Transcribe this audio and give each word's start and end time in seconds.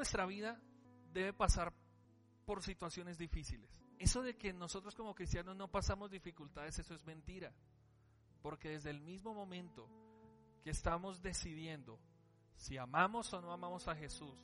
nuestra 0.00 0.24
vida 0.24 0.58
debe 1.12 1.34
pasar 1.34 1.74
por 2.46 2.62
situaciones 2.62 3.18
difíciles. 3.18 3.70
Eso 3.98 4.22
de 4.22 4.34
que 4.34 4.50
nosotros 4.50 4.94
como 4.94 5.14
cristianos 5.14 5.54
no 5.56 5.70
pasamos 5.70 6.10
dificultades, 6.10 6.78
eso 6.78 6.94
es 6.94 7.04
mentira. 7.04 7.52
Porque 8.40 8.70
desde 8.70 8.88
el 8.88 9.02
mismo 9.02 9.34
momento 9.34 9.90
que 10.64 10.70
estamos 10.70 11.20
decidiendo 11.20 12.00
si 12.56 12.78
amamos 12.78 13.30
o 13.34 13.42
no 13.42 13.52
amamos 13.52 13.88
a 13.88 13.94
Jesús, 13.94 14.38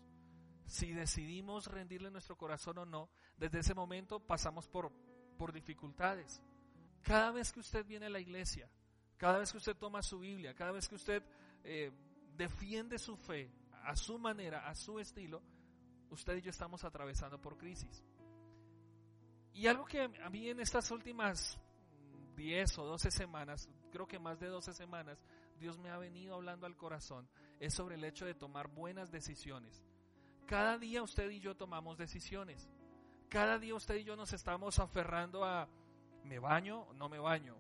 si 0.67 0.93
decidimos 0.93 1.69
rendirle 1.69 2.11
nuestro 2.11 2.37
corazón 2.37 2.77
o 2.77 2.85
no, 2.85 3.09
desde 3.39 3.61
ese 3.61 3.75
momento 3.75 4.21
pasamos 4.21 4.69
por, 4.69 4.93
por 5.39 5.55
dificultades. 5.55 6.43
Cada 7.01 7.31
vez 7.31 7.51
que 7.51 7.61
usted 7.61 7.87
viene 7.87 8.07
a 8.07 8.11
la 8.11 8.21
iglesia, 8.21 8.71
cada 9.17 9.39
vez 9.39 9.53
que 9.53 9.59
usted 9.59 9.77
toma 9.77 10.03
su 10.03 10.19
Biblia, 10.19 10.55
cada 10.55 10.73
vez 10.73 10.87
que 10.87 10.97
usted 10.97 11.23
eh, 11.65 11.91
defiende 12.37 12.99
su 12.99 13.17
fe, 13.17 13.51
a 13.85 13.97
su 13.97 14.19
manera, 14.19 14.69
a 14.69 14.75
su 14.75 14.99
estilo, 14.99 15.43
usted 16.11 16.37
y 16.37 16.43
yo 16.43 16.51
estamos 16.51 16.85
atravesando 16.85 17.41
por 17.41 17.57
crisis. 17.57 18.05
Y 19.53 19.67
algo 19.67 19.85
que 19.85 20.03
a 20.03 20.31
mí 20.31 20.49
en 20.49 20.61
estas 20.61 20.91
últimas 20.91 21.59
10 22.37 22.79
o 22.79 22.85
12 22.85 23.11
semanas, 23.11 23.69
creo 23.91 24.07
que 24.07 24.19
más 24.19 24.39
de 24.39 24.49
12 24.49 24.75
semanas, 24.75 25.25
Dios 25.59 25.79
me 25.79 25.91
ha 25.91 25.99
venido 25.99 26.35
hablando 26.35 26.67
al 26.67 26.77
corazón, 26.77 27.29
es 27.59 27.75
sobre 27.75 27.95
el 27.95 28.05
hecho 28.05 28.27
de 28.27 28.35
tomar 28.35 28.69
buenas 28.69 29.11
decisiones. 29.11 29.83
Cada 30.47 30.79
día 30.79 31.03
usted 31.03 31.31
y 31.31 31.41
yo 31.41 31.57
tomamos 31.57 31.99
decisiones. 31.99 32.69
Cada 33.29 33.59
día 33.59 33.75
usted 33.75 33.97
y 33.97 34.05
yo 34.05 34.15
nos 34.15 34.33
estamos 34.33 34.79
aferrando 34.79 35.45
a, 35.45 35.69
me 36.25 36.39
baño, 36.39 36.87
no 36.95 37.09
me 37.09 37.19
baño, 37.19 37.57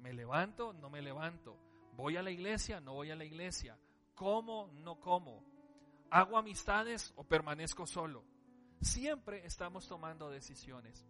me 0.00 0.12
levanto, 0.12 0.72
no 0.72 0.90
me 0.90 1.00
levanto, 1.00 1.56
voy 1.96 2.16
a 2.16 2.22
la 2.22 2.30
iglesia, 2.30 2.80
no 2.80 2.94
voy 2.94 3.10
a 3.10 3.16
la 3.16 3.24
iglesia, 3.24 3.78
como, 4.14 4.68
no 4.74 5.00
como, 5.00 5.42
¿Hago 6.10 6.36
amistades 6.36 7.12
o 7.16 7.24
permanezco 7.24 7.86
solo? 7.86 8.24
Siempre 8.80 9.46
estamos 9.46 9.86
tomando 9.86 10.28
decisiones. 10.28 11.06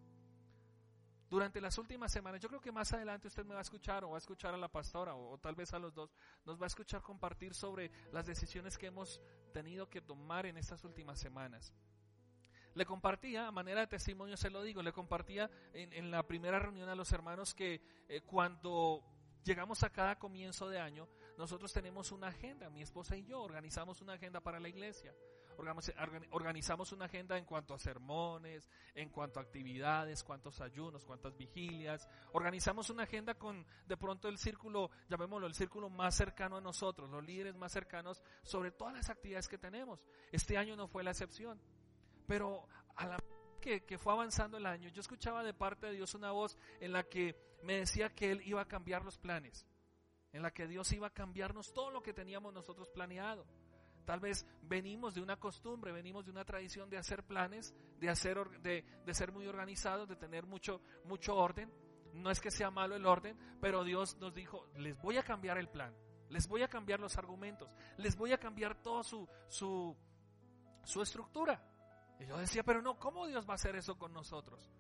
Durante 1.31 1.61
las 1.61 1.79
últimas 1.79 2.13
semanas, 2.13 2.41
yo 2.41 2.49
creo 2.49 2.61
que 2.61 2.73
más 2.73 2.93
adelante 2.93 3.29
usted 3.29 3.45
me 3.47 3.55
va 3.55 3.61
a 3.61 3.63
escuchar 3.63 4.05
o 4.05 4.11
va 4.11 4.17
a 4.17 4.19
escuchar 4.19 4.53
a 4.53 4.59
la 4.59 4.69
pastora 4.69 5.15
o, 5.15 5.39
tal 5.39 5.55
vez 5.55 5.73
a 5.73 5.79
los 5.79 5.95
dos, 5.95 6.13
nos 6.45 6.61
va 6.61 6.65
a 6.65 6.67
escuchar 6.67 7.03
compartir 7.03 7.55
sobre 7.55 7.91
las 8.13 8.27
decisiones 8.27 8.77
que 8.77 8.89
hemos 8.89 9.23
tenido 9.53 9.89
que 9.89 10.01
tomar 10.01 10.45
en 10.47 10.57
estas 10.57 10.85
últimas 10.85 11.21
semanas. 11.21 11.73
Le 12.75 12.85
compartía, 12.85 13.47
a 13.47 13.53
manera 13.53 13.81
de 13.81 13.87
testimonio 13.87 14.37
se 14.37 14.51
lo 14.51 14.63
digo, 14.63 14.83
le 14.83 14.93
compartía 14.93 15.49
en, 15.73 16.11
la 16.11 16.27
primera 16.27 16.59
reunión 16.59 16.89
a 16.89 16.97
los 16.97 17.13
hermanos 17.13 17.55
que 17.55 17.81
eh, 18.09 18.23
cuando 18.23 19.05
llegamos 19.45 19.83
a 19.83 19.91
cada 19.91 20.19
comienzo 20.19 20.69
de 20.69 20.81
año, 20.81 21.09
nosotros 21.41 21.73
tenemos 21.73 22.13
una 22.13 22.29
agenda, 22.29 22.69
mi 22.69 22.83
esposa 22.83 23.17
y 23.17 23.25
yo 23.25 23.41
organizamos 23.41 24.01
una 24.03 24.13
agenda 24.13 24.41
para 24.41 24.61
la 24.61 24.69
iglesia. 24.69 25.15
Organizamos 26.31 26.93
una 26.93 27.07
agenda 27.07 27.37
en 27.37 27.45
cuanto 27.45 27.75
a 27.75 27.79
sermones, 27.79 28.69
en 28.95 29.09
cuanto 29.09 29.41
a 29.41 29.43
actividades, 29.43 30.23
cuántos 30.23 30.61
ayunos, 30.61 31.05
cuántas 31.05 31.37
vigilias. 31.37 32.07
Organizamos 32.33 32.91
una 32.91 33.05
agenda 33.05 33.35
con 33.35 33.67
de 33.87 33.97
pronto 33.97 34.29
el 34.29 34.39
círculo, 34.39 34.91
llamémoslo 35.09 35.47
el 35.47 35.55
círculo 35.55 35.91
más 35.91 36.15
cercano 36.15 36.57
a 36.57 36.61
nosotros, 36.61 37.11
los 37.11 37.25
líderes 37.25 37.57
más 37.57 37.73
cercanos 37.73 38.23
sobre 38.43 38.71
todas 38.71 38.95
las 38.95 39.11
actividades 39.11 39.49
que 39.49 39.59
tenemos. 39.59 40.05
Este 40.33 40.57
año 40.57 40.77
no 40.77 40.89
fue 40.89 41.03
la 41.03 41.11
excepción. 41.11 41.61
Pero 42.27 42.67
a 42.97 43.07
la 43.07 43.19
que, 43.61 43.99
fue 43.99 44.13
avanzando 44.13 44.57
el 44.57 44.67
año, 44.67 44.89
yo 44.91 45.01
escuchaba 45.01 45.43
de 45.43 45.53
parte 45.53 45.87
de 45.87 45.95
Dios 45.95 46.15
una 46.15 46.33
voz 46.33 46.57
en 46.81 46.93
la 46.93 47.05
que 47.05 47.37
me 47.63 47.77
decía 47.77 48.15
que 48.15 48.31
Él 48.31 48.43
iba 48.45 48.63
a 48.63 48.69
cambiar 48.69 49.05
los 49.05 49.19
planes 49.19 49.67
en 50.33 50.43
la 50.43 50.51
que 50.51 50.67
Dios 50.67 50.93
iba 50.93 51.09
a 51.09 51.15
cambiarnos 51.15 51.73
todo 51.73 51.91
lo 51.91 52.03
que 52.03 52.13
teníamos 52.13 52.53
nosotros 52.53 52.89
planeado. 52.91 53.47
Tal 54.05 54.21
vez 54.21 54.47
venimos 54.63 55.15
de 55.15 55.21
una 55.21 55.37
costumbre, 55.37 55.93
venimos 55.93 56.25
de 56.25 56.31
una 56.31 56.45
tradición 56.45 56.89
de 56.91 56.99
hacer 56.99 57.25
planes, 57.25 57.75
de, 57.99 58.09
hacer, 58.09 58.39
de, 58.61 58.85
de 59.05 59.15
ser 59.15 59.33
muy 59.33 59.47
organizados, 59.47 60.09
de 60.09 60.17
tener 60.17 60.47
mucho, 60.47 60.81
mucho 61.05 61.37
orden. 61.37 61.73
No 62.15 62.31
es 62.31 62.41
que 62.41 62.51
sea 62.51 62.71
malo 62.71 62.97
el 62.97 63.07
orden, 63.07 63.39
pero 63.61 63.85
Dios 63.85 64.17
nos 64.17 64.35
dijo, 64.35 64.67
les 64.77 65.01
voy 65.01 65.17
a 65.17 65.23
cambiar 65.23 65.59
el 65.59 65.69
plan, 65.69 65.95
les 66.29 66.49
voy 66.49 66.63
a 66.63 66.69
cambiar 66.69 66.99
los 66.99 67.17
argumentos, 67.19 67.77
les 67.99 68.17
voy 68.17 68.33
a 68.33 68.39
cambiar 68.39 68.83
toda 68.83 69.05
su, 69.05 69.29
su, 69.49 69.97
su 70.83 71.03
estructura. 71.03 71.63
Y 72.19 72.27
yo 72.27 72.37
decía, 72.37 72.63
pero 72.65 72.83
no, 72.83 72.99
¿cómo 72.99 73.27
Dios 73.27 73.49
va 73.49 73.53
a 73.53 73.55
hacer 73.55 73.77
eso 73.77 73.97
con 73.97 74.13
nosotros? 74.13 74.73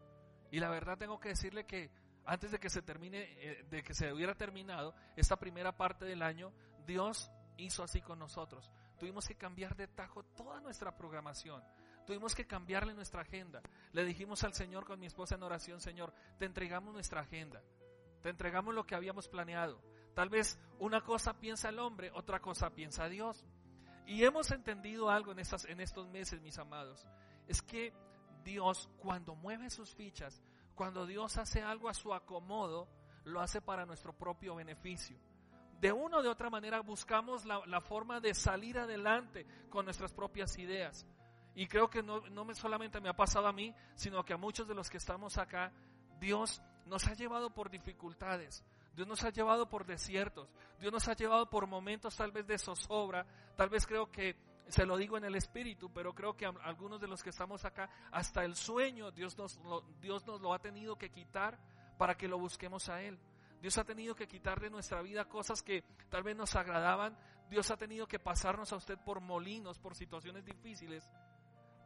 Y 0.50 0.58
la 0.58 0.70
verdad 0.70 0.98
tengo 0.98 1.20
que 1.20 1.30
decirle 1.30 1.64
que 1.64 1.90
antes 2.30 2.52
de 2.52 2.60
que 2.60 2.70
se 2.70 2.80
termine, 2.80 3.22
eh, 3.22 3.66
de 3.68 3.82
que 3.82 3.92
se 3.92 4.12
hubiera 4.12 4.36
terminado 4.36 4.94
esta 5.16 5.34
primera 5.34 5.76
parte 5.76 6.04
del 6.04 6.22
año, 6.22 6.52
Dios 6.86 7.28
hizo 7.56 7.82
así 7.82 8.00
con 8.00 8.20
nosotros. 8.20 8.70
Tuvimos 9.00 9.26
que 9.26 9.34
cambiar 9.34 9.74
de 9.74 9.88
tajo 9.88 10.22
toda 10.22 10.60
nuestra 10.60 10.96
programación. 10.96 11.60
Tuvimos 12.06 12.36
que 12.36 12.46
cambiarle 12.46 12.94
nuestra 12.94 13.22
agenda. 13.22 13.60
Le 13.90 14.04
dijimos 14.04 14.44
al 14.44 14.54
Señor 14.54 14.84
con 14.84 15.00
mi 15.00 15.06
esposa 15.06 15.34
en 15.34 15.42
oración, 15.42 15.80
Señor, 15.80 16.14
te 16.38 16.44
entregamos 16.44 16.94
nuestra 16.94 17.22
agenda. 17.22 17.64
Te 18.22 18.28
entregamos 18.28 18.76
lo 18.76 18.86
que 18.86 18.94
habíamos 18.94 19.26
planeado. 19.26 19.82
Tal 20.14 20.28
vez 20.28 20.56
una 20.78 21.00
cosa 21.00 21.34
piensa 21.40 21.70
el 21.70 21.80
hombre, 21.80 22.12
otra 22.14 22.38
cosa 22.38 22.70
piensa 22.70 23.08
Dios. 23.08 23.44
Y 24.06 24.22
hemos 24.22 24.52
entendido 24.52 25.10
algo 25.10 25.32
en, 25.32 25.40
estas, 25.40 25.64
en 25.64 25.80
estos 25.80 26.06
meses, 26.06 26.40
mis 26.42 26.58
amados. 26.58 27.04
Es 27.48 27.60
que 27.60 27.92
Dios, 28.44 28.88
cuando 28.98 29.34
mueve 29.34 29.68
sus 29.68 29.96
fichas, 29.96 30.40
cuando 30.80 31.04
Dios 31.04 31.36
hace 31.36 31.62
algo 31.62 31.90
a 31.90 31.92
su 31.92 32.14
acomodo, 32.14 32.88
lo 33.24 33.42
hace 33.42 33.60
para 33.60 33.84
nuestro 33.84 34.14
propio 34.14 34.54
beneficio. 34.54 35.18
De 35.78 35.92
una 35.92 36.16
o 36.16 36.22
de 36.22 36.30
otra 36.30 36.48
manera 36.48 36.80
buscamos 36.80 37.44
la, 37.44 37.82
forma 37.82 38.18
de 38.18 38.32
salir 38.32 38.78
adelante 38.78 39.44
con 39.68 39.84
nuestras 39.84 40.14
propias 40.14 40.56
ideas. 40.56 41.06
Y 41.54 41.66
creo 41.66 41.90
que 41.90 42.02
no, 42.02 42.20
no 42.30 42.46
me, 42.46 42.54
solamente 42.54 42.98
me 42.98 43.10
ha 43.10 43.12
pasado 43.12 43.46
a 43.46 43.52
mí, 43.52 43.74
sino 43.94 44.24
que 44.24 44.32
a 44.32 44.38
muchos 44.38 44.66
de 44.66 44.74
los 44.74 44.88
que 44.88 44.96
estamos 44.96 45.36
acá, 45.36 45.70
Dios 46.18 46.62
nos 46.86 47.06
ha 47.08 47.12
llevado 47.12 47.52
por 47.52 47.68
dificultades. 47.68 48.64
Dios 48.94 49.06
nos 49.06 49.22
ha 49.24 49.28
llevado 49.28 49.68
por 49.68 49.84
desiertos. 49.84 50.48
Dios 50.78 50.90
nos 50.90 51.06
ha 51.08 51.12
llevado 51.12 51.50
por 51.50 51.66
momentos 51.66 52.16
tal 52.16 52.32
vez 52.32 52.46
de 52.46 52.56
zozobra. 52.56 53.26
Tal 53.54 53.68
vez 53.68 53.86
creo 53.86 54.10
que 54.10 54.34
se 54.68 54.86
lo 54.86 54.96
digo 54.96 55.16
en 55.16 55.24
el 55.24 55.34
espíritu, 55.34 55.92
pero 55.92 56.14
creo 56.14 56.36
que 56.36 56.46
algunos 56.46 57.00
de 57.00 57.08
los 57.08 57.22
que 57.22 57.30
estamos 57.30 57.64
acá, 57.64 57.90
hasta 58.12 58.44
el 58.44 58.54
sueño, 58.54 59.10
Dios 59.10 59.36
nos, 59.36 59.58
lo, 59.58 59.82
Dios 60.00 60.26
nos 60.26 60.40
lo 60.40 60.54
ha 60.54 60.58
tenido 60.60 60.96
que 60.96 61.10
quitar 61.10 61.58
para 61.98 62.16
que 62.16 62.28
lo 62.28 62.38
busquemos 62.38 62.88
a 62.88 63.02
Él. 63.02 63.18
Dios 63.60 63.76
ha 63.76 63.84
tenido 63.84 64.14
que 64.14 64.26
quitar 64.26 64.60
de 64.60 64.70
nuestra 64.70 65.02
vida 65.02 65.26
cosas 65.26 65.62
que 65.62 65.82
tal 66.08 66.22
vez 66.22 66.36
nos 66.36 66.56
agradaban. 66.56 67.16
Dios 67.50 67.70
ha 67.70 67.76
tenido 67.76 68.06
que 68.06 68.18
pasarnos 68.18 68.72
a 68.72 68.76
usted 68.76 68.98
por 68.98 69.20
molinos, 69.20 69.78
por 69.78 69.94
situaciones 69.94 70.44
difíciles, 70.44 71.10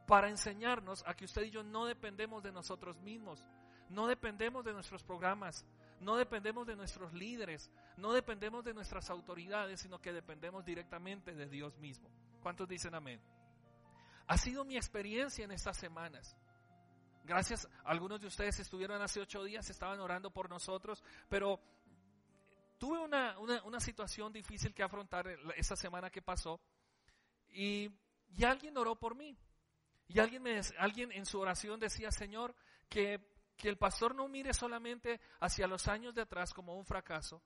para 0.06 0.28
enseñarnos 0.28 1.02
a 1.06 1.14
que 1.14 1.24
usted 1.24 1.42
y 1.42 1.50
yo 1.50 1.62
no 1.62 1.86
dependemos 1.86 2.42
de 2.42 2.52
nosotros 2.52 3.00
mismos, 3.00 3.44
no 3.88 4.06
dependemos 4.06 4.64
de 4.64 4.72
nuestros 4.72 5.02
programas, 5.02 5.64
no 6.00 6.16
dependemos 6.16 6.66
de 6.66 6.76
nuestros 6.76 7.12
líderes, 7.12 7.70
no 7.96 8.12
dependemos 8.12 8.64
de 8.64 8.74
nuestras 8.74 9.10
autoridades, 9.10 9.80
sino 9.80 10.00
que 10.00 10.12
dependemos 10.12 10.64
directamente 10.64 11.34
de 11.34 11.46
Dios 11.46 11.76
mismo. 11.78 12.08
¿Cuántos 12.44 12.68
dicen 12.68 12.94
amén? 12.94 13.18
Ha 14.26 14.36
sido 14.36 14.66
mi 14.66 14.76
experiencia 14.76 15.46
en 15.46 15.50
estas 15.50 15.78
semanas. 15.78 16.36
Gracias, 17.24 17.66
algunos 17.84 18.20
de 18.20 18.26
ustedes 18.26 18.60
estuvieron 18.60 19.00
hace 19.00 19.18
ocho 19.18 19.42
días, 19.44 19.70
estaban 19.70 19.98
orando 19.98 20.30
por 20.30 20.50
nosotros, 20.50 21.02
pero 21.26 21.58
tuve 22.76 22.98
una, 22.98 23.80
situación 23.80 24.30
difícil 24.30 24.74
que 24.74 24.82
afrontar 24.82 25.26
esta 25.56 25.74
semana 25.74 26.10
que 26.10 26.20
pasó 26.20 26.60
y, 27.48 27.90
alguien 28.44 28.76
oró 28.76 28.94
por 28.94 29.14
mí. 29.14 29.38
Y 30.08 30.20
alguien, 30.20 30.42
me, 30.42 30.60
alguien 30.76 31.12
en 31.12 31.24
su 31.24 31.40
oración 31.40 31.80
decía, 31.80 32.10
Señor, 32.10 32.54
que, 32.90 33.26
que 33.56 33.70
el 33.70 33.78
pastor 33.78 34.14
no 34.14 34.28
mire 34.28 34.52
solamente 34.52 35.18
hacia 35.40 35.66
los 35.66 35.88
años 35.88 36.14
de 36.14 36.20
atrás 36.20 36.52
como 36.52 36.76
un 36.76 36.84
fracaso, 36.84 37.42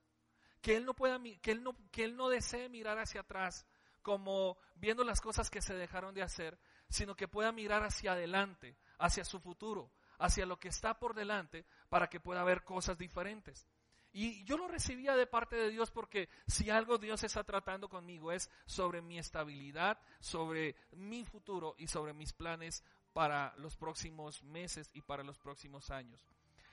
que 0.60 0.74
él 0.74 0.84
no 0.84 0.92
pueda, 0.92 1.20
que 1.40 1.52
él 1.52 1.62
no, 1.62 1.76
que 1.92 2.02
él 2.02 2.16
no 2.16 2.28
desee 2.28 2.68
mirar 2.68 2.98
hacia 2.98 3.20
atrás 3.20 3.64
como 4.08 4.56
viendo 4.76 5.04
las 5.04 5.20
cosas 5.20 5.50
que 5.50 5.60
se 5.60 5.74
dejaron 5.74 6.14
de 6.14 6.22
hacer, 6.22 6.58
sino 6.88 7.14
que 7.14 7.28
pueda 7.28 7.52
mirar 7.52 7.82
hacia 7.82 8.12
adelante, 8.12 8.74
hacia 8.98 9.22
su 9.22 9.38
futuro, 9.38 9.92
hacia 10.18 10.46
lo 10.46 10.58
que 10.58 10.68
está 10.68 10.98
por 10.98 11.14
delante, 11.14 11.66
para 11.90 12.08
que 12.08 12.18
pueda 12.18 12.42
ver 12.42 12.64
cosas 12.64 12.96
diferentes. 12.96 13.68
Y 14.10 14.42
yo 14.44 14.56
lo 14.56 14.66
recibía 14.66 15.14
de 15.14 15.26
parte 15.26 15.56
de 15.56 15.68
Dios 15.68 15.90
porque 15.90 16.30
si 16.46 16.70
algo 16.70 16.96
Dios 16.96 17.22
está 17.22 17.44
tratando 17.44 17.90
conmigo 17.90 18.32
es 18.32 18.50
sobre 18.64 19.02
mi 19.02 19.18
estabilidad, 19.18 20.00
sobre 20.20 20.74
mi 20.92 21.26
futuro 21.26 21.74
y 21.76 21.86
sobre 21.88 22.14
mis 22.14 22.32
planes 22.32 22.82
para 23.12 23.54
los 23.58 23.76
próximos 23.76 24.42
meses 24.42 24.88
y 24.94 25.02
para 25.02 25.22
los 25.22 25.38
próximos 25.38 25.90
años. 25.90 26.26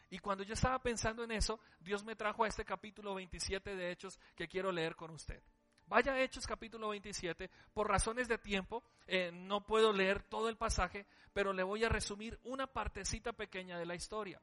Y 0.10 0.20
cuando 0.20 0.46
yo 0.46 0.54
estaba 0.54 0.80
pensando 0.80 1.26
en 1.26 1.34
eso, 1.34 1.60
Dios 1.82 2.06
me 2.06 2.16
trajo 2.16 2.46
a 2.46 2.48
este 2.48 2.64
capítulo 2.64 3.14
27 3.14 3.76
de 3.76 3.92
Hechos 3.92 4.18
que 4.38 4.48
quiero 4.48 4.72
leer 4.72 4.96
con 4.96 5.12
usted. 5.12 5.44
Vaya 5.88 6.14
a 6.14 6.22
Hechos 6.22 6.48
capítulo 6.48 6.90
27. 6.90 7.50
Por 7.74 7.88
razones 7.88 8.28
de 8.28 8.38
tiempo, 8.38 8.84
eh, 9.06 9.32
no 9.32 9.66
puedo 9.66 9.94
leer 9.94 10.24
todo 10.24 10.50
el 10.50 10.58
pasaje, 10.58 11.06
pero 11.32 11.54
le 11.54 11.64
voy 11.64 11.84
a 11.84 11.90
resumir 11.90 12.40
una 12.44 12.66
partecita 12.66 13.34
pequeña 13.34 13.78
de 13.78 13.86
la 13.86 13.96
historia. 13.96 14.42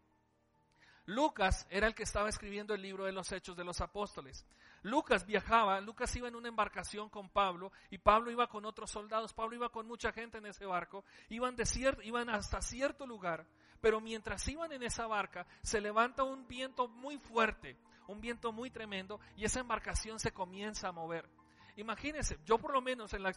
Lucas 1.06 1.66
era 1.68 1.88
el 1.88 1.96
que 1.96 2.04
estaba 2.04 2.28
escribiendo 2.28 2.74
el 2.74 2.82
libro 2.82 3.06
de 3.06 3.12
los 3.12 3.32
Hechos 3.32 3.56
de 3.56 3.64
los 3.64 3.80
Apóstoles. 3.80 4.46
Lucas 4.82 5.26
viajaba, 5.26 5.80
Lucas 5.80 6.14
iba 6.14 6.28
en 6.28 6.36
una 6.36 6.48
embarcación 6.48 7.08
con 7.08 7.28
Pablo 7.28 7.72
y 7.90 7.98
Pablo 7.98 8.30
iba 8.30 8.46
con 8.46 8.64
otros 8.64 8.90
soldados, 8.90 9.34
Pablo 9.34 9.56
iba 9.56 9.68
con 9.68 9.86
mucha 9.86 10.12
gente 10.12 10.38
en 10.38 10.46
ese 10.46 10.64
barco, 10.64 11.04
iban, 11.28 11.56
de 11.56 11.64
iban 12.04 12.30
hasta 12.30 12.62
cierto 12.62 13.04
lugar, 13.04 13.46
pero 13.80 14.00
mientras 14.00 14.46
iban 14.46 14.70
en 14.72 14.84
esa 14.84 15.08
barca 15.08 15.44
se 15.62 15.80
levanta 15.80 16.22
un 16.22 16.46
viento 16.46 16.86
muy 16.86 17.18
fuerte, 17.18 17.76
un 18.08 18.20
viento 18.20 18.52
muy 18.52 18.70
tremendo 18.70 19.20
y 19.36 19.44
esa 19.44 19.60
embarcación 19.60 20.18
se 20.18 20.32
comienza 20.32 20.88
a 20.88 20.92
mover. 20.92 21.28
Imagínense, 21.76 22.38
yo 22.44 22.58
por 22.58 22.72
lo 22.72 22.82
menos 22.82 23.14
en 23.14 23.22
la, 23.22 23.32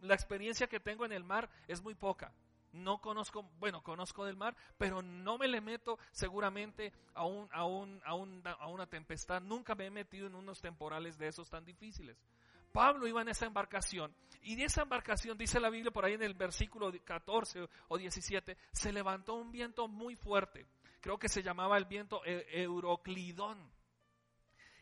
la 0.00 0.14
experiencia 0.14 0.66
que 0.66 0.80
tengo 0.80 1.04
en 1.04 1.12
el 1.12 1.24
mar 1.24 1.48
es 1.68 1.82
muy 1.82 1.94
poca. 1.94 2.32
No 2.72 3.00
conozco, 3.00 3.42
bueno, 3.58 3.82
conozco 3.82 4.24
del 4.24 4.36
mar, 4.36 4.56
pero 4.78 5.02
no 5.02 5.38
me 5.38 5.48
le 5.48 5.60
meto 5.60 5.98
seguramente 6.12 6.92
a, 7.14 7.24
un, 7.24 7.48
a, 7.52 7.64
un, 7.64 8.00
a, 8.04 8.14
un, 8.14 8.42
a 8.44 8.68
una 8.68 8.86
tempestad. 8.86 9.40
Nunca 9.42 9.74
me 9.74 9.86
he 9.86 9.90
metido 9.90 10.28
en 10.28 10.36
unos 10.36 10.60
temporales 10.60 11.18
de 11.18 11.28
esos 11.28 11.50
tan 11.50 11.64
difíciles. 11.64 12.16
Pablo 12.72 13.08
iba 13.08 13.22
en 13.22 13.28
esa 13.28 13.46
embarcación 13.46 14.14
y 14.42 14.54
de 14.54 14.64
esa 14.64 14.82
embarcación, 14.82 15.36
dice 15.36 15.58
la 15.58 15.70
Biblia 15.70 15.90
por 15.90 16.04
ahí 16.04 16.14
en 16.14 16.22
el 16.22 16.34
versículo 16.34 16.92
14 17.04 17.68
o 17.88 17.98
17, 17.98 18.56
se 18.70 18.92
levantó 18.92 19.34
un 19.34 19.50
viento 19.50 19.88
muy 19.88 20.14
fuerte. 20.14 20.66
Creo 21.00 21.18
que 21.18 21.28
se 21.28 21.42
llamaba 21.42 21.76
el 21.76 21.86
viento 21.86 22.24
e, 22.24 22.46
Euroclidón. 22.62 23.58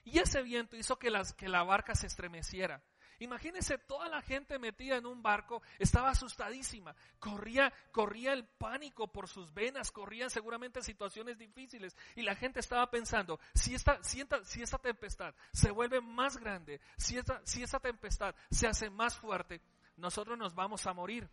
Y 0.04 0.18
ese 0.18 0.42
viento 0.42 0.76
hizo 0.76 0.98
que, 0.98 1.12
que 1.36 1.48
la 1.48 1.62
barca 1.62 1.94
se 1.94 2.06
estremeciera. 2.06 2.82
Imagínense 3.20 3.78
toda 3.78 4.08
la 4.08 4.22
gente 4.22 4.60
metida 4.60 4.96
en 4.96 5.04
un 5.04 5.22
barco, 5.22 5.60
estaba 5.80 6.10
asustadísima, 6.10 6.94
corría, 7.18 7.72
corría 7.90 8.32
el 8.32 8.44
pánico 8.44 9.08
por 9.08 9.26
sus 9.26 9.52
venas, 9.52 9.90
corrían 9.90 10.30
seguramente 10.30 10.82
situaciones 10.82 11.36
difíciles 11.36 11.96
y 12.14 12.22
la 12.22 12.36
gente 12.36 12.60
estaba 12.60 12.88
pensando, 12.90 13.40
si 13.54 13.74
esta, 13.74 14.02
si 14.04 14.22
si 14.44 14.62
esta 14.62 14.78
tempestad 14.78 15.34
se 15.52 15.72
vuelve 15.72 16.00
más 16.00 16.36
grande, 16.36 16.80
si 16.96 17.18
esta, 17.18 17.40
si 17.44 17.64
esta 17.64 17.80
tempestad 17.80 18.36
se 18.50 18.68
hace 18.68 18.88
más 18.88 19.16
fuerte, 19.16 19.60
nosotros 19.96 20.38
nos 20.38 20.54
vamos 20.54 20.86
a 20.86 20.92
morir. 20.92 21.28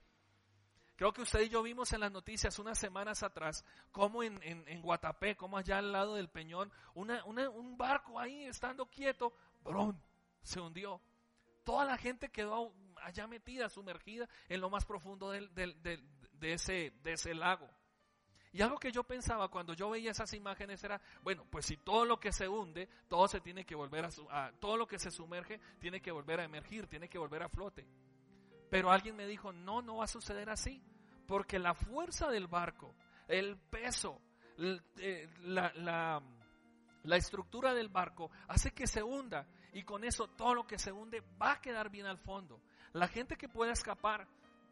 Creo 0.96 1.12
que 1.12 1.22
usted 1.22 1.42
y 1.42 1.50
yo 1.50 1.62
vimos 1.62 1.92
en 1.94 2.00
las 2.00 2.12
noticias 2.12 2.58
unas 2.60 2.80
semanas 2.80 3.22
atrás 3.24 3.66
cómo 3.92 4.24
en, 4.24 4.40
en, 4.44 4.82
Guatapé, 4.82 5.36
como 5.36 5.58
allá 5.58 5.80
al 5.80 5.92
lado 5.92 6.16
del 6.16 6.30
Peñón, 6.30 6.72
un 6.94 7.78
barco 7.78 8.20
ahí 8.20 8.46
estando 8.46 8.86
quieto, 8.86 9.34
¡brum! 9.64 9.98
se 10.42 10.62
hundió 10.62 11.02
toda 11.66 11.84
la 11.84 11.98
gente 11.98 12.30
quedó 12.30 12.72
allá 13.02 13.28
metida, 13.28 13.68
sumergida 13.68 14.30
en 14.48 14.62
lo 14.62 14.70
más 14.70 14.86
profundo 14.86 15.32
de, 15.32 16.00
ese, 16.42 16.94
de 17.04 17.14
ese 17.14 17.34
lago. 17.34 17.70
Y 18.54 18.62
algo 18.62 18.78
que 18.78 18.94
yo 18.94 19.04
pensaba 19.04 19.50
cuando 19.50 19.74
yo 19.74 19.90
veía 19.90 20.12
esas 20.12 20.34
imágenes 20.34 20.82
era, 20.82 21.02
bueno, 21.24 21.46
pues 21.50 21.66
si 21.66 21.76
todo 21.76 22.06
lo 22.06 22.22
que 22.22 22.32
se 22.32 22.48
hunde, 22.48 22.88
todo 23.10 23.28
se 23.28 23.42
tiene 23.42 23.66
que 23.66 23.76
volver 23.76 24.08
a, 24.30 24.52
todo 24.62 24.78
lo 24.78 24.88
que 24.88 24.98
se 24.98 25.12
sumerge 25.12 25.60
tiene 25.80 26.02
que 26.02 26.12
volver 26.12 26.40
a 26.40 26.46
emergir, 26.46 26.88
tiene 26.88 27.10
que 27.10 27.18
volver 27.18 27.44
a 27.44 27.50
flote. 27.50 27.86
Pero 28.70 28.92
alguien 28.92 29.16
me 29.16 29.28
dijo, 29.28 29.52
no, 29.52 29.82
no 29.82 29.98
va 29.98 30.06
a 30.06 30.08
suceder 30.08 30.50
así, 30.50 30.82
porque 31.28 31.60
la 31.60 31.74
fuerza 31.74 32.30
del 32.30 32.48
barco, 32.48 32.94
el 33.28 33.58
peso, 33.58 34.22
eh, 34.58 35.30
la, 35.42 35.72
la, 37.04 37.18
estructura 37.18 37.74
del 37.74 37.90
barco 37.90 38.32
hace 38.48 38.72
que 38.72 38.88
se 38.88 39.04
hunda 39.04 39.48
y 39.74 39.84
con 39.84 40.04
eso 40.04 40.28
todo 40.28 40.56
lo 40.56 40.66
que 40.66 40.80
se 40.80 40.92
hunde 40.92 41.22
va 41.42 41.54
a 41.54 41.62
quedar 41.62 41.90
bien 41.90 42.06
al 42.06 42.18
fondo. 42.18 42.62
La 42.94 43.08
gente 43.08 43.36
que 43.36 43.50
pueda 43.50 43.74
escapar 43.74 44.28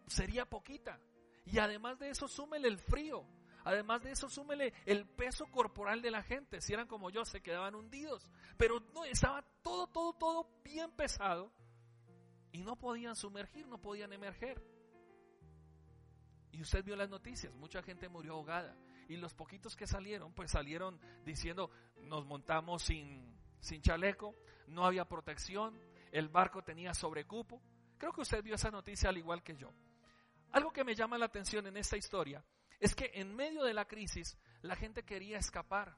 sería 0.07 0.45
poquita. 0.45 0.99
Y 1.45 1.59
además 1.59 1.99
de 1.99 2.09
eso, 2.09 2.27
súmele 2.27 2.69
el 2.69 2.77
frío. 2.77 3.25
Además 3.65 4.01
de 4.03 4.11
eso, 4.11 4.29
súmele 4.29 4.73
el 4.85 5.05
peso 5.05 5.45
corporal 5.47 6.01
de 6.01 6.11
la 6.11 6.23
gente. 6.23 6.61
Si 6.61 6.73
eran 6.73 6.87
como 6.87 7.09
yo, 7.09 7.25
se 7.25 7.41
quedaban 7.41 7.75
hundidos. 7.75 8.29
Pero 8.57 8.79
no, 8.93 9.05
estaba 9.05 9.43
todo, 9.61 9.87
todo, 9.87 10.13
todo 10.13 10.47
bien 10.63 10.91
pesado. 10.91 11.51
Y 12.53 12.61
no 12.61 12.77
podían 12.77 13.15
sumergir, 13.15 13.67
no 13.67 13.81
podían 13.81 14.13
emerger. 14.13 14.63
Y 16.51 16.61
usted 16.61 16.83
vio 16.85 16.95
las 16.95 17.09
noticias, 17.09 17.53
mucha 17.55 17.81
gente 17.81 18.07
murió 18.07 18.33
ahogada. 18.33 18.77
Y 19.09 19.17
los 19.17 19.33
poquitos 19.33 19.75
que 19.75 19.87
salieron, 19.87 20.33
pues 20.33 20.51
salieron 20.51 21.01
diciendo, 21.25 21.71
nos 22.03 22.25
montamos 22.25 22.83
sin, 22.83 23.35
sin 23.59 23.81
chaleco, 23.81 24.35
no 24.67 24.85
había 24.85 25.03
protección, 25.05 25.77
el 26.11 26.29
barco 26.29 26.63
tenía 26.63 26.93
sobrecupo. 26.93 27.59
Creo 27.97 28.13
que 28.13 28.21
usted 28.21 28.43
vio 28.43 28.55
esa 28.55 28.69
noticia 28.69 29.09
al 29.09 29.17
igual 29.17 29.41
que 29.41 29.57
yo. 29.57 29.73
Algo 30.51 30.71
que 30.71 30.83
me 30.83 30.93
llama 30.93 31.17
la 31.17 31.25
atención 31.25 31.65
en 31.65 31.75
esta 31.75 31.97
historia 31.97 32.45
es 32.79 32.93
que 32.93 33.09
en 33.15 33.35
medio 33.35 33.63
de 33.63 33.73
la 33.73 33.85
crisis 33.85 34.37
la 34.61 34.75
gente 34.75 35.03
quería 35.03 35.39
escapar, 35.39 35.97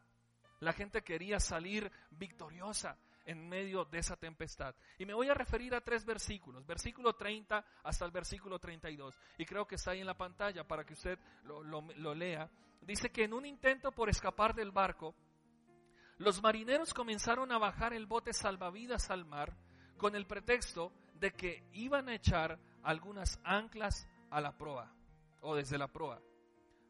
la 0.61 0.71
gente 0.71 1.03
quería 1.03 1.41
salir 1.41 1.91
victoriosa 2.11 2.97
en 3.25 3.47
medio 3.47 3.85
de 3.85 3.99
esa 3.99 4.15
tempestad. 4.15 4.75
Y 4.97 5.05
me 5.05 5.13
voy 5.13 5.29
a 5.29 5.33
referir 5.33 5.73
a 5.75 5.81
tres 5.81 6.05
versículos, 6.05 6.65
versículo 6.65 7.13
30 7.13 7.65
hasta 7.83 8.05
el 8.05 8.11
versículo 8.11 8.59
32. 8.59 9.19
Y 9.37 9.45
creo 9.45 9.67
que 9.67 9.75
está 9.75 9.91
ahí 9.91 10.01
en 10.01 10.07
la 10.07 10.17
pantalla 10.17 10.63
para 10.65 10.83
que 10.83 10.93
usted 10.93 11.19
lo, 11.43 11.63
lo 11.63 12.15
lea. 12.15 12.49
Dice 12.81 13.09
que 13.09 13.23
en 13.23 13.33
un 13.33 13.45
intento 13.45 13.91
por 13.91 14.09
escapar 14.09 14.53
del 14.53 14.71
barco, 14.71 15.15
los 16.17 16.41
marineros 16.41 16.93
comenzaron 16.93 17.51
a 17.51 17.57
bajar 17.57 17.93
el 17.93 18.05
bote 18.05 18.31
salvavidas 18.31 19.09
al 19.09 19.25
mar 19.25 19.55
con 19.97 20.15
el 20.15 20.25
pretexto 20.25 20.91
de 21.15 21.31
que 21.31 21.63
iban 21.73 22.09
a 22.09 22.15
echar 22.15 22.59
algunas 22.83 23.39
anclas 23.43 24.07
a 24.29 24.39
la 24.39 24.57
proa 24.57 24.93
o 25.41 25.55
desde 25.55 25.77
la 25.77 25.87
proa. 25.87 26.21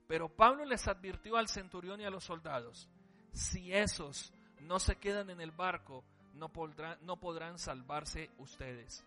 Pero 0.07 0.29
Pablo 0.29 0.65
les 0.65 0.87
advirtió 0.87 1.37
al 1.37 1.47
centurión 1.47 1.99
y 1.99 2.05
a 2.05 2.09
los 2.09 2.23
soldados, 2.23 2.87
si 3.31 3.73
esos 3.73 4.33
no 4.61 4.79
se 4.79 4.97
quedan 4.97 5.29
en 5.29 5.41
el 5.41 5.51
barco, 5.51 6.03
no 6.35 6.49
podrán, 6.49 6.97
no 7.01 7.19
podrán 7.19 7.59
salvarse 7.59 8.29
ustedes. 8.37 9.03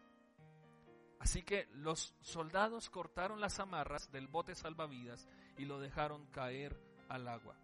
Así 1.20 1.42
que 1.42 1.68
los 1.72 2.14
soldados 2.20 2.90
cortaron 2.90 3.40
las 3.40 3.58
amarras 3.58 4.10
del 4.12 4.28
bote 4.28 4.54
salvavidas 4.54 5.28
y 5.56 5.64
lo 5.64 5.80
dejaron 5.80 6.26
caer 6.26 6.80
al 7.08 7.26
agua. 7.28 7.56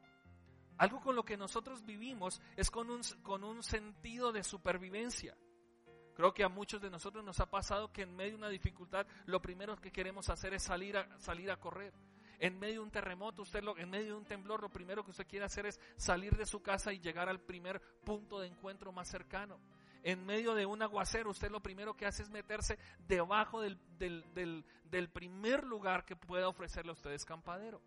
Algo 0.76 1.00
con 1.00 1.14
lo 1.14 1.24
que 1.24 1.36
nosotros 1.36 1.84
vivimos 1.84 2.42
es 2.56 2.70
con 2.70 2.90
un, 2.90 3.02
con 3.22 3.44
un 3.44 3.62
sentido 3.62 4.32
de 4.32 4.42
supervivencia. 4.42 5.36
Creo 6.14 6.34
que 6.34 6.44
a 6.44 6.48
muchos 6.48 6.80
de 6.80 6.90
nosotros 6.90 7.24
nos 7.24 7.38
ha 7.40 7.50
pasado 7.50 7.92
que 7.92 8.02
en 8.02 8.14
medio 8.14 8.32
de 8.32 8.38
una 8.38 8.48
dificultad 8.48 9.06
lo 9.26 9.40
primero 9.40 9.76
que 9.76 9.92
queremos 9.92 10.28
hacer 10.30 10.54
es 10.54 10.62
salir 10.62 10.96
a, 10.96 11.18
salir 11.18 11.50
a 11.50 11.58
correr. 11.58 11.92
En 12.38 12.58
medio 12.58 12.74
de 12.74 12.80
un 12.80 12.90
terremoto, 12.90 13.42
usted 13.42 13.62
lo, 13.62 13.76
en 13.78 13.90
medio 13.90 14.06
de 14.06 14.14
un 14.14 14.24
temblor, 14.24 14.60
lo 14.60 14.68
primero 14.68 15.04
que 15.04 15.10
usted 15.10 15.26
quiere 15.26 15.44
hacer 15.44 15.66
es 15.66 15.80
salir 15.96 16.36
de 16.36 16.46
su 16.46 16.62
casa 16.62 16.92
y 16.92 17.00
llegar 17.00 17.28
al 17.28 17.40
primer 17.40 17.80
punto 18.04 18.40
de 18.40 18.48
encuentro 18.48 18.92
más 18.92 19.08
cercano. 19.08 19.58
En 20.02 20.24
medio 20.26 20.54
de 20.54 20.66
un 20.66 20.82
aguacero, 20.82 21.30
usted 21.30 21.50
lo 21.50 21.60
primero 21.60 21.94
que 21.94 22.04
hace 22.04 22.22
es 22.22 22.28
meterse 22.28 22.78
debajo 23.06 23.62
del, 23.62 23.78
del, 23.98 24.64
del, 24.84 25.08
primer 25.08 25.64
lugar 25.64 26.04
que 26.04 26.14
pueda 26.14 26.48
ofrecerle 26.48 26.90
a 26.90 26.92
usted 26.92 27.12
escampadero. 27.12 27.80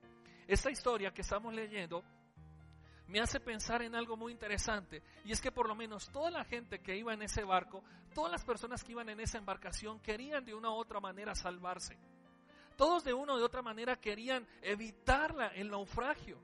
Esta 0.48 0.72
historia 0.72 1.14
que 1.14 1.22
estamos 1.22 1.54
leyendo 1.54 2.04
me 3.08 3.20
hace 3.20 3.40
pensar 3.40 3.84
en 3.84 3.94
algo 3.94 4.18
muy 4.18 4.32
interesante, 4.32 5.04
y 5.24 5.32
es 5.32 5.40
que 5.40 5.52
por 5.52 5.68
lo 5.68 5.76
menos 5.76 6.10
toda 6.10 6.32
la 6.32 6.44
gente 6.44 6.80
que 6.80 6.98
iba 6.98 7.14
en 7.14 7.22
ese 7.22 7.44
barco, 7.44 7.84
todas 8.14 8.32
las 8.32 8.44
personas 8.44 8.84
que 8.84 8.94
iban 8.94 9.10
en 9.10 9.20
esa 9.20 9.38
embarcación 9.38 10.00
querían 10.00 10.44
de 10.44 10.56
una 10.56 10.72
u 10.72 10.74
otra 10.74 11.00
manera 11.00 11.36
salvarse. 11.36 11.98
Todos 12.78 13.04
de 13.04 13.14
una 13.14 13.34
u 13.34 13.44
otra 13.44 13.62
manera 13.62 14.00
querían 14.00 14.48
evitar 14.62 15.52
el 15.56 15.70
naufragio. 15.70 16.40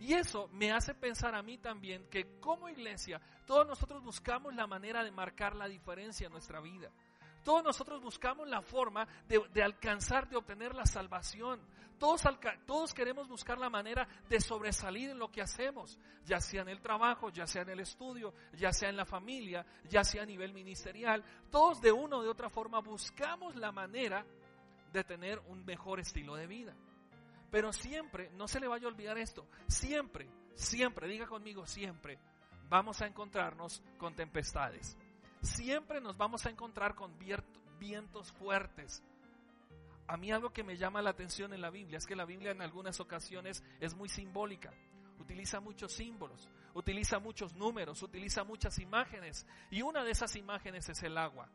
Y 0.00 0.14
eso 0.14 0.48
me 0.52 0.72
hace 0.72 0.94
pensar 0.94 1.34
a 1.34 1.42
mí 1.42 1.58
también 1.58 2.08
que 2.08 2.38
como 2.40 2.70
iglesia, 2.70 3.20
todos 3.46 3.66
nosotros 3.66 4.02
buscamos 4.02 4.54
la 4.54 4.66
manera 4.66 5.04
de 5.04 5.10
marcar 5.10 5.54
la 5.54 5.68
diferencia 5.68 6.26
en 6.26 6.32
nuestra 6.32 6.60
vida. 6.60 6.90
Todos 7.44 7.62
nosotros 7.62 8.02
buscamos 8.02 8.48
la 8.48 8.62
forma 8.62 9.06
de, 9.28 9.62
alcanzar, 9.62 10.28
de 10.28 10.36
obtener 10.36 10.74
la 10.74 10.86
salvación. 10.86 11.60
Todos, 11.98 12.22
todos 12.66 12.94
queremos 12.94 13.28
buscar 13.28 13.58
la 13.58 13.68
manera 13.68 14.08
de 14.28 14.40
sobresalir 14.40 15.10
en 15.10 15.18
lo 15.18 15.30
que 15.30 15.42
hacemos, 15.42 15.98
ya 16.24 16.40
sea 16.40 16.62
en 16.62 16.70
el 16.70 16.80
trabajo, 16.80 17.28
ya 17.28 17.46
sea 17.46 17.60
en 17.62 17.70
el 17.70 17.80
estudio, 17.80 18.32
ya 18.54 18.72
sea 18.72 18.88
en 18.88 18.96
la 18.96 19.04
familia, 19.04 19.66
ya 19.88 20.02
sea 20.02 20.22
a 20.22 20.26
nivel 20.26 20.54
ministerial. 20.54 21.22
Todos 21.50 21.82
de 21.82 21.92
una 21.92 22.16
o 22.16 22.22
de 22.22 22.30
otra 22.30 22.48
forma 22.48 22.80
buscamos 22.80 23.54
la 23.56 23.70
manera 23.70 24.24
de 24.92 25.04
tener 25.04 25.38
un 25.46 25.64
mejor 25.64 26.00
estilo 26.00 26.34
de 26.36 26.46
vida. 26.46 26.74
Pero 27.50 27.72
siempre, 27.72 28.30
no 28.30 28.46
se 28.46 28.60
le 28.60 28.68
vaya 28.68 28.86
a 28.86 28.90
olvidar 28.90 29.18
esto, 29.18 29.46
siempre, 29.66 30.28
siempre, 30.54 31.08
diga 31.08 31.26
conmigo 31.26 31.66
siempre, 31.66 32.18
vamos 32.68 33.02
a 33.02 33.06
encontrarnos 33.06 33.82
con 33.98 34.14
tempestades. 34.14 34.96
Siempre 35.42 36.00
nos 36.00 36.16
vamos 36.16 36.46
a 36.46 36.50
encontrar 36.50 36.94
con 36.94 37.18
vientos 37.78 38.30
fuertes. 38.32 39.02
A 40.06 40.16
mí 40.16 40.30
algo 40.30 40.50
que 40.50 40.64
me 40.64 40.76
llama 40.76 41.02
la 41.02 41.10
atención 41.10 41.52
en 41.52 41.60
la 41.60 41.70
Biblia 41.70 41.98
es 41.98 42.06
que 42.06 42.16
la 42.16 42.24
Biblia 42.24 42.50
en 42.50 42.62
algunas 42.62 43.00
ocasiones 43.00 43.62
es 43.80 43.94
muy 43.94 44.08
simbólica. 44.08 44.72
Utiliza 45.18 45.60
muchos 45.60 45.92
símbolos, 45.92 46.48
utiliza 46.74 47.18
muchos 47.18 47.54
números, 47.54 48.02
utiliza 48.02 48.42
muchas 48.42 48.78
imágenes. 48.78 49.46
Y 49.70 49.82
una 49.82 50.02
de 50.02 50.10
esas 50.10 50.34
imágenes 50.36 50.88
es 50.88 51.02
el 51.02 51.16
agua. 51.16 51.48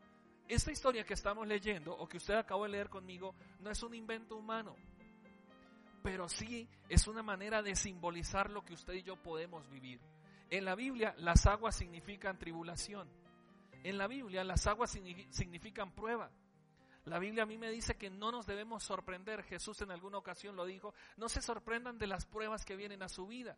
Esta 0.47 0.71
historia 0.71 1.03
que 1.03 1.15
estamos 1.15 1.47
leyendo 1.47 1.95
o 1.97 2.07
que 2.07 2.17
usted 2.17 2.35
acabó 2.35 2.63
de 2.63 2.69
leer 2.69 2.89
conmigo 2.89 3.33
no 3.61 3.71
es 3.71 3.81
un 3.81 3.95
invento 3.95 4.35
humano, 4.35 4.75
pero 6.03 6.29
sí 6.29 6.69
es 6.87 7.07
una 7.07 7.23
manera 7.23 7.63
de 7.63 7.75
simbolizar 7.75 8.51
lo 8.51 8.63
que 8.63 8.73
usted 8.73 8.93
y 8.93 9.01
yo 9.01 9.15
podemos 9.15 9.67
vivir. 9.69 9.99
En 10.51 10.65
la 10.65 10.75
Biblia 10.75 11.15
las 11.17 11.47
aguas 11.47 11.75
significan 11.75 12.37
tribulación. 12.37 13.09
En 13.83 13.97
la 13.97 14.05
Biblia 14.05 14.43
las 14.43 14.67
aguas 14.67 14.91
significan 14.91 15.91
prueba. 15.91 16.29
La 17.05 17.17
Biblia 17.19 17.43
a 17.43 17.47
mí 17.47 17.57
me 17.57 17.71
dice 17.71 17.97
que 17.97 18.09
no 18.09 18.31
nos 18.31 18.45
debemos 18.45 18.83
sorprender. 18.83 19.43
Jesús 19.43 19.81
en 19.81 19.91
alguna 19.91 20.17
ocasión 20.19 20.55
lo 20.55 20.65
dijo. 20.65 20.93
No 21.17 21.29
se 21.29 21.41
sorprendan 21.41 21.97
de 21.97 22.07
las 22.07 22.25
pruebas 22.25 22.65
que 22.65 22.75
vienen 22.75 23.03
a 23.03 23.09
su 23.09 23.27
vida. 23.27 23.57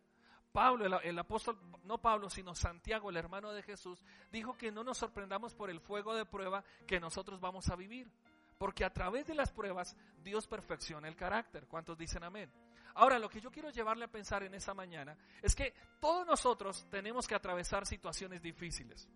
Pablo, 0.52 1.00
el, 1.00 1.18
apóstol, 1.18 1.58
no 1.84 1.98
Pablo, 1.98 2.30
sino 2.30 2.54
Santiago, 2.54 3.10
el 3.10 3.16
hermano 3.16 3.52
de 3.52 3.62
Jesús, 3.62 4.02
dijo 4.32 4.56
que 4.56 4.72
no 4.72 4.82
nos 4.82 4.98
sorprendamos 4.98 5.54
por 5.54 5.70
el 5.70 5.80
fuego 5.80 6.14
de 6.14 6.24
prueba 6.24 6.64
que 6.86 7.00
nosotros 7.00 7.40
vamos 7.40 7.68
a 7.68 7.76
vivir. 7.76 8.10
Porque 8.56 8.84
a 8.84 8.92
través 8.92 9.26
de 9.26 9.34
las 9.34 9.52
pruebas 9.52 9.96
Dios 10.22 10.46
perfecciona 10.46 11.06
el 11.06 11.14
carácter. 11.14 11.66
¿Cuántos 11.68 11.96
dicen 11.96 12.24
amén? 12.24 12.50
Ahora, 12.94 13.18
lo 13.20 13.28
que 13.28 13.40
yo 13.40 13.52
quiero 13.52 13.70
llevarle 13.70 14.04
a 14.04 14.10
pensar 14.10 14.42
en 14.42 14.54
esa 14.54 14.74
mañana 14.74 15.16
es 15.40 15.54
que 15.54 15.72
todos 16.00 16.26
nosotros 16.26 16.86
tenemos 16.90 17.28
que 17.28 17.36
atravesar 17.36 17.86
situaciones 17.86 18.42
difíciles. 18.42 19.08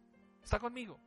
¿Está 0.45 0.61
conmigo? 0.61 1.01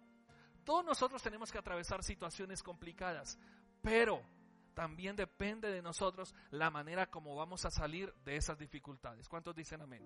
Todos 0.66 0.84
nosotros 0.84 1.22
tenemos 1.22 1.52
que 1.52 1.60
atravesar 1.60 2.04
situaciones 2.04 2.62
complicadas, 2.62 3.38
pero 3.82 4.22
también 4.76 5.16
depende 5.16 5.72
de 5.72 5.82
nosotros 5.82 6.36
la 6.52 6.70
manera 6.70 7.08
como 7.10 7.36
vamos 7.36 7.66
a 7.66 7.72
salir 7.72 8.14
de 8.26 8.36
esas 8.36 8.60
dificultades. 8.60 9.28
¿Cuántos 9.28 9.56
dicen 9.56 9.82
amén? 9.82 10.04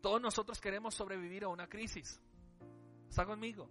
Todos 0.00 0.20
nosotros 0.20 0.60
queremos 0.60 0.94
sobrevivir 0.94 1.44
a 1.44 1.48
una 1.48 1.68
crisis. 1.68 2.20
¿Está 3.08 3.24
conmigo? 3.24 3.70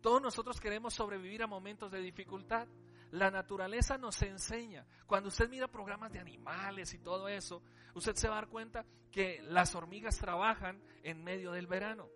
Todos 0.00 0.22
nosotros 0.22 0.60
queremos 0.60 0.94
sobrevivir 0.94 1.42
a 1.42 1.46
momentos 1.46 1.90
de 1.90 2.00
dificultad. 2.00 2.68
La 3.10 3.30
naturaleza 3.30 3.96
nos 3.96 4.20
enseña. 4.22 4.86
Cuando 5.06 5.28
usted 5.28 5.48
mira 5.48 5.68
programas 5.68 6.12
de 6.12 6.20
animales 6.20 6.92
y 6.94 6.98
todo 6.98 7.26
eso, 7.28 7.62
usted 7.94 8.14
se 8.14 8.28
va 8.28 8.34
a 8.34 8.40
dar 8.42 8.48
cuenta 8.48 8.84
que 9.10 9.40
las 9.42 9.74
hormigas 9.74 10.18
trabajan 10.18 10.82
en 11.02 11.24
medio 11.24 11.52
del 11.52 11.66
verano 11.66 12.08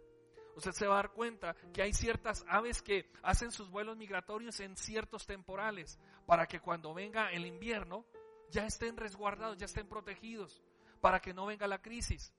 usted 0.59 0.73
se 0.73 0.87
va 0.87 0.95
a 0.95 1.03
dar 1.03 1.13
cuenta 1.13 1.55
que 1.73 1.83
hay 1.83 1.93
ciertas 1.93 2.45
aves 2.49 2.83
que 2.83 3.11
hacen 3.23 3.53
sus 3.53 3.71
vuelos 3.71 3.97
migratorios 3.97 4.59
en 4.61 4.77
ciertos 4.77 5.25
temporales 5.25 5.99
para 6.27 6.47
que 6.47 6.61
cuando 6.61 6.93
venga 6.93 7.31
el 7.31 7.47
invierno 7.47 8.05
ya 8.51 8.67
estén 8.67 8.97
resguardados, 8.97 9.57
ya 9.57 9.67
estén 9.67 9.89
protegidos, 9.89 10.63
para 11.01 11.21
que 11.21 11.33
no 11.33 11.47
venga 11.47 11.67
la 11.69 11.81
crisis. 11.81 12.35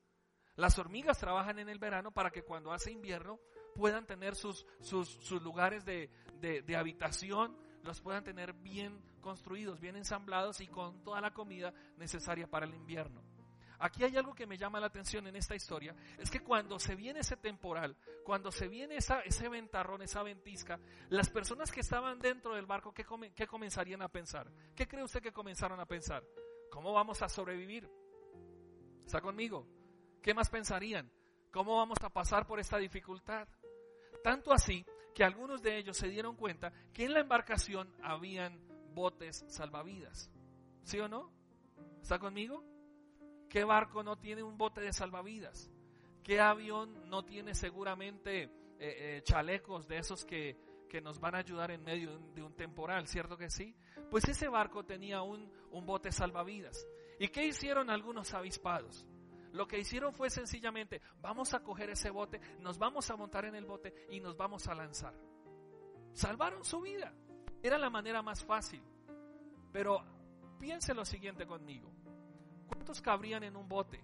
Las 0.56 0.78
hormigas 0.78 1.18
trabajan 1.18 1.60
en 1.60 1.70
el 1.70 1.80
verano 1.80 2.12
para 2.12 2.30
que 2.30 2.44
cuando 2.44 2.74
hace 2.74 2.92
invierno 2.92 3.40
puedan 3.74 4.06
tener 4.06 4.36
sus, 4.36 4.66
sus, 4.82 5.32
lugares 5.42 5.86
de, 5.86 6.10
de 6.42 6.76
habitación, 6.76 7.56
los 7.84 8.02
puedan 8.02 8.26
tener 8.26 8.52
bien 8.54 9.02
construidos, 9.22 9.80
bien 9.80 9.96
ensamblados 9.96 10.60
y 10.60 10.68
con 10.68 11.02
toda 11.04 11.22
la 11.22 11.32
comida 11.32 11.74
necesaria 11.96 12.48
para 12.48 12.66
el 12.66 12.74
invierno. 12.74 13.29
Aquí 13.80 14.04
hay 14.04 14.16
algo 14.18 14.34
que 14.36 14.46
me 14.46 14.58
llama 14.58 14.80
la 14.80 14.88
atención 14.88 15.26
en 15.28 15.36
esta 15.36 15.56
historia, 15.56 15.96
es 16.18 16.30
que 16.30 16.42
cuando 16.42 16.80
se 16.80 16.96
viene 16.96 17.22
ese 17.22 17.38
temporal, 17.38 17.96
cuando 18.24 18.52
se 18.52 18.68
viene 18.68 18.98
esa, 18.98 19.22
ese 19.22 19.48
ventarrón, 19.48 20.02
esa 20.02 20.22
ventisca, 20.22 20.80
las 21.10 21.30
personas 21.30 21.72
que 21.72 21.80
estaban 21.80 22.20
dentro 22.20 22.56
del 22.56 22.66
barco, 22.66 22.94
¿qué, 22.94 23.06
¿qué 23.34 23.48
comenzarían 23.48 24.02
a 24.02 24.10
pensar? 24.10 24.52
¿Qué 24.76 24.88
cree 24.88 25.04
usted 25.04 25.22
que 25.22 25.32
comenzaron 25.32 25.80
a 25.80 25.86
pensar? 25.86 26.24
¿Cómo 26.70 26.92
vamos 26.92 27.22
a 27.22 27.30
sobrevivir? 27.30 27.90
¿Está 29.06 29.22
conmigo? 29.22 29.66
¿Qué 30.22 30.34
más 30.34 30.50
pensarían? 30.50 31.10
¿Cómo 31.52 31.78
vamos 31.78 31.98
a 32.04 32.10
pasar 32.10 32.46
por 32.46 32.60
esta 32.60 32.78
dificultad? 32.78 33.48
Tanto 34.24 34.52
así 34.52 34.86
que 35.16 35.24
algunos 35.24 35.62
de 35.62 35.78
ellos 35.78 35.98
se 35.98 36.10
dieron 36.10 36.36
cuenta 36.36 36.72
que 36.94 37.06
en 37.06 37.14
la 37.14 37.22
embarcación 37.22 37.94
habían 38.04 38.60
botes 38.94 39.46
salvavidas. 39.48 40.30
¿Sí 40.84 41.00
o 41.00 41.08
no? 41.08 41.32
¿Está 42.02 42.20
conmigo? 42.20 42.64
¿Qué 43.50 43.64
barco 43.64 44.04
no 44.04 44.18
tiene 44.18 44.44
un 44.44 44.58
bote 44.58 44.82
de 44.82 44.94
salvavidas? 44.94 45.72
¿Qué 46.24 46.40
avión 46.40 47.10
no 47.10 47.24
tiene 47.24 47.56
seguramente 47.56 48.44
eh, 48.44 48.50
eh, 48.80 49.22
chalecos 49.24 49.88
de 49.88 49.98
esos 49.98 50.24
que, 50.24 50.56
que, 50.88 51.02
nos 51.02 51.20
van 51.20 51.34
a 51.36 51.40
ayudar 51.40 51.72
en 51.72 51.84
medio 51.84 52.20
de 52.36 52.44
un, 52.44 52.54
temporal? 52.54 53.08
¿Cierto 53.08 53.38
que 53.38 53.50
sí? 53.50 53.76
Pues 54.12 54.28
ese 54.28 54.48
barco 54.48 54.86
tenía 54.86 55.24
un, 55.24 55.52
un 55.72 55.86
bote 55.86 56.12
salvavidas. 56.12 56.88
¿Y 57.20 57.30
qué 57.30 57.46
hicieron 57.46 57.90
algunos 57.90 58.34
avispados? 58.34 59.08
Lo 59.52 59.68
que 59.68 59.80
hicieron 59.80 60.14
fue 60.14 60.30
sencillamente, 60.30 61.02
vamos 61.20 61.56
a 61.56 61.64
coger 61.64 61.90
ese 61.90 62.12
bote, 62.12 62.40
nos 62.60 62.78
vamos 62.78 63.10
a 63.10 63.16
montar 63.16 63.46
en 63.46 63.56
el 63.56 63.66
bote 63.66 63.94
y 64.10 64.20
nos 64.20 64.38
vamos 64.38 64.68
a 64.68 64.76
lanzar. 64.76 65.16
Salvaron 66.14 66.64
su 66.64 66.82
vida. 66.82 67.14
Era 67.64 67.78
la 67.78 67.90
manera 67.90 68.22
más 68.22 68.46
fácil. 68.46 68.84
Pero 69.72 70.04
piense 70.60 70.94
lo 70.94 71.06
siguiente 71.06 71.48
conmigo. 71.48 71.92
¿Cuántos 72.70 73.02
cabrían 73.02 73.44
en 73.44 73.56
un 73.56 73.68
bote? 73.68 74.04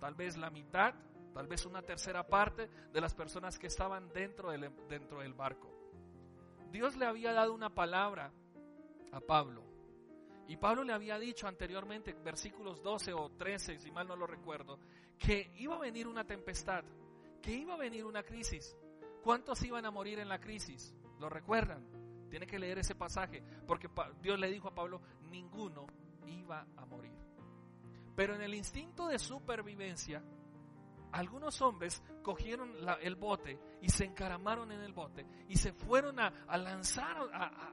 Tal 0.00 0.14
vez 0.14 0.36
la 0.36 0.50
mitad, 0.50 0.94
tal 1.32 1.46
vez 1.46 1.66
una 1.66 1.82
tercera 1.82 2.26
parte 2.26 2.68
de 2.92 3.00
las 3.00 3.14
personas 3.14 3.58
que 3.58 3.66
estaban 3.66 4.08
dentro 4.12 4.50
del, 4.50 4.70
dentro 4.88 5.20
del 5.20 5.34
barco. 5.34 5.70
Dios 6.70 6.96
le 6.96 7.06
había 7.06 7.32
dado 7.32 7.52
una 7.52 7.74
palabra 7.74 8.32
a 9.12 9.20
Pablo. 9.20 9.62
Y 10.46 10.56
Pablo 10.56 10.84
le 10.84 10.92
había 10.92 11.18
dicho 11.18 11.46
anteriormente, 11.48 12.12
versículos 12.12 12.82
12 12.82 13.12
o 13.14 13.30
13, 13.30 13.78
si 13.78 13.90
mal 13.90 14.06
no 14.06 14.16
lo 14.16 14.26
recuerdo, 14.26 14.78
que 15.18 15.52
iba 15.56 15.76
a 15.76 15.80
venir 15.80 16.06
una 16.06 16.24
tempestad, 16.24 16.84
que 17.40 17.52
iba 17.52 17.74
a 17.74 17.78
venir 17.78 18.04
una 18.04 18.22
crisis. 18.22 18.76
¿Cuántos 19.22 19.62
iban 19.62 19.86
a 19.86 19.90
morir 19.90 20.18
en 20.18 20.28
la 20.28 20.38
crisis? 20.38 20.94
¿Lo 21.18 21.28
recuerdan? 21.28 21.86
Tiene 22.28 22.46
que 22.46 22.58
leer 22.58 22.78
ese 22.78 22.94
pasaje, 22.94 23.42
porque 23.66 23.88
Dios 24.20 24.38
le 24.38 24.50
dijo 24.50 24.68
a 24.68 24.74
Pablo, 24.74 25.00
ninguno 25.30 25.86
iba 26.26 26.66
a 26.76 26.84
morir. 26.84 27.23
Pero 28.14 28.34
en 28.34 28.42
el 28.42 28.54
instinto 28.54 29.08
de 29.08 29.18
supervivencia, 29.18 30.22
algunos 31.14 31.62
hombres 31.62 32.02
cogieron 32.22 32.74
el 33.00 33.14
bote 33.14 33.58
y 33.80 33.88
se 33.88 34.04
encaramaron 34.04 34.72
en 34.72 34.80
el 34.80 34.92
bote 34.92 35.24
y 35.48 35.56
se 35.56 35.72
fueron 35.72 36.18
a, 36.18 36.32
lanzar 36.56 37.16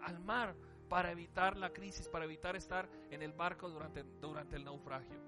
al 0.03 0.19
mar 0.19 0.55
para 0.88 1.12
evitar 1.12 1.57
la 1.57 1.71
crisis, 1.71 2.07
para 2.07 2.25
evitar 2.25 2.55
estar 2.55 2.88
en 3.10 3.21
el 3.21 3.33
barco 3.33 3.69
durante, 3.69 4.03
durante 4.19 4.57
el 4.57 4.65
naufragio. 4.65 5.19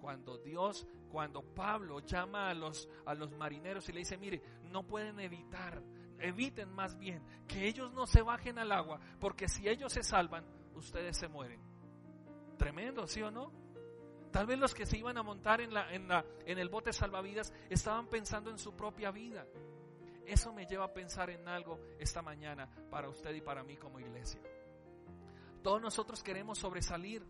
Cuando 0.00 0.38
Dios, 0.38 0.86
cuando 1.08 1.42
Pablo 1.42 2.00
llama 2.00 2.50
a 2.50 2.54
los, 2.54 2.88
a 3.06 3.14
los 3.14 3.32
marineros 3.32 3.88
y 3.88 3.92
le 3.92 4.00
dice, 4.00 4.16
mire, 4.16 4.42
no 4.70 4.84
pueden 4.84 5.18
evitar, 5.20 5.82
eviten 6.18 6.72
más 6.72 6.98
bien 6.98 7.24
que 7.48 7.66
ellos 7.66 7.92
no 7.92 8.06
se 8.06 8.22
bajen 8.22 8.58
al 8.58 8.72
agua, 8.72 9.00
porque 9.20 9.48
si 9.48 9.68
ellos 9.68 9.92
se 9.92 10.02
salvan, 10.02 10.44
ustedes 10.74 11.16
se 11.16 11.28
mueren. 11.28 11.60
Tremendo, 12.58 13.06
¿sí 13.06 13.22
o 13.22 13.30
no? 13.30 13.61
Tal 14.32 14.46
vez 14.46 14.58
los 14.58 14.74
que 14.74 14.86
se 14.86 14.96
iban 14.96 15.18
a 15.18 15.22
montar 15.22 15.60
en, 15.60 16.58
el 16.58 16.68
bote 16.70 16.92
salvavidas 16.92 17.52
estaban 17.68 18.06
pensando 18.08 18.50
en 18.50 18.58
su 18.58 18.74
propia 18.74 19.10
vida. 19.10 19.46
Eso 20.24 20.52
me 20.54 20.64
lleva 20.64 20.86
a 20.86 20.92
pensar 20.92 21.28
en 21.28 21.46
algo 21.46 21.78
esta 21.98 22.22
mañana 22.22 22.66
para 22.90 23.10
usted 23.10 23.34
y 23.34 23.42
para 23.42 23.62
mí 23.62 23.76
como 23.76 24.00
iglesia. 24.00 24.40
Todos 25.62 25.82
nosotros 25.82 26.22
queremos 26.22 26.58
sobresalir. 26.58 27.22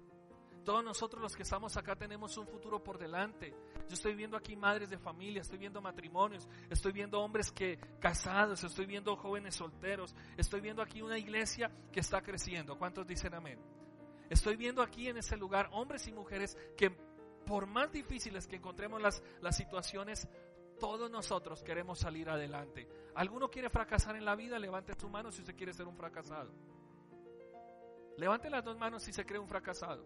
Todos 0.64 0.84
nosotros 0.84 1.20
los 1.20 1.34
que 1.34 1.42
estamos 1.42 1.76
acá 1.76 1.96
tenemos 1.96 2.36
un 2.38 2.46
futuro 2.46 2.80
por 2.84 2.96
delante. 2.96 3.52
Yo 3.88 3.94
estoy 3.94 4.14
viendo 4.14 4.36
aquí 4.36 4.54
madres 4.54 4.90
de 4.90 4.96
familia, 4.96 5.42
estoy 5.42 5.58
viendo 5.58 5.82
matrimonios, 5.82 6.48
estoy 6.70 6.92
viendo 6.92 7.20
hombres 7.20 7.50
que 7.50 7.80
casados, 7.98 8.62
estoy 8.62 8.86
viendo 8.86 9.16
jóvenes 9.16 9.56
solteros, 9.56 10.14
estoy 10.36 10.60
viendo 10.60 10.80
aquí 10.80 11.02
una 11.02 11.18
iglesia 11.18 11.68
que 11.90 11.98
está 11.98 12.22
creciendo. 12.22 12.78
¿Cuántos 12.78 13.08
dicen 13.08 13.34
amén? 13.34 13.58
Estoy 14.32 14.56
viendo 14.56 14.80
aquí 14.80 15.08
en 15.08 15.18
ese 15.18 15.36
lugar 15.36 15.68
hombres 15.72 16.08
y 16.08 16.12
mujeres 16.12 16.56
que 16.74 16.90
por 17.44 17.66
más 17.66 17.92
difíciles 17.92 18.46
que 18.46 18.56
encontremos 18.56 18.98
las, 19.02 19.22
las 19.42 19.54
situaciones, 19.54 20.26
todos 20.80 21.10
nosotros 21.10 21.62
queremos 21.62 21.98
salir 21.98 22.30
adelante. 22.30 22.88
¿Alguno 23.14 23.50
quiere 23.50 23.68
fracasar 23.68 24.16
en 24.16 24.24
la 24.24 24.34
vida? 24.34 24.58
Levante 24.58 24.94
su 24.98 25.10
mano 25.10 25.30
si 25.30 25.42
usted 25.42 25.54
quiere 25.54 25.74
ser 25.74 25.86
un 25.86 25.98
fracasado. 25.98 26.50
Levante 28.16 28.48
las 28.48 28.64
dos 28.64 28.78
manos 28.78 29.02
si 29.02 29.12
se 29.12 29.26
cree 29.26 29.38
un 29.38 29.48
fracasado. 29.48 30.02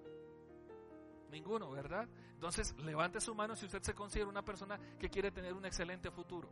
Ninguno, 1.31 1.71
¿verdad? 1.71 2.09
Entonces, 2.33 2.77
levante 2.79 3.21
su 3.21 3.33
mano 3.33 3.55
si 3.55 3.67
usted 3.67 3.83
se 3.83 3.95
considera 3.95 4.29
una 4.29 4.45
persona 4.45 4.77
que 4.99 5.09
quiere 5.09 5.31
tener 5.31 5.55
un 5.55 5.67
excelente 5.67 6.11
futuro. 6.11 6.49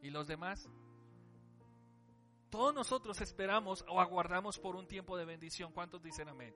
¿Y 0.00 0.10
los 0.10 0.28
demás? 0.28 0.70
Todos 2.54 2.72
nosotros 2.72 3.20
esperamos 3.20 3.84
o 3.88 4.00
aguardamos 4.00 4.60
por 4.60 4.76
un 4.76 4.86
tiempo 4.86 5.16
de 5.16 5.24
bendición. 5.24 5.72
¿Cuántos 5.72 6.00
dicen 6.00 6.28
amén? 6.28 6.54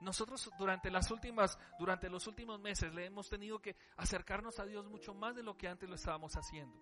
Nosotros 0.00 0.50
durante 0.58 0.90
las 0.90 1.10
últimas, 1.10 1.58
durante 1.78 2.08
los 2.08 2.26
últimos 2.26 2.58
meses 2.60 2.94
le 2.94 3.04
hemos 3.04 3.28
tenido 3.28 3.58
que 3.58 3.76
acercarnos 3.98 4.58
a 4.58 4.64
Dios 4.64 4.86
mucho 4.86 5.12
más 5.12 5.36
de 5.36 5.42
lo 5.42 5.54
que 5.54 5.68
antes 5.68 5.86
lo 5.86 5.96
estábamos 5.96 6.34
haciendo. 6.36 6.80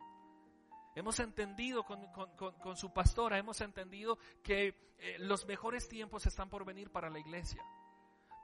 Hemos 0.95 1.19
entendido 1.19 1.83
con, 1.83 2.77
su 2.77 2.93
pastora, 2.93 3.37
hemos 3.37 3.61
entendido 3.61 4.17
que 4.45 4.95
eh, 4.97 5.17
los 5.19 5.45
mejores 5.47 5.89
tiempos 5.89 6.25
están 6.25 6.49
por 6.49 6.65
venir 6.65 6.93
para 6.93 7.11
la 7.11 7.19
iglesia. 7.19 7.65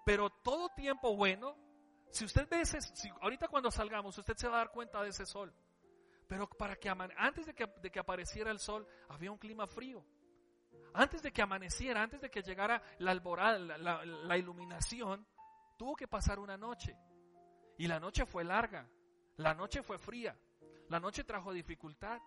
Pero 0.04 0.30
todo 0.30 0.70
tiempo 0.70 1.14
bueno, 1.14 1.56
si 2.10 2.24
usted 2.24 2.48
ve 2.50 2.62
ese, 2.62 2.80
si 2.80 3.08
ahorita 3.20 3.46
cuando 3.46 3.70
salgamos, 3.70 4.18
usted 4.18 4.36
se 4.36 4.48
va 4.48 4.56
a 4.56 4.64
dar 4.64 4.72
cuenta 4.72 5.00
de 5.00 5.10
ese 5.10 5.26
sol. 5.26 5.54
Pero 6.30 6.48
para 6.48 6.76
que 6.76 6.88
antes 6.88 7.44
de 7.44 7.90
que, 7.90 7.98
apareciera 7.98 8.52
el 8.52 8.60
sol, 8.60 8.86
había 9.08 9.32
un 9.32 9.36
clima 9.36 9.66
frío. 9.66 10.06
Antes 10.94 11.22
de 11.22 11.32
que 11.32 11.42
amaneciera, 11.42 12.04
antes 12.04 12.20
de 12.20 12.30
que 12.30 12.40
llegara 12.40 12.80
la 12.98 13.10
alborada, 13.10 13.58
la, 13.58 14.38
iluminación, 14.38 15.26
tuvo 15.76 15.96
que 15.96 16.06
pasar 16.06 16.38
una 16.38 16.56
noche. 16.56 16.96
Y 17.78 17.88
la 17.88 17.98
noche 17.98 18.26
fue 18.26 18.44
larga, 18.44 18.88
la 19.38 19.54
noche 19.54 19.82
fue 19.82 19.98
fría, 19.98 20.38
la 20.88 21.00
noche 21.00 21.24
trajo 21.24 21.52
dificultad. 21.52 22.20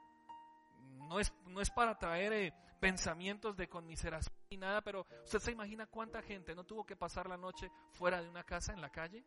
No 1.07 1.22
es, 1.22 1.33
no 1.45 1.62
es 1.62 1.72
para 1.72 1.98
traer 1.98 2.33
eh, 2.33 2.53
pensamientos 2.81 3.55
de 3.55 3.69
conmiseración 3.69 4.36
ni 4.51 4.57
nada, 4.57 4.81
pero 4.81 5.07
usted 5.24 5.39
se 5.39 5.53
imagina 5.53 5.86
cuánta 5.86 6.22
gente 6.22 6.53
no 6.53 6.65
tuvo 6.65 6.86
que 6.86 6.98
pasar 6.98 7.29
la 7.29 7.38
noche 7.38 7.72
fuera 7.91 8.22
de 8.22 8.27
una 8.27 8.43
casa 8.43 8.74
en 8.74 8.81
la 8.81 8.89
calle. 8.89 9.24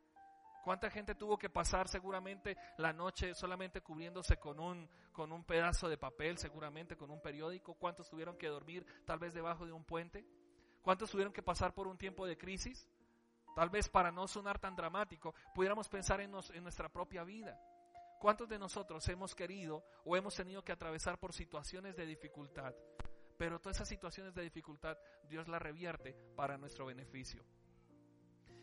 ¿Cuánta 0.66 0.90
gente 0.90 1.14
tuvo 1.14 1.38
que 1.38 1.48
pasar 1.48 1.86
seguramente 1.86 2.56
la 2.78 2.92
noche 2.92 3.36
solamente 3.36 3.82
cubriéndose 3.82 4.36
con 4.36 4.58
un, 4.58 4.90
con 5.12 5.30
un 5.30 5.44
pedazo 5.44 5.88
de 5.88 5.96
papel, 5.96 6.38
seguramente 6.38 6.96
con 6.96 7.08
un 7.08 7.22
periódico? 7.22 7.74
¿Cuántos 7.74 8.10
tuvieron 8.10 8.36
que 8.36 8.48
dormir 8.48 8.84
tal 9.04 9.20
vez 9.20 9.32
debajo 9.32 9.64
de 9.64 9.70
un 9.70 9.84
puente? 9.84 10.26
¿Cuántos 10.82 11.08
tuvieron 11.08 11.32
que 11.32 11.40
pasar 11.40 11.72
por 11.72 11.86
un 11.86 11.96
tiempo 11.96 12.26
de 12.26 12.36
crisis? 12.36 12.88
Tal 13.54 13.70
vez 13.70 13.88
para 13.88 14.10
no 14.10 14.26
sonar 14.26 14.58
tan 14.58 14.74
dramático, 14.74 15.36
pudiéramos 15.54 15.88
pensar 15.88 16.20
en, 16.20 16.34
en 16.52 16.62
nuestra 16.64 16.88
propia 16.88 17.22
vida. 17.22 17.56
¿Cuántos 18.18 18.48
de 18.48 18.58
nosotros 18.58 19.08
hemos 19.08 19.36
querido 19.36 19.84
o 20.04 20.16
hemos 20.16 20.34
tenido 20.34 20.64
que 20.64 20.72
atravesar 20.72 21.16
por 21.16 21.32
situaciones 21.32 21.94
de 21.94 22.06
dificultad? 22.06 22.74
Pero 23.38 23.60
todas 23.60 23.76
esas 23.76 23.88
situaciones 23.88 24.34
de 24.34 24.42
dificultad 24.42 24.98
Dios 25.28 25.46
las 25.46 25.62
revierte 25.62 26.16
para 26.34 26.58
nuestro 26.58 26.86
beneficio. 26.86 27.44